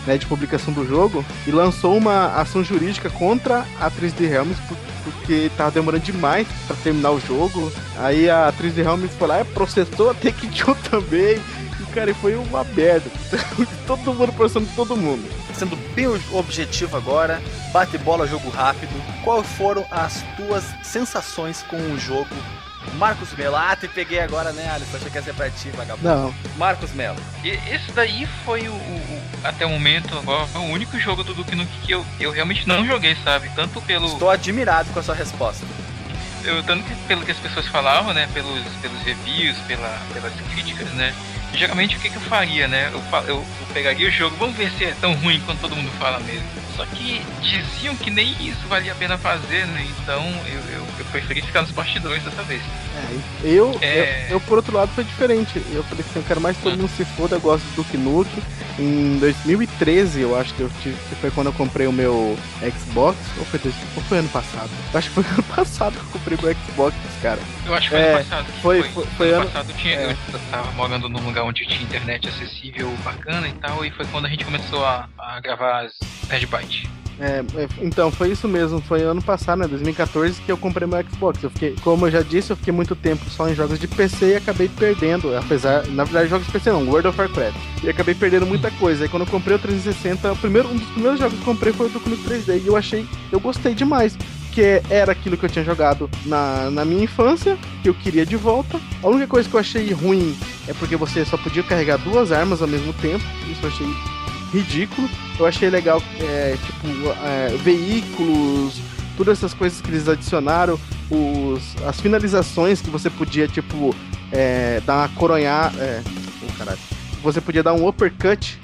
né, 0.07 0.16
de 0.16 0.25
publicação 0.25 0.73
do 0.73 0.87
jogo 0.87 1.23
e 1.47 1.51
lançou 1.51 1.95
uma 1.97 2.29
ação 2.41 2.64
jurídica 2.64 3.11
contra 3.11 3.66
a 3.79 3.91
3D 3.91 4.27
Realms 4.27 4.59
por- 4.66 4.77
porque 5.05 5.51
tava 5.57 5.71
demorando 5.71 6.05
demais 6.05 6.47
pra 6.66 6.75
terminar 6.77 7.11
o 7.11 7.21
jogo. 7.21 7.71
Aí 7.99 8.29
a 8.31 8.51
3D 8.57 8.83
Realms 8.83 9.12
foi 9.18 9.29
lá 9.29 9.41
e 9.43 9.45
processou 9.45 10.11
a 10.11 10.14
Take-Two 10.14 10.75
também. 10.91 11.39
E, 11.91 11.95
cara, 11.95 12.14
foi 12.14 12.34
uma 12.36 12.62
merda. 12.64 13.11
todo 13.86 14.14
mundo 14.14 14.32
processando 14.32 14.68
todo 14.76 14.97
mundo. 14.97 15.28
Sendo 15.55 15.76
bem 15.95 16.07
objetivo 16.32 16.97
agora, 16.97 17.43
bate 17.72 17.99
bola, 17.99 18.26
jogo 18.26 18.49
rápido. 18.51 18.91
Quais 19.24 19.47
foram 19.59 19.84
as 19.91 20.22
tuas 20.36 20.64
sensações 20.82 21.62
com 21.68 21.76
o 21.76 21.99
jogo? 21.99 22.28
Marcos 22.95 23.32
Melo. 23.36 23.57
Ah, 23.57 23.76
te 23.76 23.86
peguei 23.88 24.20
agora, 24.20 24.53
né, 24.53 24.70
Alisson? 24.72 24.97
Achei 24.97 25.11
que 25.11 25.16
ia 25.18 25.22
ser 25.22 25.34
pra 25.34 25.51
ti, 25.51 25.68
vagabundo. 25.70 26.09
Não. 26.09 26.34
Marcos 26.57 26.93
Melo. 26.93 27.18
E 27.45 27.51
esse 27.51 27.93
daí 27.95 28.26
foi 28.45 28.68
o, 28.68 28.72
o- 28.72 28.74
o- 28.74 29.22
até 29.47 29.66
o 29.66 29.70
momento 29.70 30.16
agora, 30.16 30.47
foi 30.47 30.61
o 30.62 30.64
único 30.64 30.99
jogo 30.99 31.22
do 31.22 31.34
Duke 31.34 31.55
Nukem 31.55 31.80
que 31.82 31.93
eu, 31.93 32.05
eu 32.18 32.30
realmente 32.30 32.66
não 32.66 32.84
joguei, 32.86 33.16
sabe? 33.22 33.51
Tanto 33.55 33.80
pelo. 33.82 34.07
Estou 34.07 34.30
admirado 34.30 34.91
com 34.93 34.99
a 34.99 35.03
sua 35.03 35.14
resposta. 35.14 35.64
Eu, 36.43 36.62
tanto 36.62 36.82
que 36.84 36.95
pelo 37.07 37.22
que 37.22 37.32
as 37.32 37.36
pessoas 37.38 37.66
falavam, 37.66 38.14
né? 38.14 38.26
Pelos, 38.32 38.62
pelos 38.80 38.99
reviews, 39.03 39.59
pela, 39.68 40.01
pelas 40.14 40.32
críticas, 40.53 40.88
né? 40.93 41.14
Geralmente 41.55 41.96
o 41.96 42.01
que, 42.01 42.09
que 42.11 42.16
eu 42.16 42.22
faria, 42.22 42.66
né? 42.68 42.90
Eu, 42.92 43.03
eu, 43.26 43.36
eu 43.36 43.46
pegaria 43.72 44.09
o 44.09 44.11
jogo, 44.11 44.36
vamos 44.36 44.57
ver 44.57 44.70
se 44.72 44.84
é 44.84 44.94
tão 45.01 45.14
ruim 45.14 45.40
quanto 45.44 45.61
todo 45.61 45.76
mundo 45.76 45.90
fala 45.98 46.18
mesmo. 46.20 46.44
Só 46.76 46.86
que 46.86 47.20
diziam 47.42 47.94
que 47.96 48.11
nem 48.11 48.30
isso 48.40 48.66
valia 48.68 48.92
a 48.92 48.94
pena 48.94 49.18
fazer, 49.18 49.66
né? 49.66 49.86
Então 50.03 50.22
eu, 50.46 50.61
eu, 50.72 50.86
eu 50.98 51.05
preferi 51.11 51.42
ficar 51.42 51.62
nos 51.62 51.70
bastidores 51.72 52.22
dessa 52.22 52.42
vez. 52.44 52.62
Eu, 53.42 53.76
É. 53.82 54.26
eu, 54.28 54.34
eu, 54.36 54.40
por 54.40 54.57
outro 54.59 54.74
lado, 54.76 54.90
foi 54.94 55.05
diferente. 55.05 55.61
Eu 55.72 55.82
falei 55.84 56.01
assim, 56.09 56.18
eu 56.20 56.22
quero 56.22 56.40
mais 56.40 56.57
todo 56.59 56.76
mundo 56.78 56.90
se 56.96 57.05
foda, 57.05 57.36
eu 57.36 57.40
gosto 57.40 57.64
do 57.74 57.82
Duke. 57.82 58.42
Em 58.78 59.18
2013, 59.18 60.20
eu 60.22 60.38
acho 60.38 60.55
que, 60.55 60.61
eu 60.61 60.70
tive, 60.82 60.96
que 61.09 61.14
foi 61.16 61.30
quando 61.30 61.48
eu 61.48 61.53
comprei 61.53 61.86
o 61.86 61.92
meu 61.92 62.38
Xbox. 62.62 63.18
Ou 63.38 63.44
foi, 63.44 63.61
ou 63.96 64.03
foi 64.05 64.18
ano 64.18 64.28
passado? 64.28 64.70
Eu 64.92 64.98
acho 64.98 65.09
que 65.09 65.14
foi 65.14 65.24
ano 65.32 65.42
passado 65.42 65.92
que 65.92 65.98
eu 66.01 66.11
comprei 66.12 66.38
meu 66.42 66.55
Xbox, 66.66 66.96
cara. 67.20 67.40
Eu 67.66 67.74
acho 67.74 67.90
que 67.90 67.96
foi 67.96 68.01
É, 68.01 68.09
ano 68.14 68.24
passado. 68.24 68.46
que 68.46 68.61
foi- 68.62 68.82
foi- 68.84 69.07
foi 69.18 69.28
ano 69.28 69.36
ano- 69.42 69.46
passado. 69.51 69.72
Tinha, 69.76 69.94
é. 69.96 70.16
Eu 70.32 70.40
tava 70.51 70.70
morando 70.72 71.09
num 71.11 71.20
lugar 71.20 71.39
onde 71.43 71.66
tinha 71.66 71.82
internet 71.82 72.28
acessível 72.28 72.91
bacana 73.05 73.49
e 73.49 73.53
tal, 73.55 73.84
e 73.84 73.91
foi 73.91 74.07
quando 74.07 74.26
a 74.26 74.28
gente 74.28 74.45
começou 74.45 74.84
a, 74.84 75.09
a 75.18 75.41
gravar 75.41 75.86
as 75.86 75.93
Red 76.28 76.47
Byte. 76.47 76.88
É, 77.20 77.45
é, 77.55 77.68
então, 77.82 78.11
foi 78.11 78.30
isso 78.30 78.49
mesmo. 78.49 78.80
Foi 78.80 79.03
ano 79.03 79.20
passado, 79.20 79.59
né? 79.59 79.68
2014, 79.68 80.41
que 80.41 80.51
eu 80.51 80.57
comprei 80.57 80.88
meu 80.88 81.05
Xbox. 81.05 81.43
Eu 81.43 81.51
fiquei, 81.51 81.76
como 81.82 82.07
eu 82.07 82.11
já 82.11 82.22
disse, 82.22 82.51
eu 82.51 82.57
fiquei 82.57 82.72
muito 82.72 82.97
tempo 82.97 83.28
só 83.28 83.47
em 83.49 83.55
jogos 83.55 83.78
de 83.78 83.86
PC 83.86 84.32
e 84.32 84.36
acabei 84.36 84.68
perdendo. 84.68 85.36
Apesar, 85.36 85.86
na 85.88 86.05
verdade, 86.05 86.30
jogos 86.30 86.47
de 86.47 86.53
PC 86.53 86.70
não, 86.70 86.88
World 86.88 87.09
of 87.09 87.20
Warcraft. 87.20 87.57
E 87.84 87.91
acabei 87.91 88.14
perdendo 88.14 88.47
muita 88.47 88.70
coisa. 88.72 89.05
Aí 89.05 89.09
quando 89.09 89.24
eu 89.24 89.28
comprei 89.28 89.55
o 89.55 89.59
360, 89.59 90.32
o 90.32 90.36
primeiro, 90.36 90.68
um 90.70 90.76
dos 90.76 90.88
primeiros 90.88 91.20
jogos 91.20 91.34
que 91.34 91.43
eu 91.47 91.53
comprei 91.53 91.72
foi 91.74 91.86
o 91.86 91.91
Duke 91.91 92.09
Nukem 92.09 92.38
3D. 92.38 92.62
E 92.62 92.66
eu 92.66 92.76
achei, 92.76 93.07
eu 93.30 93.38
gostei 93.38 93.74
demais. 93.74 94.16
Porque 94.61 94.82
era 94.90 95.12
aquilo 95.12 95.38
que 95.38 95.46
eu 95.46 95.48
tinha 95.48 95.64
jogado 95.64 96.11
na, 96.26 96.70
na 96.70 96.84
minha 96.84 97.04
infância, 97.04 97.56
que 97.82 97.88
eu 97.88 97.94
queria 97.94 98.26
de 98.26 98.36
volta. 98.36 98.78
A 99.02 99.08
única 99.08 99.26
coisa 99.26 99.48
que 99.48 99.56
eu 99.56 99.61
achei 99.61 99.90
ruim 99.90 100.36
é 100.68 100.74
porque 100.74 100.96
você 100.96 101.24
só 101.24 101.38
podia 101.38 101.62
carregar 101.62 101.96
duas 101.96 102.30
armas 102.30 102.61
ao 102.61 102.68
mesmo 102.68 102.92
tempo. 102.92 103.24
Isso 103.50 103.62
eu 103.62 103.70
achei 103.70 103.86
ridículo. 104.52 105.08
Eu 105.38 105.46
achei 105.46 105.70
legal, 105.70 106.02
é, 106.20 106.58
tipo, 106.66 107.08
é, 107.24 107.56
veículos, 107.64 108.78
todas 109.16 109.38
essas 109.38 109.54
coisas 109.54 109.80
que 109.80 109.88
eles 109.88 110.06
adicionaram, 110.06 110.78
os, 111.11 111.82
as 111.86 111.98
finalizações 111.98 112.82
que 112.82 112.90
você 112.90 113.08
podia, 113.08 113.48
tipo, 113.48 113.96
é, 114.30 114.82
dar 114.84 114.98
uma 114.98 115.08
coronhar. 115.08 115.72
É, 115.78 116.02
oh. 116.04 117.22
Você 117.22 117.40
podia 117.40 117.62
dar 117.62 117.72
um 117.72 117.88
uppercut, 117.88 118.58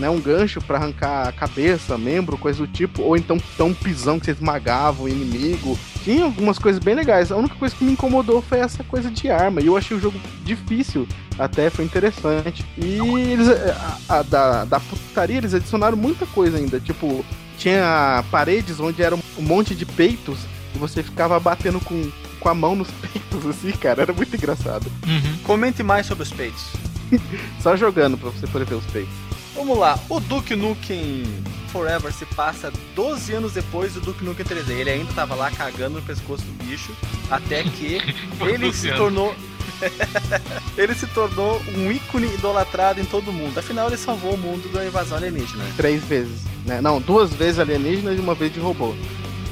né? 0.00 0.10
Um 0.10 0.20
gancho 0.20 0.60
pra 0.60 0.78
arrancar 0.78 1.28
a 1.28 1.32
cabeça, 1.32 1.96
membro, 1.98 2.36
coisa 2.38 2.58
do 2.58 2.66
tipo, 2.66 3.02
ou 3.02 3.16
então 3.16 3.38
um 3.60 3.74
pisão 3.74 4.18
que 4.18 4.26
você 4.26 4.32
esmagava 4.32 5.02
o 5.02 5.08
inimigo. 5.08 5.78
Tinha 6.02 6.24
algumas 6.24 6.58
coisas 6.58 6.82
bem 6.82 6.94
legais. 6.94 7.30
A 7.30 7.36
única 7.36 7.54
coisa 7.54 7.74
que 7.76 7.84
me 7.84 7.92
incomodou 7.92 8.40
foi 8.42 8.58
essa 8.58 8.82
coisa 8.82 9.10
de 9.10 9.30
arma. 9.30 9.60
E 9.60 9.66
eu 9.66 9.76
achei 9.76 9.96
o 9.96 10.00
jogo 10.00 10.18
difícil, 10.44 11.06
até 11.38 11.68
foi 11.70 11.84
interessante. 11.84 12.64
E 12.78 12.98
eles, 13.30 13.48
a, 14.08 14.18
a- 14.18 14.22
da, 14.22 14.64
da 14.64 14.80
putaria, 14.80 15.36
eles 15.38 15.52
adicionaram 15.54 15.96
muita 15.96 16.24
coisa 16.26 16.56
ainda. 16.56 16.80
Tipo, 16.80 17.24
tinha 17.58 18.24
paredes 18.30 18.80
onde 18.80 19.02
era 19.02 19.14
um 19.14 19.20
monte 19.42 19.74
de 19.74 19.84
peitos 19.84 20.38
e 20.74 20.78
você 20.78 21.02
ficava 21.02 21.38
batendo 21.38 21.78
com, 21.80 22.10
com 22.40 22.48
a 22.48 22.54
mão 22.54 22.74
nos 22.74 22.88
peitos, 23.02 23.46
assim, 23.46 23.72
cara. 23.72 24.00
Era 24.02 24.12
muito 24.14 24.34
engraçado. 24.34 24.90
Comente 25.44 25.82
mais 25.82 26.06
sobre 26.06 26.22
os 26.22 26.32
peitos. 26.32 26.64
Só 27.60 27.76
jogando 27.76 28.16
pra 28.16 28.30
você 28.30 28.46
poder 28.46 28.64
ver 28.64 28.76
os 28.76 28.86
peitos. 28.86 29.12
Vamos 29.54 29.76
lá, 29.76 29.98
o 30.08 30.20
Duke 30.20 30.54
Nukem 30.54 31.24
Forever 31.70 32.12
se 32.12 32.24
passa 32.26 32.72
12 32.94 33.32
anos 33.32 33.52
depois 33.52 33.94
do 33.94 34.00
Duke 34.00 34.24
Nukem 34.24 34.44
3D. 34.44 34.70
Ele 34.70 34.90
ainda 34.90 35.12
tava 35.12 35.34
lá 35.34 35.50
cagando 35.50 35.96
no 35.96 36.02
pescoço 36.02 36.44
do 36.44 36.64
bicho, 36.64 36.94
até 37.30 37.62
que 37.62 38.00
ele 38.40 38.66
12 38.66 38.78
se 38.78 38.92
tornou. 38.92 39.34
ele 40.76 40.94
se 40.94 41.06
tornou 41.06 41.60
um 41.74 41.90
ícone 41.90 42.26
idolatrado 42.34 43.00
em 43.00 43.04
todo 43.04 43.32
mundo. 43.32 43.58
Afinal, 43.58 43.88
ele 43.88 43.96
salvou 43.96 44.34
o 44.34 44.38
mundo 44.38 44.70
da 44.72 44.84
invasão 44.84 45.16
alienígena. 45.16 45.64
Três 45.76 46.04
vezes, 46.04 46.42
né? 46.66 46.80
Não, 46.80 47.00
duas 47.00 47.32
vezes 47.32 47.58
alienígena 47.58 48.12
e 48.12 48.18
uma 48.18 48.34
vez 48.34 48.52
de 48.52 48.60
robô. 48.60 48.94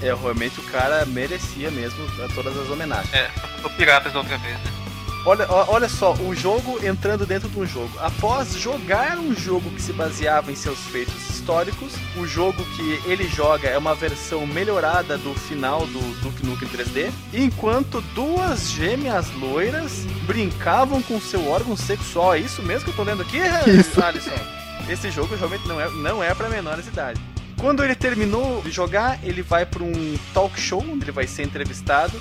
É, 0.02 0.14
realmente 0.14 0.60
o 0.60 0.62
cara 0.64 1.04
merecia 1.06 1.70
mesmo 1.70 1.98
todas 2.34 2.56
as 2.56 2.70
homenagens. 2.70 3.12
É, 3.12 3.30
o 3.64 3.70
Piratas 3.70 4.12
da 4.12 4.20
outra 4.20 4.38
vez, 4.38 4.54
né? 4.54 4.77
Olha, 5.26 5.46
olha 5.50 5.88
só, 5.88 6.14
o 6.14 6.34
jogo 6.34 6.78
entrando 6.84 7.26
dentro 7.26 7.48
de 7.48 7.58
um 7.58 7.66
jogo. 7.66 7.90
Após 7.98 8.56
jogar 8.56 9.18
um 9.18 9.34
jogo 9.34 9.68
que 9.70 9.82
se 9.82 9.92
baseava 9.92 10.50
em 10.50 10.54
seus 10.54 10.78
feitos 10.86 11.28
históricos, 11.28 11.92
o 12.16 12.26
jogo 12.26 12.64
que 12.76 13.00
ele 13.04 13.28
joga 13.28 13.68
é 13.68 13.76
uma 13.76 13.94
versão 13.94 14.46
melhorada 14.46 15.18
do 15.18 15.34
final 15.34 15.86
do 15.86 16.20
Duke 16.20 16.46
Nukem 16.46 16.68
3D, 16.68 17.10
enquanto 17.34 18.00
duas 18.14 18.70
gêmeas 18.70 19.30
loiras 19.34 20.04
brincavam 20.26 21.02
com 21.02 21.20
seu 21.20 21.46
órgão 21.48 21.76
sexual. 21.76 22.34
É 22.34 22.38
isso 22.38 22.62
mesmo 22.62 22.84
que 22.84 22.90
eu 22.90 22.96
tô 22.96 23.02
lendo 23.02 23.22
aqui, 23.22 23.38
Isso. 23.68 24.02
Alisson? 24.02 24.30
Esse 24.88 25.10
jogo 25.10 25.34
realmente 25.36 25.68
não 25.68 25.80
é, 25.80 25.90
não 25.90 26.22
é 26.22 26.34
para 26.34 26.48
menores 26.48 26.84
de 26.84 26.90
idade. 26.90 27.20
Quando 27.58 27.84
ele 27.84 27.94
terminou 27.94 28.62
de 28.62 28.70
jogar, 28.70 29.18
ele 29.22 29.42
vai 29.42 29.66
para 29.66 29.82
um 29.82 30.16
talk 30.32 30.58
show 30.58 30.80
onde 30.80 31.04
ele 31.04 31.12
vai 31.12 31.26
ser 31.26 31.42
entrevistado 31.42 32.18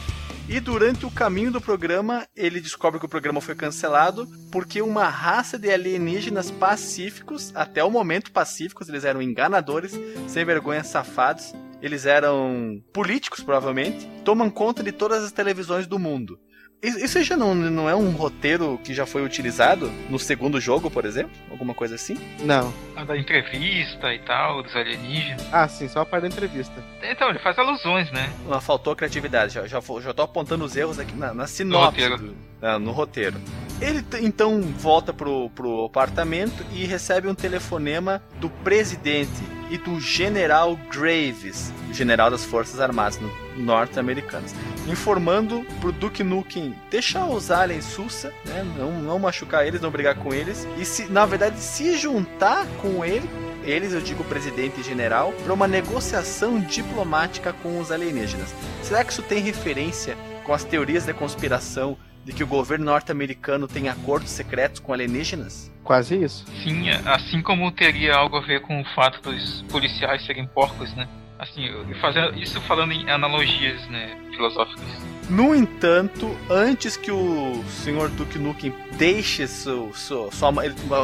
e 0.50 0.62
durante 0.62 1.06
o 1.06 1.12
caminho 1.12 1.52
do 1.52 1.60
programa, 1.60 2.26
ele 2.34 2.62
descobre 2.62 3.00
que 3.00 3.06
o 3.06 3.10
programa 3.10 3.41
foi 3.41 3.54
cancelado 3.54 4.26
porque 4.50 4.82
uma 4.82 5.10
raça 5.10 5.60
de 5.60 5.70
alienígenas 5.70 6.50
pacíficos, 6.50 7.52
até 7.54 7.84
o 7.84 7.91
momento 7.91 8.32
pacíficos, 8.32 8.88
eles 8.88 9.04
eram 9.04 9.22
enganadores, 9.22 10.00
sem 10.26 10.45
vergonha, 10.45 10.86
safados, 10.86 11.54
eles 11.82 12.06
eram 12.06 12.82
políticos, 12.93 13.43
provavelmente, 13.43 14.08
tomam 14.24 14.50
conta 14.50 14.82
de 14.82 14.93
todas 14.93 15.22
as 15.22 15.34
televisões 15.34 15.86
do 15.86 16.00
mundo. 16.00 16.39
Isso 16.82 17.23
já 17.23 17.36
não, 17.36 17.55
não 17.55 17.89
é 17.89 17.95
um 17.95 18.11
roteiro 18.11 18.80
que 18.84 18.93
já 18.93 19.03
foi 19.05 19.23
utilizado 19.25 19.91
no 20.09 20.19
segundo 20.19 20.61
jogo, 20.61 20.91
por 20.91 21.05
exemplo? 21.05 21.32
Alguma 21.49 21.73
coisa 21.73 21.95
assim? 21.95 22.15
Não. 22.39 22.71
A 22.95 23.03
da 23.03 23.17
entrevista 23.17 24.13
e 24.13 24.19
tal, 24.19 24.61
dos 24.61 24.75
alienígenas. 24.75 25.43
Ah, 25.51 25.67
sim, 25.67 25.88
só 25.88 26.01
a 26.01 26.05
parte 26.05 26.23
da 26.23 26.28
entrevista. 26.28 26.73
Então, 27.01 27.30
ele 27.32 27.39
faz 27.39 27.57
alusões, 27.57 28.11
né? 28.11 28.32
Não, 28.47 28.61
faltou 28.61 28.95
criatividade. 28.95 29.55
Já, 29.55 29.65
já, 29.65 29.80
já 30.01 30.13
tô 30.13 30.21
apontando 30.21 30.63
os 30.65 30.75
erros 30.75 30.99
aqui 30.99 31.15
na, 31.15 31.34
na 31.34 31.47
sinopse. 31.47 31.86
roteiro. 32.01 32.17
do- 32.17 32.36
ah, 32.62 32.80
no 32.80 32.91
roteiro. 32.91 33.39
Ele 33.80 34.03
então 34.22 34.62
volta 34.62 35.14
pro, 35.14 35.49
pro 35.51 35.86
apartamento 35.86 36.66
e 36.74 36.86
recebe 36.86 37.28
um 37.28 37.36
telefonema 37.36 38.22
do 38.39 38.49
presidente 38.49 39.30
e 39.70 39.78
do 39.78 39.99
general 39.99 40.80
Graves, 40.89 41.72
general 41.91 42.32
das 42.32 42.43
Forças 42.43 42.80
Armadas 42.80 43.20
no- 43.20 43.32
norte-americanas, 43.58 44.55
informando 44.88 45.64
pro 45.82 45.91
Duke 45.91 46.24
Nukem 46.24 46.74
deixar 46.89 47.26
os 47.26 47.51
aliens 47.51 47.86
sussa, 47.86 48.34
né, 48.45 48.66
não, 48.78 48.99
não 49.01 49.20
machucar 49.20 49.68
eles, 49.68 49.82
não 49.82 49.91
brigar 49.91 50.16
com 50.16 50.34
eles, 50.34 50.68
e 50.78 50.86
se, 50.86 51.05
na 51.12 51.26
verdade 51.26 51.60
se 51.60 51.97
juntar 51.97 52.66
com 52.82 53.03
ele 53.03 53.30
eles, 53.64 53.91
eu 53.91 53.99
digo 53.99 54.24
presidente 54.24 54.80
e 54.80 54.84
general, 54.84 55.34
para 55.43 55.53
uma 55.53 55.68
negociação 55.68 56.58
diplomática 56.58 57.51
com 57.51 57.82
os 57.82 57.91
alienígenas. 57.91 58.55
Será 58.82 59.03
que 59.03 59.12
isso 59.12 59.22
tem 59.22 59.41
referência 59.41 60.18
com 60.45 60.53
as 60.53 60.64
teorias 60.64 61.05
da 61.05 61.14
conspiração 61.14 61.97
de 62.28 62.34
que 62.34 62.43
o 62.43 62.47
governo 62.47 62.84
norte-americano 62.86 63.67
tem 63.69 63.88
acordos 63.88 64.30
secretos 64.30 64.82
com 64.82 64.91
alienígenas? 64.91 65.71
Quase 65.82 66.21
isso. 66.21 66.43
Sim, 66.61 66.89
assim 67.05 67.41
como 67.41 67.71
teria 67.71 68.15
algo 68.15 68.36
a 68.36 68.41
ver 68.41 68.59
com 68.61 68.82
o 68.82 68.86
fato 68.93 69.21
dos 69.21 69.61
policiais 69.69 70.25
serem 70.25 70.45
porcos, 70.45 70.93
né? 70.93 71.07
Assim, 71.39 71.69
fazendo 72.01 72.38
isso 72.38 72.59
falando 72.61 72.91
em 72.91 73.09
analogias, 73.09 73.88
né, 73.88 74.17
filosóficas. 74.36 74.84
No 75.30 75.55
entanto, 75.55 76.36
antes 76.49 76.97
que 76.97 77.11
o 77.11 77.63
Sr. 77.69 78.09
Duke 78.09 78.38
Nukem 78.38 78.73
deixe 78.97 79.47
seu, 79.47 79.93
seu- 79.93 80.30
sua, 80.32 80.51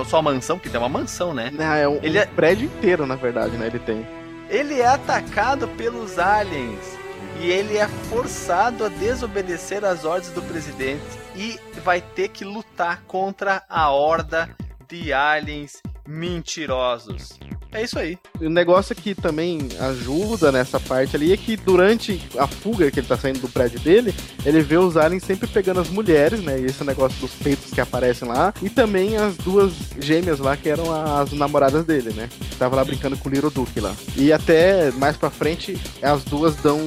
sua 0.06 0.22
mansão, 0.22 0.60
que 0.60 0.70
tem 0.70 0.80
uma 0.80 0.90
mansão, 0.90 1.34
né? 1.34 1.52
Não, 1.54 1.74
é 1.74 1.88
um, 1.88 2.00
Ele 2.04 2.18
um 2.18 2.22
é- 2.22 2.26
prédio 2.26 2.66
inteiro, 2.66 3.06
na 3.06 3.16
verdade, 3.16 3.56
né? 3.56 3.68
Ele 3.68 3.80
tem. 3.80 4.06
Ele 4.50 4.82
é 4.82 4.88
atacado 4.88 5.68
pelos 5.70 6.20
aliens 6.20 6.98
e 7.40 7.50
ele 7.50 7.78
é 7.78 7.88
forçado 7.88 8.86
a 8.86 8.90
desobedecer 8.90 9.84
às 9.84 10.06
ordens 10.06 10.32
do 10.32 10.42
presidente 10.42 11.04
e 11.36 11.60
vai 11.82 12.02
ter 12.02 12.30
que 12.30 12.46
lutar 12.46 13.04
contra 13.04 13.64
a 13.70 13.90
horda 13.90 14.50
de 14.88 15.12
aliens 15.12 15.82
mentirosos. 16.08 17.40
É 17.74 17.84
isso 17.84 17.98
aí. 17.98 18.18
O 18.40 18.50
negócio 18.50 18.96
que 18.96 19.16
também 19.16 19.68
ajuda 19.80 20.52
nessa 20.52 20.80
parte 20.80 21.16
ali 21.16 21.34
é 21.34 21.38
que 21.38 21.58
durante 21.58 22.22
a 22.38 22.46
fuga 22.46 22.92
que 22.92 23.00
ele 23.00 23.08
tá 23.08 23.18
saindo 23.18 23.40
do 23.40 23.50
prédio 23.50 23.80
dele, 23.80 24.14
ele 24.46 24.62
vê 24.62 24.78
os 24.78 24.96
aliens 24.96 25.24
sempre 25.24 25.48
pegando 25.48 25.80
as 25.80 25.90
mulheres, 25.90 26.40
né? 26.42 26.60
E 26.60 26.66
esse 26.66 26.84
negócio 26.84 27.20
dos 27.20 27.32
peitos 27.32 27.72
que 27.72 27.82
aparecem 27.82 28.28
lá. 28.28 28.54
E 28.62 28.70
também 28.70 29.18
as 29.18 29.36
duas 29.38 29.74
gêmeas 30.00 30.40
lá, 30.40 30.56
que 30.56 30.70
eram 30.70 30.86
as 30.94 31.32
namoradas 31.32 31.84
dele, 31.84 32.14
né? 32.14 32.30
Que 32.50 32.56
tava 32.56 32.76
lá 32.76 32.86
brincando 32.86 33.18
com 33.18 33.28
o 33.28 33.32
Little 33.32 33.50
Duke 33.50 33.80
lá. 33.80 33.96
E 34.16 34.32
até 34.32 34.92
mais 34.92 35.18
pra 35.18 35.32
frente, 35.32 35.76
as 36.02 36.24
duas 36.24 36.56
dão 36.58 36.80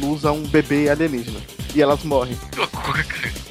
luz 0.00 0.24
a 0.24 0.32
um 0.32 0.42
bebê 0.42 0.88
alienígena. 0.88 1.40
E 1.74 1.82
elas 1.82 2.02
morrem. 2.02 2.36
Que 2.50 2.58
loucura, 2.58 3.04
cara. 3.04 3.44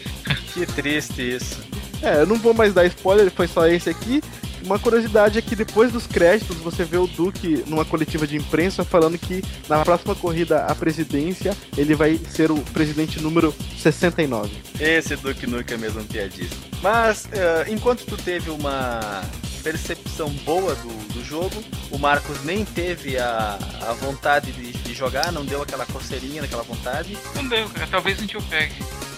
Que 0.54 0.66
triste 0.66 1.36
isso. 1.36 1.60
É, 2.02 2.22
eu 2.22 2.28
não 2.28 2.36
vou 2.38 2.54
mais 2.54 2.74
dar 2.74 2.86
spoiler, 2.86 3.32
foi 3.32 3.48
só 3.48 3.68
esse 3.68 3.90
aqui. 3.90 4.22
Uma 4.66 4.80
curiosidade 4.80 5.38
é 5.38 5.42
que 5.42 5.56
depois 5.56 5.92
dos 5.92 6.08
créditos 6.08 6.58
você 6.58 6.84
vê 6.84 6.98
o 6.98 7.06
Duque 7.08 7.64
numa 7.68 7.84
coletiva 7.84 8.26
de 8.26 8.38
imprensa 8.38 8.84
falando 8.84 9.18
que 9.18 9.44
na 9.68 9.84
próxima 9.84 10.16
corrida 10.16 10.66
à 10.66 10.74
presidência 10.74 11.56
ele 11.78 11.94
vai 11.96 12.18
ser 12.30 12.52
o 12.52 12.58
presidente 12.74 13.22
número 13.22 13.54
69. 13.78 14.52
Esse 14.80 15.16
Duke 15.16 15.46
Nukem 15.46 15.76
é 15.76 15.78
mesmo 15.78 16.02
um 16.02 16.06
piadista. 16.06 16.56
Mas, 16.82 17.28
eh, 17.32 17.66
enquanto 17.70 18.06
tu 18.06 18.18
teve 18.18 18.50
uma 18.50 19.24
percepção 19.64 20.30
boa 20.46 20.76
do, 20.76 21.14
do 21.14 21.24
jogo, 21.24 21.64
o 21.90 21.98
Marcos 21.98 22.44
nem 22.44 22.66
teve 22.66 23.18
a, 23.18 23.58
a 23.82 23.94
vontade 23.94 24.52
de, 24.52 24.74
de 24.74 24.94
jogar, 24.94 25.32
não 25.32 25.46
deu 25.46 25.62
aquela 25.62 25.86
coceirinha, 25.86 26.44
aquela 26.44 26.64
vontade. 26.64 27.18
Não 27.36 27.48
deu, 27.48 27.70
cara. 27.70 27.88
Talvez 27.88 28.18
a 28.18 28.22
gente 28.22 28.38
o 28.38 28.42
pegue. 28.44 28.76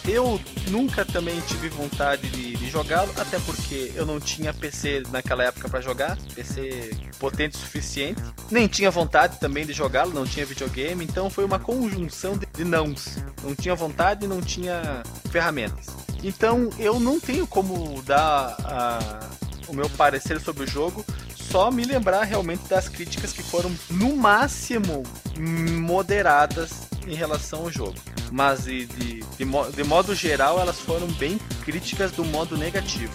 Eu 0.08 0.40
nunca 0.70 1.04
também 1.04 1.40
tive 1.42 1.68
vontade 1.70 2.30
de, 2.30 2.56
de 2.56 2.70
jogá-lo, 2.70 3.12
até 3.18 3.40
porque 3.40 3.92
eu 3.96 4.06
não 4.06 4.20
tinha 4.20 4.54
PC 4.54 5.04
naquela 5.12 5.44
época 5.44 5.68
pra 5.68 5.82
jogar, 5.82 6.16
PC 6.36 6.92
potente 7.18 7.56
o 7.56 7.60
suficiente. 7.60 8.22
Nem 8.52 8.68
tinha 8.68 8.92
vontade 8.92 9.40
também 9.40 9.66
de 9.66 9.74
jogá-lo, 9.74 10.14
não 10.14 10.26
tinha 10.26 10.46
videogame, 10.46 11.04
então 11.04 11.28
foi 11.30 11.44
uma 11.44 11.58
conjunção 11.58 12.38
de, 12.38 12.46
de 12.46 12.64
nãos. 12.64 13.18
Não 13.44 13.56
tinha 13.56 13.74
vontade 13.74 14.26
e 14.26 14.28
não 14.28 14.42
tinha 14.42 15.02
ferramentas. 15.32 15.88
Então 16.24 16.70
eu 16.78 17.00
não 17.00 17.20
tenho 17.20 17.48
como 17.48 18.00
dar 18.04 18.56
a- 18.64 19.20
o 19.68 19.74
meu 19.74 19.90
parecer 19.90 20.40
sobre 20.40 20.66
o 20.66 20.68
jogo, 20.68 21.04
só 21.52 21.72
me 21.72 21.84
lembrar 21.84 22.24
realmente 22.24 22.68
das 22.68 22.90
críticas 22.90 23.32
que 23.32 23.44
foram 23.44 23.72
no 23.90 24.16
máximo 24.16 25.04
moderadas 25.38 26.88
em 27.08 27.16
relação 27.16 27.60
ao 27.62 27.72
jogo. 27.72 27.96
Mas 28.32 28.66
de, 28.66 28.86
de, 28.86 29.20
de, 29.22 29.72
de 29.76 29.84
modo 29.84 30.16
geral 30.16 30.60
elas 30.60 30.80
foram 30.80 31.08
bem 31.14 31.40
críticas 31.64 32.12
do 32.12 32.26
modo 32.26 32.58
negativo. 32.58 33.14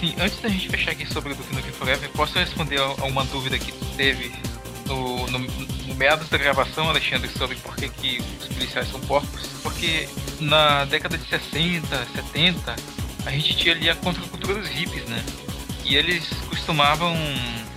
Sim, 0.00 0.14
antes 0.18 0.40
da 0.40 0.48
gente 0.48 0.68
fechar 0.68 0.90
aqui 0.92 1.06
sobre 1.06 1.32
o 1.32 1.36
Duke 1.36 1.54
Nukem 1.54 1.72
Forever, 1.72 2.10
posso 2.10 2.38
responder 2.38 2.80
a 2.80 3.04
uma 3.04 3.24
dúvida 3.24 3.58
que 3.58 3.72
teve 3.96 4.32
no, 4.86 5.26
no, 5.28 5.38
no 5.38 5.94
meados 5.94 6.28
da 6.28 6.36
gravação, 6.36 6.88
Alexandre, 6.88 7.30
sobre 7.30 7.56
por 7.56 7.76
que, 7.76 7.88
que 7.88 8.22
os 8.40 8.48
policiais 8.48 8.90
são 8.90 9.00
porcos? 9.00 9.46
Porque 9.62 10.08
na 10.40 10.84
década 10.86 11.16
de 11.16 11.28
60, 11.28 11.86
70, 12.16 12.76
a 13.24 13.30
gente 13.30 13.56
tinha 13.56 13.74
ali 13.74 13.88
a 13.88 13.94
contracultura 13.94 14.54
dos 14.54 14.68
hippies, 14.68 15.04
né? 15.04 15.24
E 15.92 15.96
eles 15.96 16.26
costumavam 16.48 17.14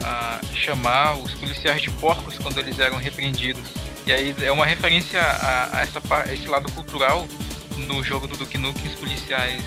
ah, 0.01 0.39
chamar 0.53 1.18
os 1.18 1.34
policiais 1.34 1.82
de 1.82 1.91
porcos 1.91 2.38
quando 2.38 2.57
eles 2.59 2.80
eram 2.80 2.95
repreendidos. 2.95 3.68
E 4.07 4.13
aí 4.13 4.34
é 4.41 4.49
uma 4.53 4.66
referência 4.66 5.22
a, 5.22 5.80
a 5.80 5.82
essa, 5.82 6.01
a 6.09 6.34
esse 6.34 6.47
lado 6.47 6.72
cultural 6.72 7.28
no 7.76 8.01
jogo 8.01 8.26
do 8.26 8.38
Duke 8.38 8.57
Nukem 8.57 8.88
os 8.88 8.97
policiais 8.97 9.61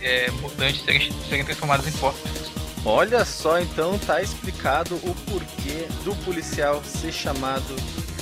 é, 0.00 0.30
mutantes 0.30 0.82
serem, 0.82 1.12
serem 1.28 1.44
transformados 1.44 1.86
em 1.86 1.92
porcos. 1.92 2.50
Olha 2.86 3.22
só, 3.22 3.60
então 3.60 3.98
tá 3.98 4.22
explicado 4.22 4.94
o 4.94 5.14
porquê 5.30 5.86
do 6.02 6.16
policial 6.24 6.82
ser 6.82 7.12
chamado 7.12 7.76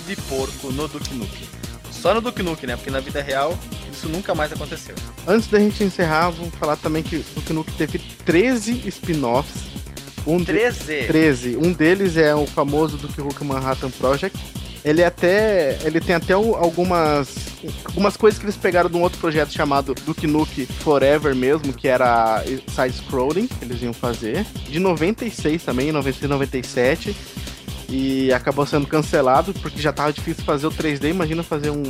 de 0.09 0.17
porco 0.23 0.73
no 0.73 0.89
Duke 0.89 1.15
Nukem. 1.15 1.49
Só 1.93 2.13
no 2.15 2.21
Duke 2.21 2.43
Nukem, 2.43 2.67
né? 2.67 2.75
Porque 2.75 2.91
na 2.91 2.99
vida 2.99 3.23
real 3.23 3.57
isso 3.99 4.09
nunca 4.09 4.35
mais 4.35 4.53
aconteceu. 4.53 4.95
Antes 5.27 5.49
da 5.49 5.59
gente 5.59 5.83
encerrar, 5.85 6.31
vamos 6.31 6.55
falar 6.55 6.77
também 6.77 7.03
que 7.03 7.17
o 7.17 7.25
Duke 7.35 7.53
Nukem 7.53 7.75
teve 7.77 7.99
13 8.25 8.83
spin-offs. 8.89 9.63
Um 10.27 10.39
de- 10.39 10.47
13. 10.47 11.05
13. 11.07 11.57
Um 11.57 11.73
deles 11.73 12.17
é 12.17 12.35
o 12.35 12.47
famoso 12.47 12.97
Duke 12.97 13.21
Nukem 13.21 13.47
Manhattan 13.47 13.91
Project. 13.91 14.39
Ele 14.85 15.03
é 15.03 15.07
até. 15.07 15.79
Ele 15.85 16.01
tem 16.01 16.15
até 16.15 16.33
algumas. 16.35 17.35
Algumas 17.85 18.17
coisas 18.17 18.39
que 18.39 18.45
eles 18.47 18.57
pegaram 18.57 18.89
de 18.89 18.97
um 18.97 19.03
outro 19.03 19.19
projeto 19.19 19.53
chamado 19.53 19.93
Duke 20.07 20.27
Nukem 20.27 20.67
Forever 20.67 21.35
mesmo, 21.35 21.73
que 21.73 21.89
era 21.89 22.45
side-scrolling, 22.69 23.49
que 23.49 23.65
eles 23.65 23.83
iam 23.83 23.93
fazer. 23.93 24.47
De 24.69 24.79
96 24.79 25.65
também, 25.65 25.91
96 25.91 26.31
97. 26.31 27.17
E 27.89 28.31
acabou 28.33 28.67
sendo 28.67 28.87
cancelado 28.87 29.55
porque 29.55 29.81
já 29.81 29.93
tava 29.93 30.13
difícil 30.13 30.45
fazer 30.45 30.67
o 30.67 30.71
3D. 30.71 31.09
Imagina 31.11 31.43
fazer 31.43 31.71
um, 31.71 31.83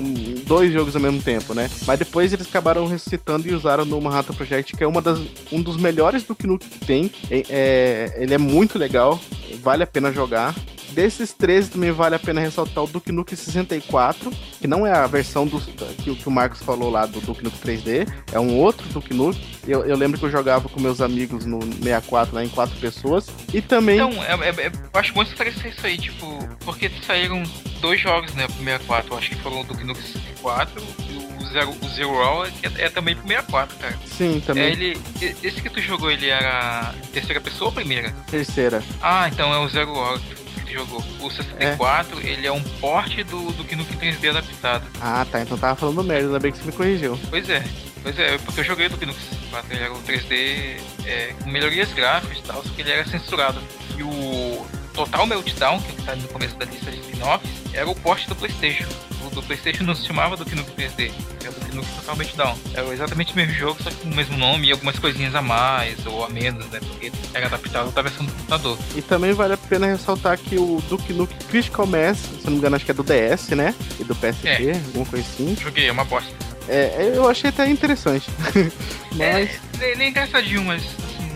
dois 0.46 0.72
jogos 0.72 0.94
ao 0.94 1.02
mesmo 1.02 1.20
tempo, 1.20 1.54
né? 1.54 1.68
Mas 1.86 1.98
depois 1.98 2.32
eles 2.32 2.46
acabaram 2.46 2.86
ressuscitando 2.86 3.48
e 3.48 3.54
usaram 3.54 3.84
no 3.84 4.00
Manhattan 4.00 4.32
Project, 4.34 4.76
que 4.76 4.84
é 4.84 4.86
uma 4.86 5.02
das, 5.02 5.18
um 5.50 5.60
dos 5.60 5.76
melhores 5.76 6.22
Duke 6.22 6.46
Nukem 6.46 6.68
que 6.68 6.86
tem. 6.86 7.10
É- 7.30 7.44
é- 7.48 8.16
ele 8.22 8.32
é 8.32 8.38
muito 8.38 8.78
legal, 8.78 9.18
vale 9.62 9.82
a 9.82 9.86
pena 9.86 10.12
jogar. 10.12 10.54
Desses 10.98 11.32
13 11.32 11.70
também 11.70 11.92
vale 11.92 12.16
a 12.16 12.18
pena 12.18 12.40
ressaltar 12.40 12.82
o 12.82 12.86
Duke 12.88 13.12
Nukem 13.12 13.36
64, 13.36 14.32
que 14.60 14.66
não 14.66 14.84
é 14.84 14.90
a 14.92 15.06
versão 15.06 15.46
do, 15.46 15.60
que, 15.60 16.10
o- 16.10 16.16
que 16.16 16.26
o 16.28 16.30
Marcos 16.30 16.60
falou 16.60 16.90
lá 16.90 17.06
do 17.06 17.20
Duke 17.20 17.44
Nukem 17.44 17.60
3D, 17.76 18.08
é 18.32 18.40
um 18.40 18.56
outro 18.56 18.84
Duke 18.88 19.14
Nukem. 19.14 19.40
Eu, 19.66 19.84
eu 19.86 19.96
lembro 19.96 20.18
que 20.18 20.24
eu 20.26 20.30
jogava 20.30 20.68
com 20.68 20.80
meus 20.80 21.00
amigos 21.00 21.44
no 21.46 21.62
64, 21.62 22.34
lá 22.34 22.42
em 22.44 22.48
quatro 22.48 22.74
pessoas. 22.80 23.28
E 23.54 23.60
também. 23.62 23.94
Então, 23.96 24.10
é, 24.24 24.32
é- 24.48 24.66
é- 24.66 24.72
eu 24.92 24.98
acho 25.00 25.12
bom 25.14 25.22
esclarecer 25.22 25.70
isso 25.72 25.86
aí, 25.86 25.96
tipo, 25.98 26.26
porque 26.64 26.90
saíram 27.06 27.44
dois 27.80 28.00
jogos, 28.00 28.34
né, 28.34 28.48
pro 28.48 28.56
64. 28.56 29.12
Eu 29.12 29.18
acho 29.18 29.28
que 29.30 29.36
foram 29.36 29.60
o 29.60 29.64
Duke 29.64 29.84
Nukem 29.84 30.02
64 30.02 30.82
e 31.08 31.42
o 31.44 31.46
Zero, 31.46 31.70
o 31.80 31.88
Zero 31.90 32.52
que 32.60 32.66
é, 32.66 32.86
é 32.86 32.88
também 32.90 33.14
pro 33.14 33.28
64, 33.28 33.76
cara. 33.76 33.96
Sim, 34.04 34.42
também. 34.44 34.64
É, 34.64 34.70
ele, 34.72 34.98
esse 35.44 35.62
que 35.62 35.70
tu 35.70 35.80
jogou, 35.80 36.10
ele 36.10 36.26
era 36.28 36.92
terceira 37.12 37.40
pessoa 37.40 37.68
ou 37.68 37.72
primeira? 37.74 38.10
Terceira. 38.28 38.82
Ah, 39.00 39.28
então 39.28 39.54
é 39.54 39.58
o 39.58 39.68
Zero 39.68 39.92
Hour 39.92 40.20
que 40.68 40.74
jogou. 40.74 41.02
O 41.20 41.30
64, 41.30 42.20
ele 42.20 42.46
é 42.46 42.52
um 42.52 42.62
porte 42.62 43.24
do, 43.24 43.50
do 43.52 43.76
Nukem 43.76 44.12
3D 44.12 44.30
adaptado. 44.30 44.86
Ah, 45.00 45.26
tá. 45.30 45.40
Então 45.40 45.56
tava 45.58 45.74
falando 45.74 46.04
merda, 46.04 46.26
ainda 46.26 46.38
bem 46.38 46.52
que 46.52 46.58
você 46.58 46.66
me 46.66 46.72
corrigiu. 46.72 47.18
Pois 47.30 47.48
é, 47.48 47.64
pois 48.02 48.18
é, 48.18 48.38
porque 48.38 48.60
eu 48.60 48.64
joguei 48.64 48.86
o 48.86 48.90
Nukem 48.90 49.12
64, 49.12 49.72
ele 49.74 49.82
era 49.82 49.92
o 49.92 50.02
3D 50.02 50.80
é, 51.06 51.34
com 51.42 51.50
melhorias 51.50 51.92
gráficas 51.92 52.38
e 52.38 52.42
tal, 52.42 52.62
só 52.62 52.68
que 52.70 52.82
ele 52.82 52.90
era 52.90 53.06
censurado. 53.08 53.60
E 53.96 54.02
o 54.02 54.66
Total 54.92 55.26
Meltdown, 55.26 55.80
que 55.80 56.02
tá 56.02 56.14
no 56.14 56.28
começo 56.28 56.56
da 56.56 56.66
lista 56.66 56.90
de 56.90 57.00
spin-offs, 57.00 57.50
era 57.72 57.88
o 57.88 57.94
porte 57.94 58.28
do 58.28 58.36
Playstation. 58.36 58.88
Do 59.30 59.42
Playstation 59.42 59.84
não 59.84 59.94
se 59.94 60.06
chamava 60.06 60.36
Duke 60.36 60.54
Nukem 60.54 60.74
3D, 60.88 61.12
era 61.42 61.50
Duke 61.52 61.74
Nukem 61.76 61.94
Total 61.96 62.16
Meltdown. 62.16 62.58
Era 62.74 62.86
exatamente 62.92 63.32
o 63.32 63.36
mesmo 63.36 63.54
jogo, 63.54 63.82
só 63.82 63.90
que 63.90 63.96
com 63.96 64.10
o 64.10 64.14
mesmo 64.14 64.36
nome 64.36 64.68
e 64.68 64.72
algumas 64.72 64.98
coisinhas 64.98 65.34
a 65.34 65.42
mais 65.42 66.04
ou 66.06 66.24
a 66.24 66.28
menos, 66.28 66.64
né, 66.66 66.80
porque 66.80 67.12
era 67.34 67.46
adaptado 67.46 67.90
da 67.92 68.02
versão 68.02 68.24
do 68.26 68.32
computador. 68.32 68.78
E 68.96 69.02
também 69.02 69.32
vale 69.32 69.54
a 69.54 69.56
pena 69.56 69.86
ressaltar 69.86 70.38
que 70.38 70.56
o 70.56 70.82
Duke 70.88 71.12
Nukem 71.12 71.36
Critical 71.48 71.86
Mass, 71.86 72.18
se 72.18 72.44
não 72.44 72.52
me 72.52 72.58
engano, 72.58 72.76
acho 72.76 72.84
que 72.84 72.90
é 72.90 72.94
do 72.94 73.02
DS, 73.04 73.48
né? 73.50 73.74
E 74.00 74.04
do 74.04 74.14
PSP, 74.14 74.48
É. 74.48 74.72
alguma 74.86 75.06
coisa 75.06 75.26
assim. 75.26 75.56
Joguei, 75.60 75.88
é 75.88 75.92
uma 75.92 76.04
bosta. 76.04 76.30
É, 76.68 77.12
eu 77.14 77.26
achei 77.28 77.48
até 77.50 77.66
interessante. 77.68 78.28
Mas. 79.16 79.50
Nem, 79.78 79.96
nem 79.96 80.08
engraçadinho, 80.10 80.62
mas 80.64 80.82
assim, 80.82 81.30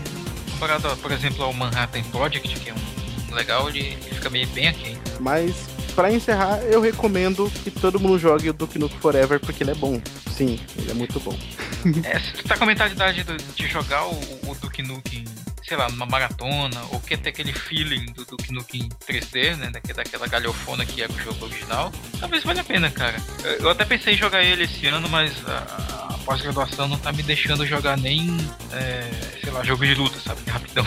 comparado, 0.51 0.95
por 0.97 1.11
exemplo, 1.11 1.43
ao 1.43 1.53
Manhattan 1.53 2.03
Project, 2.03 2.59
que 2.59 2.69
é 2.69 2.73
um 2.73 3.33
legal, 3.35 3.67
ele, 3.69 3.79
ele 4.05 4.15
fica 4.15 4.29
meio 4.29 4.47
bem 4.49 4.67
aqui. 4.67 4.95
Mas, 5.19 5.55
pra 5.95 6.11
encerrar, 6.11 6.59
eu 6.63 6.81
recomendo 6.81 7.51
que 7.63 7.71
todo 7.71 7.99
mundo 7.99 8.17
jogue 8.19 8.49
o 8.49 8.53
Duke 8.53 8.77
Nukem 8.79 8.99
Forever, 8.99 9.39
porque 9.39 9.63
ele 9.63 9.71
é 9.71 9.75
bom. 9.75 10.01
Sim, 10.35 10.59
ele 10.77 10.91
é 10.91 10.93
muito 10.93 11.19
bom. 11.19 11.37
É, 12.05 12.17
se 12.17 12.31
tu 12.31 12.43
tá 12.47 12.55
com 12.57 12.63
a 12.63 12.67
mentalidade 12.67 13.23
do- 13.23 13.35
de 13.35 13.67
jogar 13.67 14.05
o, 14.05 14.13
o 14.47 14.55
Duke 14.61 14.81
Nukem, 14.81 15.25
sei 15.67 15.75
lá, 15.75 15.89
numa 15.89 16.05
maratona, 16.05 16.81
ou 16.91 16.99
quer 17.01 17.17
ter 17.17 17.27
aquele 17.29 17.51
feeling 17.51 18.05
do 18.13 18.23
Duke 18.23 18.53
Nukem 18.53 18.87
3D, 19.05 19.57
né, 19.57 19.69
daque- 19.69 19.91
daquela 19.91 20.25
galhofona 20.27 20.85
que 20.85 21.01
era 21.01 21.11
o 21.11 21.19
jogo 21.19 21.43
original, 21.45 21.91
talvez 22.21 22.41
valha 22.45 22.61
a 22.61 22.63
pena, 22.63 22.89
cara. 22.89 23.17
Eu, 23.43 23.51
eu 23.63 23.69
até 23.69 23.83
pensei 23.83 24.13
em 24.13 24.17
jogar 24.17 24.43
ele 24.45 24.63
esse 24.63 24.87
ano, 24.87 25.09
mas 25.09 25.33
a, 25.45 26.13
a 26.13 26.17
pós-graduação 26.19 26.87
não 26.87 26.97
tá 26.97 27.11
me 27.11 27.21
deixando 27.21 27.65
jogar 27.67 27.97
nem, 27.97 28.29
é, 28.71 29.09
sei 29.43 29.51
lá, 29.51 29.61
jogo 29.65 29.85
de 29.85 29.93
luta, 29.93 30.17
sabe, 30.21 30.39
rapidão. 30.49 30.85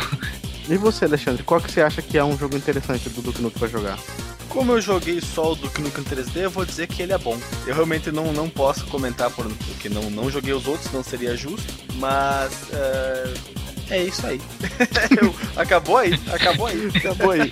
E 0.66 0.78
você, 0.78 1.04
Alexandre, 1.04 1.42
qual 1.42 1.60
que 1.60 1.70
você 1.70 1.82
acha 1.82 2.00
que 2.00 2.16
é 2.16 2.24
um 2.24 2.38
jogo 2.38 2.56
interessante 2.56 3.10
do 3.10 3.20
Duke 3.20 3.42
Nukem 3.42 3.58
pra 3.58 3.68
jogar? 3.68 3.98
Como 4.56 4.72
eu 4.72 4.80
joguei 4.80 5.20
só 5.20 5.52
o 5.52 5.54
Duke 5.54 5.82
Nukem 5.82 6.02
3D, 6.02 6.36
eu 6.44 6.50
vou 6.50 6.64
dizer 6.64 6.86
que 6.86 7.02
ele 7.02 7.12
é 7.12 7.18
bom. 7.18 7.38
Eu 7.66 7.74
realmente 7.74 8.10
não, 8.10 8.32
não 8.32 8.48
posso 8.48 8.86
comentar 8.86 9.30
por- 9.30 9.44
porque 9.46 9.90
não, 9.90 10.08
não 10.08 10.30
joguei 10.30 10.54
os 10.54 10.66
outros, 10.66 10.90
não 10.94 11.04
seria 11.04 11.36
justo, 11.36 11.70
mas 11.96 12.50
é, 12.72 13.34
é 13.90 14.04
isso 14.04 14.26
aí. 14.26 14.40
Acabou 15.54 15.98
aí, 15.98 16.18
acabou 16.32 16.68
aí. 16.68 16.88
Acabou 16.94 17.30
aí. 17.32 17.50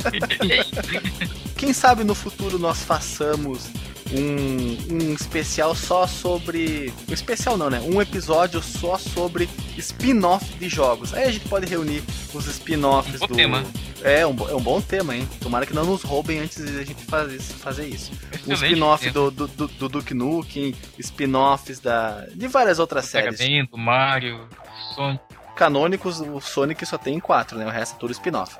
Quem 1.59 1.75
sabe 1.75 2.05
no 2.05 2.15
futuro 2.15 2.59
nós 2.59 2.79
façamos 2.79 3.65
um, 4.13 4.95
um 4.95 5.15
especial 5.15 5.75
só 5.75 6.07
sobre. 6.07 6.93
Um 7.09 7.15
especial 7.15 7.57
não, 7.57 7.71
né? 7.71 7.81
Um 7.81 8.01
episódio 8.01 8.63
só 8.63 8.99
sobre 8.99 9.49
spin-off 9.79 10.45
de 10.59 10.69
jogos. 10.69 11.15
Aí 11.15 11.25
a 11.25 11.31
gente 11.31 11.49
pode 11.49 11.67
reunir 11.67 12.03
os 12.33 12.47
spin-offs 12.47 13.21
Um 13.23 13.27
do. 13.27 13.35
tema. 13.35 13.65
É 14.03 14.27
um, 14.27 14.37
é 14.51 14.55
um 14.55 14.61
bom 14.61 14.83
tema, 14.83 15.17
hein? 15.17 15.27
Tomara 15.41 15.65
que 15.65 15.73
não 15.75 15.85
nos 15.85 16.03
roubem 16.03 16.39
antes 16.39 16.63
de 16.63 16.79
a 16.79 16.85
gente 16.85 17.03
fazer, 17.05 17.41
fazer 17.41 17.87
isso. 17.87 18.13
Um 18.47 18.53
spin-off 18.53 19.11
do, 19.11 19.31
do, 19.31 19.49
do, 19.49 19.67
do 19.67 19.89
Duke 19.89 20.13
Nukem, 20.13 20.75
spin-offs 20.99 21.81
da, 21.81 22.27
de 22.35 22.47
várias 22.47 22.79
outras 22.79 23.11
Mega 23.15 23.35
séries. 23.35 23.69
Do 23.69 23.79
Mario, 23.79 24.47
Sonic. 24.95 25.25
Canônicos, 25.57 26.21
o 26.21 26.41
Sonic 26.41 26.85
só 26.85 26.99
tem 26.99 27.19
quatro, 27.21 27.57
né? 27.57 27.65
O 27.65 27.71
resto 27.71 27.95
é 27.95 27.99
tudo 27.99 28.13
spin-off. 28.13 28.57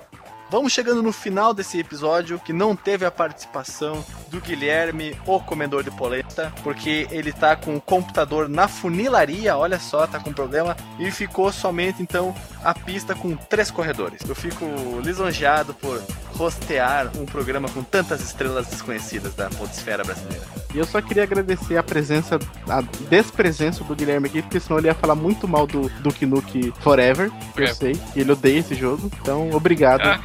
Vamos 0.55 0.73
chegando 0.73 1.03
no 1.03 1.11
final 1.11 1.53
desse 1.53 1.81
episódio 1.81 2.39
que 2.39 2.53
não 2.53 2.77
teve 2.77 3.05
a 3.05 3.11
participação 3.11 4.05
do 4.31 4.41
Guilherme, 4.41 5.19
o 5.27 5.41
comedor 5.41 5.83
de 5.83 5.91
polenta, 5.91 6.53
porque 6.63 7.09
ele 7.11 7.33
tá 7.33 7.57
com 7.57 7.75
o 7.75 7.81
computador 7.81 8.49
na 8.49 8.69
funilaria, 8.69 9.57
olha 9.57 9.81
só, 9.81 10.07
tá 10.07 10.21
com 10.21 10.33
problema, 10.33 10.77
e 10.97 11.11
ficou 11.11 11.51
somente 11.51 12.01
então 12.01 12.33
a 12.63 12.73
pista 12.73 13.17
com 13.17 13.35
três 13.35 13.69
corredores. 13.69 14.21
Eu 14.29 14.35
fico 14.37 14.65
lisonjeado 15.03 15.75
por 15.75 16.01
rostear 16.37 17.11
um 17.19 17.27
programa 17.27 17.69
com 17.69 17.83
tantas 17.83 18.21
estrelas 18.21 18.69
desconhecidas 18.69 19.35
da 19.35 19.51
podesfera 19.51 20.05
brasileira. 20.05 20.45
E 20.73 20.79
eu 20.79 20.85
só 20.85 21.03
queria 21.03 21.25
agradecer 21.25 21.77
a 21.77 21.83
presença, 21.83 22.39
a 22.69 22.81
despresença 23.11 23.83
do 23.83 23.97
Guilherme 23.97 24.29
aqui, 24.29 24.41
porque 24.41 24.61
senão 24.61 24.79
ele 24.79 24.87
ia 24.87 24.95
falar 24.95 25.17
muito 25.17 25.49
mal 25.49 25.67
do 25.67 25.89
Duke 25.99 26.25
Nukem 26.25 26.73
Forever, 26.79 27.33
que 27.57 27.61
eu 27.61 27.65
É. 27.65 27.75
sei. 27.75 28.01
E 28.15 28.21
ele 28.21 28.31
odeia 28.31 28.61
esse 28.61 28.77
jogo. 28.77 29.11
Então, 29.21 29.51
obrigado. 29.51 30.03
Ah, 30.03 30.21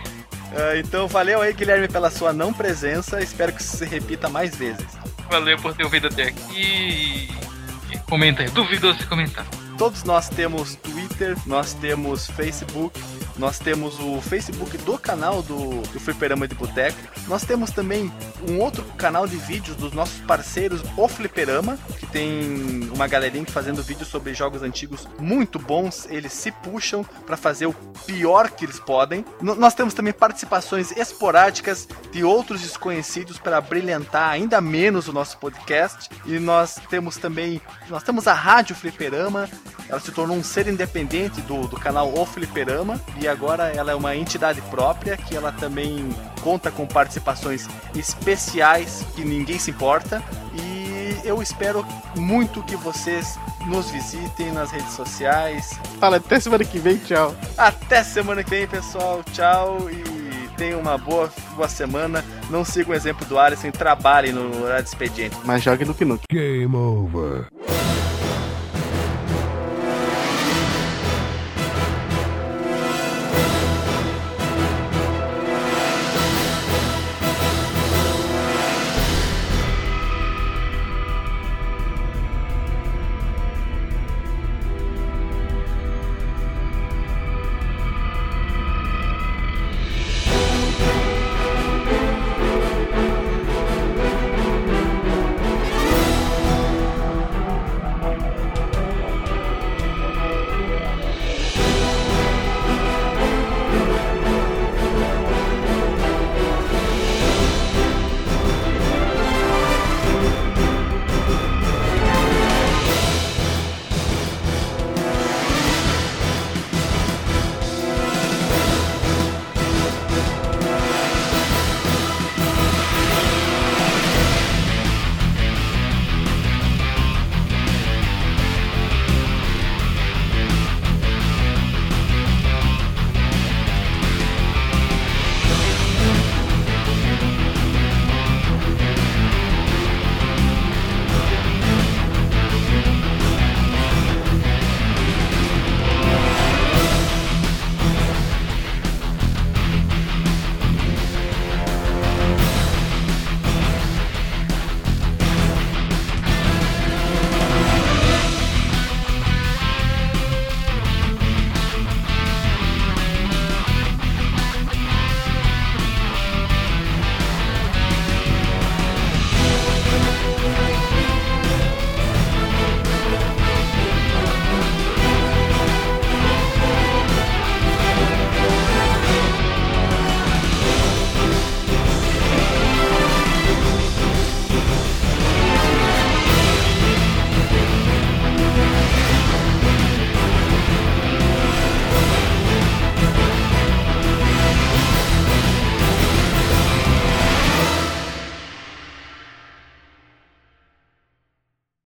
Ah, 0.51 0.77
então 0.77 1.07
valeu 1.07 1.41
aí, 1.41 1.53
Guilherme, 1.53 1.87
pela 1.87 2.09
sua 2.09 2.33
não 2.33 2.53
presença. 2.53 3.21
Espero 3.21 3.53
que 3.53 3.61
isso 3.61 3.77
se 3.77 3.85
repita 3.85 4.29
mais 4.29 4.55
vezes. 4.55 4.85
valeu 5.29 5.57
por 5.57 5.73
ter 5.75 5.83
ouvido 5.83 6.07
até 6.07 6.23
aqui. 6.23 7.29
E 7.93 7.99
Comenta 8.09 8.41
aí, 8.41 8.49
duvidoso 8.49 9.07
comentar. 9.07 9.45
Todos 9.77 10.03
nós 10.03 10.27
temos 10.29 10.75
Twitter, 10.75 11.37
nós 11.45 11.73
temos 11.75 12.27
Facebook, 12.31 12.99
nós 13.39 13.57
temos 13.57 13.97
o 13.99 14.21
Facebook 14.21 14.77
do 14.79 14.97
canal 14.97 15.41
do, 15.41 15.81
do 15.81 15.99
Fliperama 15.99 16.47
de 16.47 16.53
Boteco. 16.53 16.97
Nós 17.27 17.43
temos 17.43 17.71
também 17.71 18.11
um 18.47 18.59
outro 18.59 18.83
canal 18.97 19.25
de 19.25 19.37
vídeos 19.37 19.77
dos 19.77 19.93
nossos 19.93 20.19
parceiros, 20.21 20.81
o 20.97 21.07
Fliperama, 21.07 21.79
que 21.97 22.05
tem 22.05 22.89
uma 22.93 23.07
galerinha 23.07 23.45
fazendo 23.47 23.81
vídeos 23.81 24.09
sobre 24.09 24.33
jogos 24.33 24.61
antigos 24.61 25.07
muito 25.17 25.57
bons. 25.57 26.05
Eles 26.09 26.33
se 26.33 26.51
puxam 26.51 27.03
para 27.25 27.37
fazer 27.37 27.65
o 27.65 27.73
pior 28.05 28.49
que 28.51 28.65
eles 28.65 28.79
podem. 28.79 29.23
N- 29.41 29.55
nós 29.55 29.73
temos 29.73 29.93
também 29.93 30.11
participações 30.11 30.91
esporádicas 30.97 31.87
de 32.11 32.23
outros 32.23 32.61
desconhecidos 32.61 33.37
para 33.39 33.61
brilhantar 33.61 34.29
ainda 34.29 34.59
menos 34.59 35.07
o 35.07 35.13
nosso 35.13 35.37
podcast. 35.37 36.09
E 36.25 36.39
nós 36.39 36.75
temos 36.89 37.15
também, 37.15 37.61
nós 37.89 38.03
temos 38.03 38.27
a 38.27 38.33
Rádio 38.33 38.75
Fliperama, 38.75 39.49
ela 39.87 39.99
se 39.99 40.11
tornou 40.11 40.35
um 40.35 40.43
ser 40.43 40.67
independente 40.67 41.39
do, 41.41 41.67
do 41.67 41.79
canal 41.79 42.13
O 42.13 42.25
Fliperama 42.25 42.99
e 43.21 43.27
agora 43.29 43.67
ela 43.69 43.91
é 43.91 43.95
uma 43.95 44.15
entidade 44.15 44.61
própria 44.63 45.15
que 45.15 45.35
ela 45.35 45.51
também 45.51 46.09
conta 46.41 46.71
com 46.71 46.85
participações 46.85 47.67
especiais 47.95 49.05
que 49.15 49.23
ninguém 49.23 49.59
se 49.59 49.71
importa 49.71 50.23
e 50.53 50.79
eu 51.23 51.41
espero 51.41 51.85
muito 52.15 52.63
que 52.63 52.75
vocês 52.75 53.37
nos 53.67 53.91
visitem 53.91 54.51
nas 54.51 54.71
redes 54.71 54.93
sociais. 54.93 55.79
Fala, 55.99 56.17
até 56.17 56.39
semana 56.39 56.63
que 56.63 56.79
vem, 56.79 56.97
tchau. 56.97 57.35
Até 57.57 58.03
semana 58.03 58.43
que 58.43 58.49
vem, 58.49 58.67
pessoal. 58.67 59.23
Tchau 59.31 59.89
e 59.89 60.49
tenham 60.55 60.79
uma 60.79 60.97
boa, 60.97 61.31
boa 61.55 61.67
semana. 61.67 62.23
Não 62.49 62.65
sigam 62.65 62.93
o 62.93 62.95
exemplo 62.95 63.25
do 63.25 63.37
Alisson 63.37 63.71
trabalhem 63.71 64.33
no 64.33 64.63
horário 64.63 64.83
de 64.83 64.89
expediente. 64.89 65.37
Mas 65.43 65.63
jogue 65.63 65.85
Duke 65.85 66.05
Nukem. 66.05 66.25
Game 66.31 66.75
over. 66.75 67.47